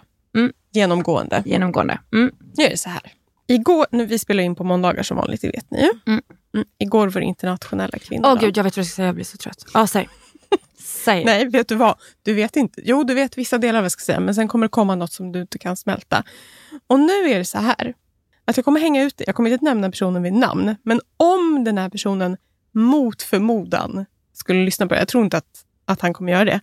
Genomgående. 0.76 1.42
genomgående. 1.46 1.98
Mm. 2.12 2.30
Nu 2.56 2.64
är 2.64 2.70
det 2.70 2.76
så 2.76 2.88
här. 2.88 3.02
Igår, 3.46 3.86
nu, 3.90 4.06
vi 4.06 4.18
spelar 4.18 4.42
in 4.42 4.54
på 4.54 4.64
måndagar 4.64 5.02
som 5.02 5.16
vanligt, 5.16 5.40
det 5.40 5.48
vet 5.48 5.70
ni 5.70 5.80
ju. 5.82 5.90
Mm. 6.06 6.22
Mm. 6.54 6.66
Igår 6.78 7.08
var 7.08 7.20
det 7.20 7.26
internationella 7.26 7.90
Åh 7.92 7.98
kvinnodagen. 8.00 8.38
gud, 8.40 8.56
jag 8.56 8.64
vet 8.64 8.76
vad 8.76 8.82
jag 8.82 8.86
ska 8.86 8.96
säga, 8.96 9.06
jag 9.06 9.14
blir 9.14 9.24
så 9.24 9.36
trött. 9.36 9.64
Ja, 9.74 9.86
säg. 9.86 10.08
säg. 10.78 11.24
Nej, 11.24 11.48
vet 11.48 11.68
du 11.68 11.74
vad? 11.74 11.94
Du 12.22 12.34
vet 12.34 12.56
inte. 12.56 12.80
Jo, 12.84 13.04
du 13.04 13.14
vet 13.14 13.38
vissa 13.38 13.58
delar 13.58 13.78
av 13.78 13.82
vad 13.82 13.84
jag 13.84 13.92
ska 13.92 14.04
säga, 14.04 14.20
men 14.20 14.34
sen 14.34 14.48
kommer 14.48 14.64
det 14.66 14.70
komma 14.70 14.94
något 14.94 15.12
som 15.12 15.32
du 15.32 15.40
inte 15.40 15.58
kan 15.58 15.76
smälta. 15.76 16.24
Och 16.86 17.00
nu 17.00 17.12
är 17.12 17.38
det 17.38 17.44
så 17.44 17.58
här, 17.58 17.94
att 18.44 18.56
jag 18.56 18.64
kommer 18.64 18.80
hänga 18.80 19.02
ut. 19.02 19.22
Jag 19.26 19.34
kommer 19.34 19.50
inte 19.50 19.64
nämna 19.64 19.90
personen 19.90 20.22
vid 20.22 20.32
namn, 20.32 20.76
men 20.82 21.00
om 21.16 21.64
den 21.64 21.78
här 21.78 21.88
personen 21.88 22.36
mot 22.72 23.22
förmodan 23.22 24.06
skulle 24.32 24.64
lyssna 24.64 24.86
på 24.86 24.94
det, 24.94 25.00
jag 25.00 25.08
tror 25.08 25.24
inte 25.24 25.36
att, 25.36 25.64
att 25.84 26.00
han 26.00 26.12
kommer 26.14 26.32
göra 26.32 26.44
det, 26.44 26.60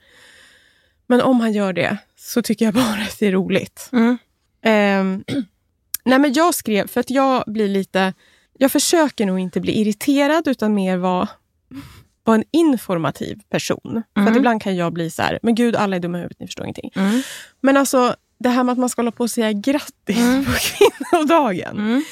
men 1.08 1.22
om 1.22 1.40
han 1.40 1.54
gör 1.54 1.74
det 1.74 1.98
så 2.24 2.42
tycker 2.42 2.66
jag 2.66 2.74
bara 2.74 3.02
att 3.02 3.20
det 3.20 3.28
är 3.28 3.32
roligt. 3.32 3.90
Mm. 3.94 4.18
Ehm, 4.62 5.24
nej 6.06 6.20
men 6.20 6.34
jag 6.34 6.56
skrev, 6.56 6.88
för 6.88 7.00
att 7.00 7.10
jag 7.10 7.44
blir 7.48 7.68
lite... 7.68 8.14
Jag 8.58 8.72
försöker 8.72 9.26
nog 9.26 9.40
inte 9.40 9.60
bli 9.62 9.80
irriterad 9.82 10.48
utan 10.48 10.74
mer 10.74 10.98
vara, 10.98 11.28
vara 12.24 12.36
en 12.38 12.44
informativ 12.52 13.40
person. 13.50 14.04
För 14.14 14.22
att 14.22 14.28
Mm. 14.28 14.38
ibland 14.38 14.62
kan 14.62 14.76
jag 14.76 14.94
bli 14.94 15.10
så 15.10 15.22
här, 15.22 15.40
men 15.44 15.56
gud 15.56 15.76
alla 15.76 15.96
är 15.96 16.00
dumma 16.00 16.18
i 16.18 16.22
huvudet, 16.22 16.40
ni 16.40 16.46
förstår 16.48 16.66
ingenting. 16.66 16.92
Mm. 16.96 17.22
Men 17.62 17.78
alltså 17.78 18.16
det 18.40 18.50
här 18.50 18.64
med 18.64 18.74
att 18.74 18.80
man 18.80 18.90
ska 18.90 19.02
hålla 19.02 19.12
på 19.12 19.24
och 19.24 19.32
säga 19.32 19.52
grattis 19.52 20.18
Mm. 20.18 20.46
på 20.46 20.52
kvinnodagen. 20.52 21.78
Mm. 21.80 22.04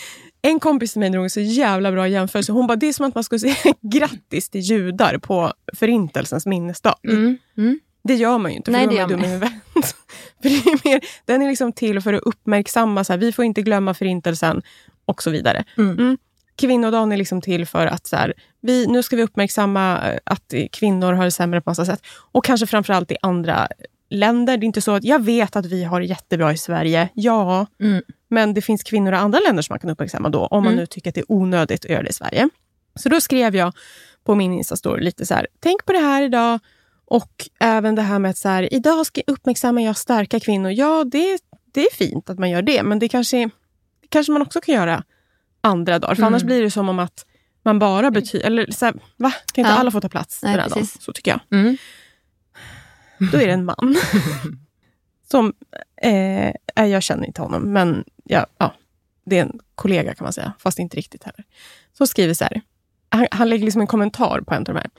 En 0.41 0.59
kompis 0.59 0.91
till 0.93 0.99
mig 0.99 1.09
drog 1.09 1.23
en 1.23 1.29
så 1.29 1.39
jävla 1.39 1.91
bra 1.91 2.07
jämförelse. 2.07 2.51
Hon 2.51 2.67
bara, 2.67 2.75
det 2.75 2.87
är 2.87 2.93
som 2.93 3.05
att 3.05 3.15
man 3.15 3.23
skulle 3.23 3.39
säga 3.39 3.55
grattis 3.81 4.49
till 4.49 4.61
judar 4.61 5.17
på 5.17 5.53
förintelsens 5.73 6.45
minnesdag. 6.45 6.95
Mm. 7.03 7.37
Mm. 8.03 8.17
Det 8.17 8.23
gör 8.23 8.37
man 8.37 8.51
ju 8.51 8.57
inte, 8.57 8.71
för 8.71 8.77
Nej, 8.77 8.85
då 8.87 8.91
det 8.93 8.97
är 8.97 9.01
man 9.01 9.09
dum 9.09 9.23
i 9.23 9.27
huvudet. 9.27 9.51
för 10.41 10.49
det 10.49 10.55
är 10.55 10.89
mer, 10.89 11.01
den 11.25 11.41
är 11.41 11.47
liksom 11.49 11.71
till 11.73 12.01
för 12.01 12.13
att 12.13 12.21
uppmärksamma, 12.23 13.03
så 13.03 13.13
här, 13.13 13.17
vi 13.17 13.31
får 13.31 13.45
inte 13.45 13.61
glömma 13.61 13.93
förintelsen 13.93 14.61
och 15.05 15.23
så 15.23 15.29
vidare. 15.29 15.63
Mm. 15.77 16.17
Kvinnodagen 16.55 17.11
är 17.11 17.17
liksom 17.17 17.41
till 17.41 17.65
för 17.65 17.87
att 17.87 18.07
så 18.07 18.15
här, 18.15 18.33
vi, 18.61 18.87
nu 18.87 19.03
ska 19.03 19.15
vi 19.15 19.23
uppmärksamma 19.23 20.09
eh, 20.11 20.19
att 20.23 20.53
kvinnor 20.71 21.13
har 21.13 21.23
det 21.25 21.31
sämre 21.31 21.61
på 21.61 21.69
massa 21.69 21.85
sätt. 21.85 22.01
Och 22.31 22.45
kanske 22.45 22.67
framförallt 22.67 23.11
i 23.11 23.17
andra 23.21 23.67
länder. 24.09 24.57
Det 24.57 24.63
är 24.63 24.67
inte 24.67 24.81
så 24.81 24.91
att 24.95 25.03
jag 25.03 25.23
vet 25.23 25.55
att 25.55 25.65
vi 25.65 25.83
har 25.83 26.01
jättebra 26.01 26.53
i 26.53 26.57
Sverige. 26.57 27.09
Ja, 27.13 27.65
Mm. 27.81 28.01
men 28.29 28.53
det 28.53 28.61
finns 28.61 28.83
kvinnor 28.83 29.13
i 29.13 29.15
andra 29.15 29.39
länder 29.39 29.63
som 29.63 29.73
man 29.73 29.79
kan 29.79 29.89
uppmärksamma 29.89 30.29
då, 30.29 30.45
om 30.45 30.63
man 30.63 30.73
Mm. 30.73 30.79
nu 30.79 30.85
tycker 30.85 31.09
att 31.11 31.15
det 31.15 31.21
är 31.21 31.31
onödigt 31.31 31.85
att 31.85 31.91
göra 31.91 32.03
det 32.03 32.09
i 32.09 32.13
Sverige. 32.13 32.49
Så 32.95 33.09
då 33.09 33.21
skrev 33.21 33.55
jag 33.55 33.73
på 34.23 34.35
min 34.35 34.53
Insta-story 34.61 34.99
lite 34.99 35.25
så 35.25 35.33
här, 35.33 35.47
tänk 35.59 35.85
på 35.85 35.91
det 35.93 35.99
här 35.99 36.21
idag 36.23 36.59
och 37.11 37.47
även 37.59 37.95
det 37.95 38.01
här 38.01 38.19
med 38.19 38.31
att 38.31 38.37
så 38.37 38.49
här, 38.49 38.73
idag 38.73 39.05
ska 39.05 39.21
uppmärksamma 39.27 39.81
jag 39.81 39.97
starka 39.97 40.39
kvinnor. 40.39 40.71
Ja, 40.71 41.03
det, 41.03 41.39
det 41.73 41.81
är 41.81 41.95
fint 41.95 42.29
att 42.29 42.39
man 42.39 42.49
gör 42.49 42.61
det, 42.61 42.83
men 42.83 42.99
det 42.99 43.09
kanske, 43.09 43.49
kanske 44.09 44.31
man 44.31 44.41
också 44.41 44.61
kan 44.61 44.75
göra 44.75 45.03
andra 45.61 45.99
dagar. 45.99 46.15
För 46.15 46.21
Mm. 46.21 46.33
annars 46.33 46.43
blir 46.43 46.61
det 46.61 46.71
som 46.71 46.89
om 46.89 46.99
att 46.99 47.25
man 47.63 47.79
bara 47.79 48.11
betyder... 48.11 48.45
Eller 48.45 48.71
så 48.71 48.85
här, 48.85 48.93
va? 49.17 49.31
Kan 49.53 49.61
inte 49.65 49.73
Ja. 49.73 49.79
alla 49.79 49.91
få 49.91 50.01
ta 50.01 50.09
plats 50.09 50.43
Nej, 50.43 50.51
den 50.53 50.61
här 50.61 50.69
dagen? 50.69 50.79
precis. 50.81 51.01
Så 51.03 51.13
tycker 51.13 51.31
jag. 51.31 51.59
Mm. 51.59 51.77
Då 53.31 53.37
är 53.37 53.47
det 53.47 53.53
en 53.53 53.65
man. 53.65 53.95
som, 55.31 55.53
eh, 56.01 56.47
eh, 56.75 56.85
jag 56.85 57.03
känner 57.03 57.25
inte 57.27 57.41
honom, 57.41 57.73
men 57.73 58.03
ja, 58.23 58.45
ja, 58.57 58.73
det 59.25 59.37
är 59.37 59.41
en 59.41 59.59
kollega 59.75 60.13
kan 60.13 60.23
man 60.25 60.33
säga. 60.33 60.53
Fast 60.59 60.79
inte 60.79 60.97
riktigt 60.97 61.23
heller. 61.23 61.43
Så 61.97 62.07
skriver 62.07 62.33
så 62.33 62.43
här. 62.43 62.61
Han, 63.09 63.27
han 63.31 63.49
lägger 63.49 63.65
liksom 63.65 63.81
en 63.81 63.87
kommentar 63.87 64.41
på 64.41 64.53
en 64.53 64.57
av 64.59 64.63
de 64.65 64.75
här. 64.75 64.89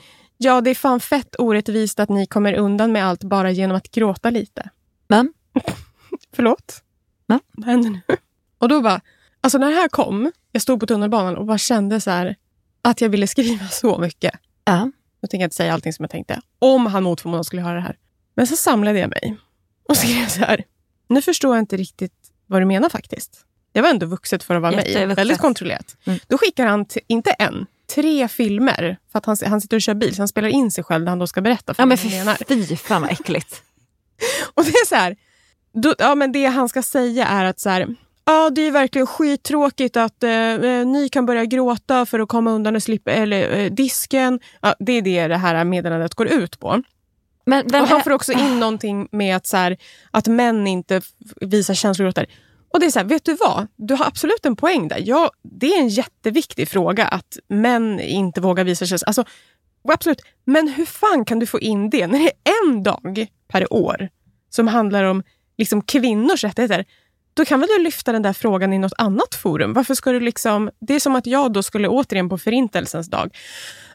Ja, 0.45 0.61
det 0.61 0.71
är 0.71 0.75
fan 0.75 1.01
fett 1.01 1.37
orättvist 1.39 2.01
att 2.01 2.09
ni 2.09 2.27
kommer 2.27 2.55
undan 2.55 2.93
med 2.93 3.07
allt 3.07 3.25
bara 3.25 3.51
genom 3.51 3.77
att 3.77 3.91
gråta 3.91 4.31
lite. 4.31 4.71
Men? 5.09 5.33
Förlåt? 6.33 6.83
Va? 7.27 7.41
Vad 7.53 7.67
händer 7.67 7.91
nu? 7.91 8.01
Och 8.59 8.69
då 8.69 8.81
bara, 8.81 9.01
alltså 9.41 9.59
när 9.59 9.71
det 9.71 9.75
här 9.75 9.89
kom, 9.89 10.33
jag 10.53 10.63
stod 10.63 10.81
på 10.81 10.87
tunnelbanan 10.87 11.37
och 11.37 11.47
bara 11.47 11.59
kände 11.59 12.01
så 12.01 12.11
här 12.11 12.37
att 12.83 13.01
jag 13.01 13.09
ville 13.09 13.27
skriva 13.27 13.69
så 13.69 13.99
mycket. 13.99 14.35
Ja. 14.65 14.91
Jag 15.21 15.31
tänker 15.31 15.45
inte 15.45 15.57
säga 15.57 15.73
allting 15.73 15.93
som 15.93 16.03
jag 16.03 16.11
tänkte. 16.11 16.41
Om 16.59 16.87
han 16.87 17.03
mot 17.03 17.21
förmodan 17.21 17.45
skulle 17.45 17.63
höra 17.63 17.75
det 17.75 17.81
här. 17.81 17.97
Men 18.35 18.47
så 18.47 18.57
samlade 18.57 18.99
jag 18.99 19.11
mig 19.11 19.37
och 19.89 19.97
skrev 20.03 20.27
så 20.27 20.41
här. 20.41 20.65
Nu 21.09 21.23
förstår 21.23 21.55
jag 21.57 21.63
inte 21.63 21.77
riktigt 21.77 22.33
vad 22.47 22.61
du 22.61 22.67
menar 22.67 22.89
faktiskt. 22.89 23.45
Det 23.73 23.81
var 23.81 23.89
ändå 23.89 24.07
vuxet 24.07 24.43
för 24.43 24.55
att 24.55 24.63
vara 24.63 24.77
mig. 24.77 25.07
Väldigt 25.07 25.39
kontrollerat. 25.39 25.97
Mm. 26.05 26.19
Då 26.27 26.39
skickar 26.39 26.67
han, 26.67 26.87
inte 27.07 27.31
en, 27.31 27.67
tre 27.95 28.29
filmer. 28.29 28.99
För 29.13 29.19
att 29.19 29.27
han, 29.27 29.37
han 29.47 29.61
sitter 29.61 29.77
och 29.77 29.83
kör 29.83 29.95
bil, 29.95 30.15
så 30.15 30.23
han 30.23 30.29
spelar 30.29 30.49
in 30.49 30.71
sig 30.71 30.85
själv 30.85 31.05
när 31.05 31.11
han 31.11 31.19
då 31.19 31.27
ska 31.27 31.41
berätta 31.41 31.75
för 31.75 31.83
Ja, 31.83 31.87
men 31.87 31.99
han 31.99 32.11
menar. 32.11 32.37
fy, 32.49 32.77
fan 32.77 33.03
vad 33.03 33.11
äckligt. 33.11 33.63
Och 34.55 34.65
det 34.65 34.71
är 34.71 34.87
så 34.87 34.95
här, 34.95 35.17
då, 35.73 35.95
ja, 35.99 36.15
men 36.15 36.33
det 36.33 36.47
han 36.47 36.69
ska 36.69 36.83
säga 36.83 37.27
är 37.27 37.45
att 37.45 37.61
så 37.61 37.71
här, 37.71 37.97
ja, 38.25 38.51
det 38.51 38.61
är 38.67 38.71
verkligen 38.71 39.07
skittråkigt 39.07 39.97
att 39.97 40.23
eh, 40.23 40.31
eh, 40.31 40.87
ni 40.87 41.09
kan 41.09 41.27
börja 41.27 41.45
gråta 41.45 42.07
för 42.07 42.21
att 42.21 42.29
komma 42.29 42.51
undan 42.51 42.77
och 42.77 42.83
slippa 42.83 43.11
eller, 43.11 43.59
eh, 43.59 43.71
disken. 43.71 44.41
Ja, 44.61 44.75
det 44.79 44.93
är 44.93 45.03
det 45.03 45.29
det 45.29 45.37
här 45.37 45.65
meddelandet 45.65 46.15
går 46.15 46.27
ut 46.27 46.61
på. 46.61 46.83
Men 47.47 47.67
och 47.67 47.89
han 47.89 48.01
får 48.01 48.11
också 48.11 48.33
in 48.33 48.61
någonting 48.61 49.09
med 49.13 49.37
att, 49.37 49.47
så 49.47 49.57
här, 49.57 49.77
att 50.11 50.27
män 50.27 50.67
inte 50.67 51.01
visar 51.41 51.75
känslor. 51.75 52.09
Och 52.09 52.15
och 52.73 52.81
det 52.81 52.87
är 52.87 52.91
så 52.91 52.99
här, 52.99 53.07
vet 53.07 53.25
du 53.25 53.35
vad? 53.35 53.67
Du 53.77 53.95
har 53.95 54.07
absolut 54.07 54.47
en 54.47 54.57
poäng 54.57 54.89
där. 54.89 55.03
Ja, 55.05 55.31
det 55.43 55.67
är 55.67 55.81
en 55.81 55.89
jätteviktig 55.89 56.69
fråga 56.69 57.07
att 57.07 57.39
män 57.49 58.01
inte 58.01 58.41
vågar 58.41 58.65
visa 58.65 58.87
känslor. 58.87 59.09
Alltså, 59.09 59.25
absolut. 59.89 60.21
Men 60.45 60.69
hur 60.69 60.87
fan 60.87 61.25
kan 61.25 61.39
du 61.39 61.47
få 61.47 61.61
in 61.61 61.91
det 61.91 62.07
när 62.07 62.19
det 62.19 62.25
är 62.25 62.33
en 62.65 62.83
dag 62.83 63.27
per 63.49 63.73
år 63.73 64.09
som 64.51 64.69
handlar 64.69 65.05
om 65.05 65.23
liksom, 65.59 65.83
kvinnors 65.83 66.45
rättigheter? 66.45 66.85
Då 67.35 67.45
kan 67.45 67.61
väl 67.61 67.69
du 67.77 67.83
lyfta 67.83 68.13
den 68.13 68.23
där 68.23 68.33
frågan 68.33 68.73
i 68.73 68.79
något 68.79 68.93
annat 68.99 69.35
forum? 69.35 69.73
Varför 69.73 69.95
ska 69.95 70.13
du 70.13 70.21
liksom... 70.21 70.71
Det 70.81 70.95
är 70.95 71.01
som 71.01 71.17
att 71.17 71.27
jag 71.27 71.53
då 71.53 71.63
skulle 71.63 71.89
återigen 71.89 72.29
på 72.29 72.39
förintelsens 72.39 73.11
dag. 73.11 73.37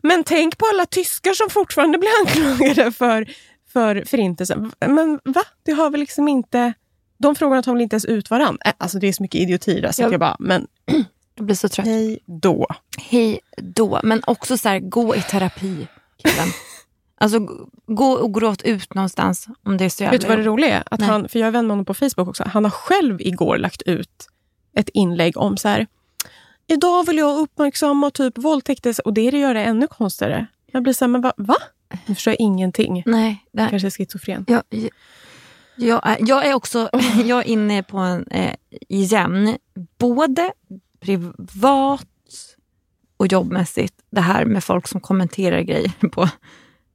Men 0.01 0.23
tänk 0.23 0.57
på 0.57 0.65
alla 0.73 0.85
tyskar 0.85 1.33
som 1.33 1.49
fortfarande 1.49 1.97
blir 1.97 2.09
anklagade 2.21 2.91
för, 2.91 3.27
för 3.73 4.03
förintelsen. 4.07 4.71
Men 4.87 5.19
va? 5.23 5.43
Det 5.65 5.71
har 5.71 5.89
väl 5.89 5.99
liksom 5.99 6.27
inte... 6.27 6.73
De 7.17 7.35
frågorna 7.35 7.61
tar 7.63 7.73
väl 7.73 7.81
inte 7.81 7.93
ens 7.93 8.05
ut 8.05 8.29
varann? 8.29 8.57
Äh, 8.65 8.73
Alltså 8.77 8.99
det 8.99 9.07
är 9.07 9.13
så 9.13 9.23
mycket 9.23 9.41
idioti 9.41 9.81
där 9.81 9.91
så 9.91 10.01
att 10.03 10.07
Ja. 10.07 10.11
jag 10.13 10.19
bara, 10.19 10.35
men 10.39 10.67
Jag 11.35 11.45
blir 11.45 11.55
så 11.55 11.69
trött. 11.69 11.85
hej 11.87 12.19
då. 12.25 12.67
Hej 12.97 13.39
då. 13.57 13.99
Men 14.03 14.21
också 14.27 14.57
så 14.57 14.69
här, 14.69 14.79
gå 14.79 15.15
i 15.15 15.21
terapi, 15.21 15.87
killen. 16.23 16.47
Alltså 17.19 17.39
gå 17.87 18.11
och 18.11 18.33
gråt 18.33 18.61
ut 18.61 18.93
någonstans 18.93 19.47
om 19.63 19.77
det 19.77 19.85
är 19.85 19.89
så 19.89 20.03
jävla 20.03 20.11
Vet 20.17 20.21
du 20.21 20.27
vad 20.27 20.37
det 20.37 20.43
roliga 20.43 20.75
är? 20.77 20.83
Att 20.91 20.99
Nej. 20.99 21.09
han, 21.09 21.29
för 21.29 21.39
jag 21.39 21.47
är 21.47 21.51
vän 21.51 21.65
med 21.67 21.71
honom 21.71 21.85
på 21.85 21.93
Facebook 21.93 22.27
också. 22.27 22.43
Han 22.47 22.63
har 22.63 22.71
själv 22.71 23.21
igår 23.21 23.57
lagt 23.57 23.81
ut 23.81 24.27
ett 24.75 24.89
inlägg 24.93 25.37
om 25.37 25.57
så 25.57 25.67
här. 25.67 25.87
Idag 26.67 27.05
vill 27.07 27.17
jag 27.17 27.39
uppmärksamma 27.39 28.11
typ 28.11 28.37
våldtäkter 28.37 28.95
och 29.05 29.13
det 29.13 29.21
gör 29.21 29.53
det 29.53 29.63
ännu 29.63 29.87
konstigare. 29.87 30.47
Jag 30.71 30.83
blir 30.83 30.93
så 30.93 31.05
här, 31.05 31.09
men 31.09 31.21
va? 31.21 31.33
va? 31.37 31.55
Nu 32.05 32.15
förstår 32.15 32.31
jag 32.31 32.39
ingenting. 32.39 33.03
Nej, 33.05 33.45
det, 33.51 33.67
Kanske 33.69 33.87
är 33.87 33.91
schizofren. 33.91 34.45
jag, 34.47 34.63
jag, 34.69 34.89
jag, 35.77 36.07
är, 36.07 36.17
jag 36.19 36.45
är 36.45 36.53
också 36.53 36.89
jag 37.25 37.39
är 37.39 37.43
inne 37.47 37.83
på 37.83 37.97
en, 37.97 38.27
eh, 38.27 38.55
igen, 38.89 39.57
både 39.97 40.51
privat 40.99 42.07
och 43.17 43.27
jobbmässigt, 43.27 43.93
det 44.09 44.21
här 44.21 44.45
med 44.45 44.63
folk 44.63 44.87
som 44.87 45.01
kommenterar 45.01 45.61
grejer 45.61 45.91
på 46.11 46.29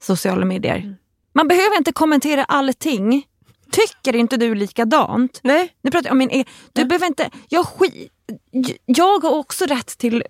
sociala 0.02 0.44
medier. 0.44 0.76
Mm. 0.76 0.94
Man 1.32 1.48
behöver 1.48 1.76
inte 1.76 1.92
kommentera 1.92 2.44
allting. 2.44 3.26
Tycker 3.70 4.16
inte 4.16 4.36
du 4.36 4.54
likadant? 4.54 5.40
Nej, 5.42 5.74
Nu 5.82 5.90
pratar 5.90 6.06
jag 6.08 6.12
om 6.12 6.18
min 6.18 6.30
egen. 6.30 6.44
Du 6.72 6.80
Ja. 6.82 6.86
behöver 6.86 7.06
inte... 7.06 7.30
Jag, 7.48 7.66
skit, 7.66 8.12
jag 8.86 9.18
har 9.22 9.30
också 9.30 9.64
rätt 9.64 9.98
till, 9.98 10.24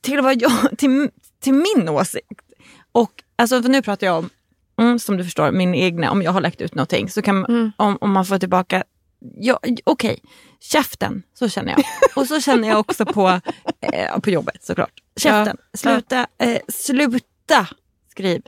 till, 0.00 0.20
vad 0.20 0.42
jag, 0.42 0.78
till, 0.78 1.10
till 1.40 1.52
min 1.54 1.88
åsikt. 1.88 2.40
Och 2.92 3.22
alltså, 3.36 3.58
nu 3.58 3.82
pratar 3.82 4.06
jag 4.06 4.18
om, 4.18 4.30
mm, 4.80 4.98
som 4.98 5.16
du 5.16 5.24
förstår, 5.24 5.52
min 5.52 5.74
egna. 5.74 6.10
Om 6.10 6.22
jag 6.22 6.32
har 6.32 6.40
lagt 6.40 6.60
ut 6.60 6.74
någonting 6.74 7.10
så 7.10 7.22
kan 7.22 7.44
Mm. 7.44 7.72
om, 7.76 7.98
om 8.00 8.12
man 8.12 8.24
får 8.24 8.38
tillbaka... 8.38 8.84
Ja, 9.36 9.60
Okej, 9.84 10.22
käften. 10.60 11.22
Så 11.34 11.48
känner 11.48 11.72
jag. 11.72 11.84
Och 12.22 12.26
så 12.26 12.40
känner 12.40 12.68
jag 12.68 12.78
också 12.80 13.06
på, 13.06 13.40
eh, 13.80 14.18
på 14.20 14.30
jobbet 14.30 14.64
såklart. 14.64 14.92
Käften. 15.16 15.56
Sluta, 15.74 16.26
eh, 16.38 16.58
sluta 16.68 17.66
skriv. 18.10 18.42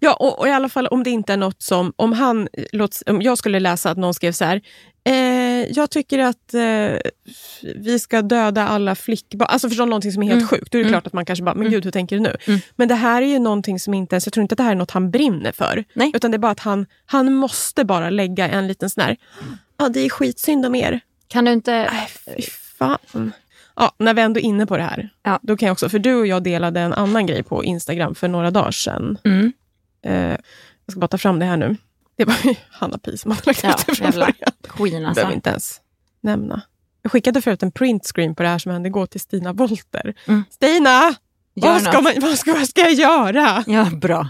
Ja, 0.00 0.14
och, 0.14 0.38
och 0.38 0.48
i 0.48 0.50
alla 0.50 0.68
fall 0.68 0.86
om 0.86 1.02
det 1.02 1.10
inte 1.10 1.32
är 1.32 1.36
något 1.36 1.62
som... 1.62 1.92
Om, 1.96 2.12
han, 2.12 2.48
låt, 2.72 3.02
om 3.06 3.22
jag 3.22 3.38
skulle 3.38 3.60
läsa 3.60 3.90
att 3.90 3.98
någon 3.98 4.14
skrev 4.14 4.32
så 4.32 4.44
här. 4.44 4.60
Eh, 5.04 5.14
jag 5.72 5.90
tycker 5.90 6.18
att 6.18 6.54
eh, 6.54 7.10
vi 7.76 7.98
ska 7.98 8.22
döda 8.22 8.68
alla 8.68 8.94
flickbarn. 8.94 9.48
Alltså 9.50 9.68
förstå 9.68 9.84
någonting 9.84 10.12
som 10.12 10.22
är 10.22 10.26
helt 10.26 10.36
Mm. 10.38 10.48
sjukt. 10.48 10.72
Då 10.72 10.78
är 10.78 10.82
det 10.82 10.88
Mm. 10.88 10.92
klart 10.92 11.06
att 11.06 11.12
man 11.12 11.24
kanske 11.24 11.42
bara, 11.44 11.54
men 11.54 11.70
gud 11.70 11.84
hur 11.84 11.90
tänker 11.92 12.16
du 12.16 12.22
nu? 12.22 12.36
Mm. 12.46 12.60
Men 12.76 12.88
det 12.88 12.94
här 12.94 13.22
är 13.22 13.26
ju 13.26 13.38
någonting 13.38 13.80
som 13.80 13.94
inte 13.94 14.14
ens... 14.14 14.26
Jag 14.26 14.32
tror 14.32 14.42
inte 14.42 14.52
att 14.52 14.56
det 14.56 14.62
här 14.62 14.70
är 14.70 14.74
något 14.74 14.90
han 14.90 15.10
brinner 15.10 15.52
för. 15.52 15.84
Nej. 15.94 16.12
Utan 16.14 16.30
det 16.30 16.36
är 16.36 16.38
bara 16.38 16.52
att 16.52 16.60
han, 16.60 16.86
han 17.06 17.34
måste 17.34 17.84
bara 17.84 18.10
lägga 18.10 18.48
en 18.48 18.66
liten 18.68 18.90
sån 18.90 19.04
här... 19.04 19.16
Ja, 19.78 19.88
det 19.88 20.00
är 20.00 20.08
skitsynd 20.08 20.66
om 20.66 20.74
er. 20.74 21.00
Kan 21.28 21.44
du 21.44 21.52
inte... 21.52 21.72
Nej, 21.92 22.08
fy 22.36 22.42
fan. 22.78 23.32
Ja, 23.76 23.92
när 23.98 24.14
vi 24.14 24.22
ändå 24.22 24.40
är 24.40 24.44
inne 24.44 24.66
på 24.66 24.76
det 24.76 24.82
här. 24.82 25.08
Ja. 25.22 25.38
Då 25.42 25.56
kan 25.56 25.66
jag 25.66 25.72
också, 25.72 25.88
för 25.88 25.98
du 25.98 26.14
och 26.14 26.26
jag 26.26 26.42
delade 26.42 26.80
en 26.80 26.92
annan 26.92 27.26
grej 27.26 27.42
på 27.42 27.64
Instagram 27.64 28.14
för 28.14 28.28
några 28.28 28.50
dagar 28.50 28.70
sedan. 28.70 29.18
Mm. 29.24 29.52
Eh, 30.06 30.14
jag 30.86 30.90
ska 30.90 31.00
bara 31.00 31.08
ta 31.08 31.18
fram 31.18 31.38
det 31.38 31.44
här 31.44 31.56
nu. 31.56 31.76
Det 32.16 32.24
var 32.24 32.34
ju 32.44 32.54
Hanna 32.70 32.98
Pi 32.98 33.18
som 33.18 33.30
hade 33.30 33.42
lagt 33.46 33.62
Ja, 33.64 33.70
ut 33.70 33.86
det 33.86 33.94
från 33.94 34.10
början. 34.10 34.32
Queen 34.68 35.04
alltså. 35.06 35.14
behöver 35.14 35.34
inte 35.34 35.50
ens 35.50 35.80
nämna. 36.20 36.62
Jag 37.02 37.12
skickade 37.12 37.42
förut 37.42 37.62
en 37.62 37.72
printscreen 37.72 38.34
på 38.34 38.42
det 38.42 38.48
här 38.48 38.58
som 38.58 38.72
hände 38.72 38.88
igår 38.88 39.06
till 39.06 39.20
Stina 39.20 39.52
Wolter. 39.52 40.14
Mm. 40.26 40.44
Stina! 40.50 41.14
Gör 41.54 41.72
Vad 41.72 41.82
ska, 41.82 42.00
man, 42.00 42.12
vad, 42.20 42.38
ska, 42.38 42.52
vad 42.52 42.68
ska 42.68 42.80
jag 42.80 42.92
göra? 42.92 43.64
Ja, 43.66 43.84
bra. 43.84 44.28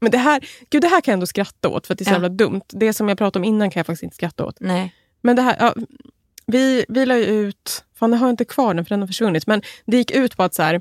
Men 0.00 0.10
det 0.10 0.18
här, 0.18 0.44
gud, 0.70 0.82
det 0.82 0.88
här 0.88 1.00
kan 1.00 1.12
jag 1.12 1.16
ändå 1.16 1.26
skratta 1.26 1.68
åt 1.68 1.86
för 1.86 1.94
att 1.94 1.98
det 1.98 2.02
är 2.02 2.04
så 2.04 2.10
Ja. 2.10 2.14
jävla 2.14 2.28
dumt. 2.28 2.60
Det 2.68 2.92
som 2.92 3.08
jag 3.08 3.18
pratade 3.18 3.38
om 3.40 3.44
innan 3.44 3.70
kan 3.70 3.80
jag 3.80 3.86
faktiskt 3.86 4.02
inte 4.02 4.16
skratta 4.16 4.44
åt. 4.44 4.56
Nej. 4.60 4.94
Men 5.20 5.36
det 5.36 5.42
här, 5.42 5.56
ja, 5.60 5.74
vi, 6.46 6.84
vi 6.88 7.06
la 7.06 7.16
ju 7.16 7.24
ut, 7.24 7.84
fan 7.98 8.12
jag 8.12 8.18
har 8.18 8.30
inte 8.30 8.44
kvar 8.44 8.74
den 8.74 8.84
för 8.84 8.88
den 8.90 9.00
har 9.00 9.06
försvunnit, 9.06 9.46
men 9.46 9.62
det 9.86 9.96
gick 9.96 10.10
ut 10.10 10.36
på 10.36 10.42
att 10.42 10.54
så 10.54 10.62
här, 10.62 10.80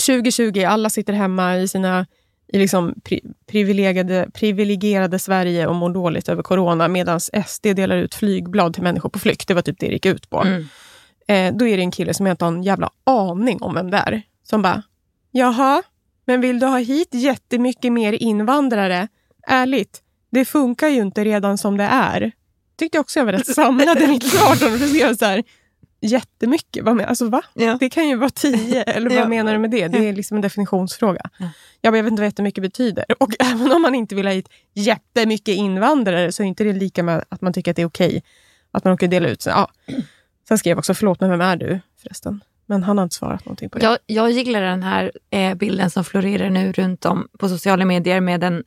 2020, 0.00 0.64
alla 0.64 0.90
sitter 0.90 1.12
hemma 1.12 1.56
i 1.56 1.68
sina 1.68 2.06
i 2.48 2.58
liksom 2.58 2.94
pri, 3.04 3.20
privilegierade, 3.46 4.28
privilegierade 4.34 5.18
Sverige 5.18 5.66
och 5.66 5.74
mår 5.74 5.90
dåligt 5.90 6.28
över 6.28 6.42
corona 6.42 6.88
medan 6.88 7.20
SD 7.20 7.62
delar 7.62 7.96
ut 7.96 8.14
flygblad 8.14 8.74
till 8.74 8.82
människor 8.82 9.08
på 9.08 9.18
flykt. 9.18 9.48
Det 9.48 9.54
var 9.54 9.62
typ 9.62 9.78
det 9.78 9.86
det 9.86 9.92
gick 9.92 10.06
ut 10.06 10.30
på. 10.30 10.42
Mm. 10.42 10.68
Eh, 11.28 11.58
då 11.58 11.66
är 11.66 11.76
det 11.76 11.82
en 11.82 11.90
kille 11.90 12.14
som 12.14 12.26
jag 12.26 12.32
inte 12.32 12.44
har 12.44 12.52
en 12.52 12.62
jävla 12.62 12.90
aning 13.04 13.62
om 13.62 13.74
vem 13.74 13.90
det 13.90 13.96
är. 13.96 14.22
Som 14.42 14.62
bara, 14.62 14.82
jaha, 15.30 15.82
men 16.24 16.40
vill 16.40 16.58
du 16.58 16.66
ha 16.66 16.78
hit 16.78 17.08
jättemycket 17.12 17.92
mer 17.92 18.12
invandrare? 18.12 19.08
Ärligt, 19.46 20.02
det 20.30 20.44
funkar 20.44 20.88
ju 20.88 21.00
inte 21.00 21.24
redan 21.24 21.58
som 21.58 21.76
det 21.76 21.84
är. 21.84 22.32
Tyckte 22.78 22.98
också 22.98 23.18
jag 23.18 23.24
var 23.24 23.32
rätt 23.32 23.54
samlad 23.54 24.02
i 24.02 24.06
mitt 24.06 24.26
svar. 24.30 25.42
Jättemycket, 26.00 26.84
vad 26.84 26.96
men, 26.96 27.06
alltså 27.08 27.28
va? 27.28 27.42
Ja. 27.54 27.76
Det 27.80 27.90
kan 27.90 28.08
ju 28.08 28.16
vara 28.16 28.30
tio, 28.30 28.82
eller 28.82 29.10
vad 29.10 29.18
Ja. 29.18 29.28
menar 29.28 29.52
du 29.52 29.58
med 29.58 29.70
det? 29.70 29.88
Det 29.88 30.08
är 30.08 30.12
liksom 30.12 30.36
en 30.36 30.40
definitionsfråga. 30.42 31.20
Ja. 31.38 31.48
Jag, 31.80 31.92
vet 31.92 32.06
inte 32.06 32.20
vad 32.22 32.26
jättemycket 32.26 32.62
betyder. 32.62 33.04
Och 33.18 33.32
även 33.38 33.72
om 33.72 33.82
man 33.82 33.94
inte 33.94 34.14
vill 34.14 34.26
ha 34.26 34.32
hit 34.32 34.48
jättemycket 34.74 35.54
invandrare 35.56 36.32
så 36.32 36.42
är 36.42 36.46
inte 36.46 36.64
det 36.64 36.72
lika 36.72 37.02
med 37.02 37.24
att 37.28 37.40
man 37.40 37.52
tycker 37.52 37.70
att 37.70 37.76
det 37.76 37.82
är 37.82 37.86
okej 37.86 38.22
att 38.70 38.84
man 38.84 38.92
åker 38.92 39.08
dela 39.08 39.28
ut. 39.28 39.42
Så, 39.42 39.50
ja. 39.50 39.70
Sen 40.48 40.58
skrev 40.58 40.70
jag 40.70 40.78
också, 40.78 40.94
förlåt 40.94 41.20
men 41.20 41.30
vem 41.30 41.40
är 41.40 41.56
du 41.56 41.80
förresten? 42.02 42.44
Men 42.66 42.82
han 42.82 42.98
har 42.98 43.02
inte 43.02 43.16
svarat 43.16 43.44
någonting 43.44 43.70
på 43.70 43.78
det. 43.78 43.84
Jag, 43.84 43.98
jag 44.06 44.30
gillar 44.30 44.62
den 44.62 44.82
här 44.82 45.12
eh, 45.30 45.54
bilden 45.54 45.90
som 45.90 46.04
florerar 46.04 46.50
nu 46.50 46.72
runt 46.72 47.04
om 47.04 47.28
på 47.38 47.48
sociala 47.48 47.84
medier 47.84 48.20
med 48.20 48.44
en 48.44 48.64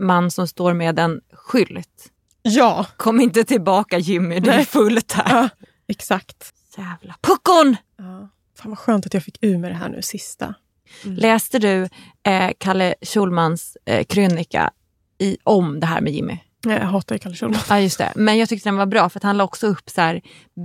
man 0.00 0.30
som 0.30 0.48
står 0.48 0.72
med 0.72 0.98
en 0.98 1.20
skylt. 1.32 2.10
Ja, 2.42 2.86
Kom 2.96 3.20
inte 3.20 3.44
tillbaka 3.44 3.98
Jimmy, 3.98 4.40
det 4.40 4.52
är 4.52 4.64
fullt 4.64 5.12
här. 5.12 5.34
ja 5.42 5.48
exakt. 5.88 6.54
Jävla 6.80 7.14
puckon! 7.20 7.76
Ja. 7.96 8.28
Fan 8.58 8.70
vad 8.70 8.78
skönt 8.78 9.06
att 9.06 9.14
jag 9.14 9.22
fick 9.22 9.38
ur 9.40 9.58
med 9.58 9.70
det 9.70 9.74
här 9.74 9.88
nu 9.88 10.02
sista. 10.02 10.54
Läste 11.02 11.58
du 11.58 11.88
eh, 12.22 12.50
Kalle 12.58 12.94
Schulmans 13.02 13.76
eh, 13.84 14.04
krönika 14.04 14.70
i, 15.18 15.36
om 15.44 15.80
det 15.80 15.86
här 15.86 16.00
med 16.00 16.12
Jimmy? 16.12 16.38
Nej, 16.64 16.78
Jag 16.78 16.86
hatar 16.86 17.18
Kalle 17.18 17.36
Schulman. 17.36 17.60
Ja, 17.68 17.80
just 17.80 17.98
det. 17.98 18.12
Men 18.16 18.38
jag 18.38 18.48
tyckte 18.48 18.68
den 18.68 18.76
var 18.76 18.86
bra 18.86 19.08
för 19.08 19.18
att 19.18 19.22
han 19.22 19.36
la 19.36 19.44
också 19.44 19.66
upp 19.66 19.90
så 19.90 20.00
här, 20.00 20.20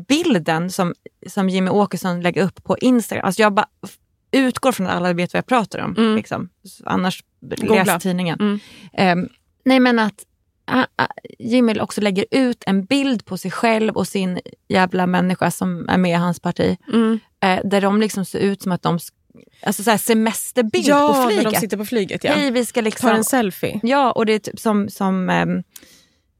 bilden 0.08 0.72
som, 0.72 0.94
som 1.28 1.50
Jimmy 1.50 1.70
Åkesson 1.70 2.22
lägger 2.22 2.44
upp 2.44 2.64
på 2.64 2.78
Instagram. 2.78 3.26
Alltså 3.26 3.42
jag 3.42 3.54
bara 3.54 3.68
utgår 4.32 4.72
från 4.72 4.88
att 4.88 4.94
alla 4.94 5.14
vet 5.14 5.34
vad 5.34 5.38
jag 5.38 5.46
pratar 5.46 5.80
om. 5.80 5.96
Mm. 5.98 6.16
Liksom. 6.16 6.50
Annars 6.86 7.24
Googla. 7.42 7.84
läs 7.84 8.04
tidningen. 8.04 8.40
Mm. 8.40 8.60
Ehm, 8.94 9.30
nej 9.66 9.80
men 9.80 10.00
att 10.00 10.26
ah, 10.66 10.86
ah, 10.96 11.08
Jimmy 11.40 11.80
också 11.80 12.02
lägger 12.02 12.26
ut 12.32 12.64
en 12.66 12.86
bild 12.86 13.26
på 13.26 13.38
sig 13.38 13.52
själv 13.52 13.94
och 13.96 14.08
sin 14.08 14.40
jävla 14.68 15.08
människa 15.08 15.52
som 15.52 15.90
är 15.90 15.98
med 15.98 16.12
i 16.12 16.14
hans 16.14 16.40
parti. 16.40 16.78
Mm. 16.94 17.20
Eh, 17.44 17.60
där 17.64 17.82
de 17.82 18.00
liksom 18.02 18.26
ser 18.26 18.40
ut 18.40 18.62
som 18.62 18.72
att 18.72 18.82
de... 18.82 19.00
Alltså 19.64 19.84
så 19.84 19.98
semesterbild 19.98 20.86
Ja, 20.88 21.14
på 21.14 21.20
när 21.20 21.28
flyget. 21.28 21.54
de 21.54 21.60
sitter 21.60 21.78
på 21.78 21.86
flyget. 21.86 22.24
Ja. 22.24 22.32
Hej, 22.34 22.52
vi 22.52 22.66
ska 22.66 22.82
liksom... 22.82 23.10
Tar 23.10 23.16
en 23.18 23.24
selfie. 23.24 23.80
Ja, 23.84 24.12
och 24.12 24.26
det 24.26 24.34
är 24.34 24.40
typ 24.40 24.60
som, 24.60 24.90
som 24.90 25.30
ehm, 25.30 25.64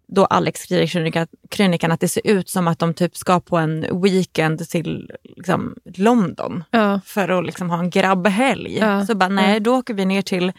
då 0.08 0.26
Alex 0.26 0.60
skriver 0.62 0.84
i 0.84 0.88
krönika- 0.88 1.28
krönikan 1.50 1.92
att 1.92 2.00
det 2.00 2.08
ser 2.08 2.28
ut 2.28 2.50
som 2.50 2.68
att 2.68 2.80
de 2.80 2.94
typ 2.94 3.18
ska 3.18 3.40
på 3.40 3.58
en 3.58 4.02
weekend 4.02 4.70
till 4.70 5.12
liksom, 5.24 5.76
London 5.96 6.64
Ja. 6.72 7.02
för 7.06 7.30
att 7.30 7.46
liksom, 7.46 7.70
ha 7.70 7.80
en 7.80 7.90
grabbhelg. 7.90 8.78
Ja, 8.78 9.06
Så 9.06 9.16
bara, 9.16 9.30
nej, 9.30 9.54
ja. 9.54 9.60
då 9.60 9.76
åker 9.76 9.94
vi 9.94 10.06
ner 10.06 10.22
till 10.22 10.52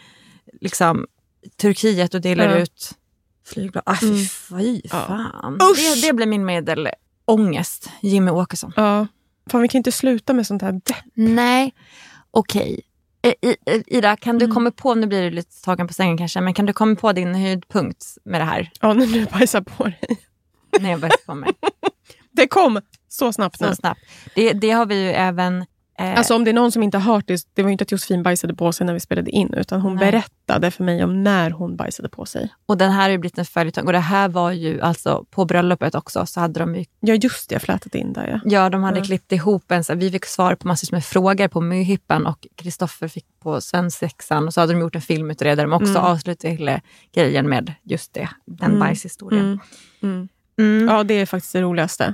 liksom, 0.61 1.05
Turkiet 1.61 2.13
och 2.13 2.21
delar 2.21 2.49
Ja. 2.49 2.57
ut 2.57 2.91
flygblad. 3.47 3.83
Ah, 3.85 3.95
fy, 3.95 4.05
Mm. 4.07 4.17
fy 4.25 4.81
Ja. 4.83 4.89
fan. 5.07 5.53
Usch! 5.71 6.01
Det, 6.01 6.07
det 6.07 6.13
blir 6.13 6.25
min 6.27 6.45
medelångest, 6.45 7.89
Jimmy 8.01 8.31
Åkesson. 8.31 8.73
ja. 8.75 9.07
Fan, 9.51 9.61
vi 9.61 9.67
kan 9.67 9.79
inte 9.79 9.91
sluta 9.91 10.33
med 10.33 10.47
sånt 10.47 10.61
här 10.61 10.71
depp. 10.71 10.95
Nej, 11.13 11.73
okej. 12.31 12.81
I- 13.21 13.49
I- 13.71 13.83
Ida, 13.97 14.15
kan 14.15 14.37
du 14.37 14.45
Mm. 14.45 14.55
komma 14.55 14.71
på, 14.71 14.93
nu 14.95 15.07
blir 15.07 15.21
du 15.23 15.29
lite 15.29 15.61
tagen 15.61 15.87
på 15.87 15.93
sängen 15.93 16.17
kanske, 16.17 16.41
men 16.41 16.53
kan 16.53 16.65
du 16.65 16.73
komma 16.73 16.95
på 16.95 17.13
din 17.13 17.35
höjdpunkt 17.35 18.05
med 18.25 18.41
det 18.41 18.45
här? 18.45 18.71
Ja, 18.81 18.93
när 18.93 19.07
du 19.07 19.25
bajsar 19.25 19.61
på 19.61 19.83
dig. 19.83 19.99
När 20.79 20.89
jag 20.91 20.99
började 20.99 21.17
på 21.25 21.35
mig. 21.35 21.51
Det 22.31 22.47
kom 22.47 22.81
så 23.07 23.33
snabbt 23.33 23.59
nu. 23.59 23.67
Så 23.67 23.75
snabbt. 23.75 23.99
Det, 24.35 24.53
det 24.53 24.71
har 24.71 24.85
vi 24.85 25.01
ju 25.03 25.09
även... 25.09 25.65
Eh, 25.99 26.17
Alltså 26.17 26.35
om 26.35 26.43
det 26.43 26.51
är 26.51 26.53
någon 26.53 26.71
som 26.71 26.83
inte 26.83 26.97
har 26.97 27.13
hört 27.13 27.27
det, 27.27 27.41
det 27.53 27.61
var 27.61 27.69
ju 27.69 27.71
inte 27.71 27.81
att 27.83 27.91
Josefin 27.91 28.23
bajsade 28.23 28.53
på 28.55 28.71
sig 28.71 28.85
när 28.85 28.93
vi 28.93 28.99
spelade 28.99 29.31
in, 29.31 29.53
utan 29.53 29.81
hon 29.81 29.95
Nej. 29.95 30.11
berättade 30.11 30.71
för 30.71 30.83
mig 30.83 31.03
om 31.03 31.23
när 31.23 31.51
hon 31.51 31.75
bajsade 31.75 32.09
på 32.09 32.25
sig. 32.25 32.49
och 32.65 32.77
den 32.77 32.91
här 32.91 33.01
har 33.01 33.09
ju 33.09 33.17
blivit 33.17 33.37
en 33.37 33.45
följetong. 33.45 33.85
Och 33.85 33.91
det 33.91 33.99
här 33.99 34.29
var 34.29 34.51
ju 34.51 34.81
alltså 34.81 35.25
på 35.29 35.45
bröllopet 35.45 35.95
också. 35.95 36.25
Så 36.25 36.39
hade 36.39 36.59
de 36.59 36.75
ju, 36.75 36.85
Ja, 36.99 37.13
just 37.13 37.49
det, 37.49 37.55
jag 37.55 37.61
flätat 37.61 37.95
in 37.95 38.13
där. 38.13 38.27
Ja. 38.27 38.39
ja, 38.63 38.69
de 38.69 38.83
hade 38.83 38.99
Ja. 38.99 39.05
klippt 39.05 39.31
ihop 39.31 39.71
en, 39.71 39.83
så 39.83 39.95
vi 39.95 40.11
fick 40.11 40.25
svar 40.25 40.55
på 40.55 40.67
massor 40.67 40.87
med 40.95 41.05
frågor 41.05 41.47
på 41.47 41.61
möhippan 41.61 42.25
och 42.25 42.47
Kristoffer 42.55 43.07
fick 43.07 43.25
på 43.39 43.61
svensexan. 43.61 44.47
Och 44.47 44.53
så 44.53 44.61
hade 44.61 44.73
de 44.73 44.79
gjort 44.79 44.95
en 44.95 45.01
film 45.01 45.31
utav 45.31 45.45
det 45.45 45.55
där 45.55 45.63
de 45.63 45.73
också 45.73 45.89
Mm. 45.89 46.03
avslutade 46.03 46.53
hela 46.53 46.81
grejen 47.13 47.49
med 47.49 47.73
just 47.83 48.13
det, 48.13 48.29
den 48.45 48.67
Mm. 48.69 48.79
bajshistorien. 48.79 49.45
Mm. 49.45 49.59
Mm. 50.03 50.29
Mm. 50.59 50.87
Ja, 50.95 51.03
det 51.03 51.13
är 51.13 51.25
faktiskt 51.25 51.53
det 51.53 51.61
roligaste. 51.61 52.13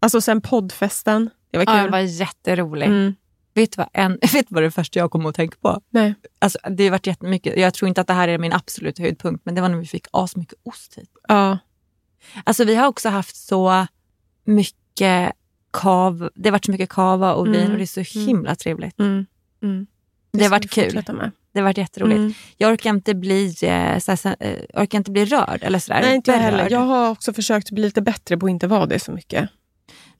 Alltså 0.00 0.20
sen 0.20 0.40
poddfesten, 0.40 1.30
det 1.50 1.58
var 1.58 1.64
Ja, 1.64 1.72
kul. 1.72 1.84
det 1.84 1.90
var 1.90 1.98
jätteroligt. 1.98 3.16
Mm. 3.54 3.62
Vet 3.64 3.72
du 3.72 3.76
vad, 3.76 3.88
en, 3.92 4.12
vet 4.32 4.46
vad 4.48 4.62
det 4.62 4.70
första 4.70 4.98
jag 4.98 5.10
kom 5.10 5.26
att 5.26 5.34
tänka 5.34 5.56
på? 5.60 5.80
Nej. 5.90 6.14
Alltså, 6.38 6.58
det 6.70 6.84
har 6.84 6.90
varit 6.90 7.06
jättemycket. 7.06 7.56
Jag 7.56 7.74
tror 7.74 7.88
inte 7.88 8.00
att 8.00 8.06
det 8.06 8.12
här 8.12 8.28
är 8.28 8.38
min 8.38 8.52
absoluta 8.52 9.02
höjdpunkt, 9.02 9.44
men 9.44 9.54
det 9.54 9.60
var 9.60 9.68
när 9.68 9.78
vi 9.78 9.86
fick 9.86 10.06
asmycket 10.10 10.58
ost 10.62 10.98
hit. 10.98 11.10
Ja. 11.28 11.58
Alltså 12.44 12.64
vi 12.64 12.74
har 12.74 12.86
också 12.86 13.08
haft 13.08 13.36
så 13.36 13.86
mycket 14.44 15.32
kav, 15.70 16.30
det 16.34 16.48
har 16.48 16.52
varit 16.52 16.64
så 16.64 16.72
mycket 16.72 16.88
kava 16.90 17.34
och 17.34 17.46
vin 17.46 17.54
Mm. 17.54 17.72
och 17.72 17.78
det 17.78 17.84
är 17.84 18.04
så 18.04 18.18
himla 18.18 18.54
trevligt. 18.54 18.98
Mm. 19.00 19.26
Mm. 19.62 19.86
Det 20.32 20.38
har 20.38 20.44
ska 20.44 20.50
varit 20.50 20.70
kul. 20.70 21.02
Det 21.52 21.58
har 21.58 21.64
varit 21.64 21.78
jätteroligt. 21.78 22.18
Mm. 22.18 22.32
Jag 22.56 22.72
orkar 22.72 22.90
inte 22.90 23.14
bli, 23.14 23.46
eh, 23.62 23.98
såhär, 23.98 24.16
så- 24.16 24.28
eh, 24.40 24.82
orkar 24.82 24.98
inte 24.98 25.10
bli 25.10 25.24
rörd 25.24 25.58
eller 25.62 25.78
sådär. 25.78 26.00
Nej, 26.02 26.14
inte 26.16 26.30
jag 26.30 26.38
heller. 26.38 26.70
Jag 26.70 26.80
har 26.80 27.10
också 27.10 27.32
försökt 27.32 27.70
bli 27.70 27.82
lite 27.84 28.02
bättre 28.02 28.36
på 28.36 28.46
att 28.46 28.50
inte 28.50 28.66
vara 28.66 28.86
det 28.86 28.98
så 28.98 29.12
mycket. 29.12 29.50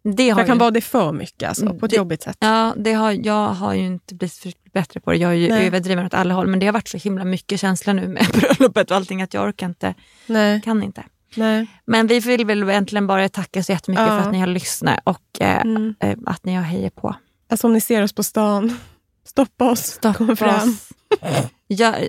Det 0.04 0.26
Jag 0.26 0.36
kan 0.46 0.56
ju, 0.56 0.60
vara 0.60 0.70
det 0.70 0.80
för 0.80 1.12
mycket, 1.12 1.48
alltså, 1.48 1.74
på 1.74 1.84
ett 1.86 1.90
Det- 1.90 1.96
jobbigt 1.96 2.22
sätt. 2.22 2.36
ja, 2.40 2.74
det 2.76 2.92
har, 2.92 3.12
jag 3.26 3.48
har 3.48 3.74
ju 3.74 3.86
inte 3.86 4.14
blivit 4.14 4.72
bättre 4.72 5.00
på 5.00 5.10
det. 5.10 5.16
Jag 5.16 5.30
är 5.30 5.34
ju 5.36 5.48
Nej. 5.48 5.66
överdriven 5.66 6.06
åt 6.06 6.14
alla 6.14 6.34
håll. 6.34 6.46
Men 6.46 6.58
det 6.58 6.66
har 6.66 6.72
varit 6.72 6.88
så 6.88 6.96
himla 6.98 7.24
mycket 7.24 7.60
känsla 7.60 7.92
nu 7.92 8.08
med 8.08 8.26
bröllopet 8.34 8.90
och 8.90 8.96
allting 8.96 9.22
att 9.22 9.34
jag 9.34 9.44
orkar 9.48 9.66
inte, 9.66 9.94
Nej. 10.26 10.60
kan 10.60 10.82
inte. 10.82 11.02
Nej. 11.36 11.66
Men 11.84 12.06
vi 12.06 12.20
vill 12.20 12.44
väl 12.46 12.62
egentligen 12.70 13.06
bara 13.06 13.28
tacka 13.28 13.62
så 13.62 13.72
jättemycket 13.72 14.06
Ja. 14.06 14.18
för 14.18 14.26
att 14.26 14.32
ni 14.32 14.38
har 14.40 14.46
lyssnat 14.46 15.00
och 15.04 15.40
eh, 15.40 15.60
Mm. 15.60 15.94
eh, 16.00 16.16
att 16.26 16.44
ni 16.44 16.54
har 16.54 16.62
hejat 16.62 16.94
på. 16.94 17.14
Alltså 17.48 17.66
om 17.66 17.72
ni 17.72 17.80
ser 17.80 18.02
oss 18.02 18.12
på 18.12 18.22
stan, 18.22 18.76
stoppa 19.26 19.70
oss. 19.70 19.98
Kom 20.16 20.36
fram. 20.36 20.68
oss. 20.70 20.88
Gör, 21.68 22.08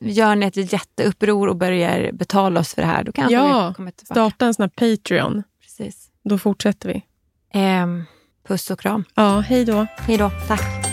gör 0.00 0.36
ni 0.36 0.46
ett 0.46 0.72
jätteuppror 0.72 1.48
och 1.48 1.56
börjar 1.56 2.12
betala 2.12 2.60
oss 2.60 2.74
för 2.74 2.82
det 2.82 2.88
här, 2.88 3.04
då 3.04 3.12
kanske 3.12 3.34
Ja, 3.34 3.68
vi 3.68 3.74
kommer 3.74 3.90
tillbaka. 3.90 4.14
Starta 4.14 4.46
en 4.46 4.54
sån 4.54 4.62
här 4.62 4.96
Patreon. 4.96 5.42
Precis. 5.62 6.05
Då 6.28 6.38
fortsätter 6.38 6.88
vi. 6.88 7.02
Ehm, 7.52 8.04
puss 8.48 8.70
och 8.70 8.80
kram. 8.80 9.04
Ja, 9.14 9.40
hej 9.40 9.64
då. 9.64 9.86
Hej 9.96 10.18
då. 10.18 10.30
Tack. 10.48 10.85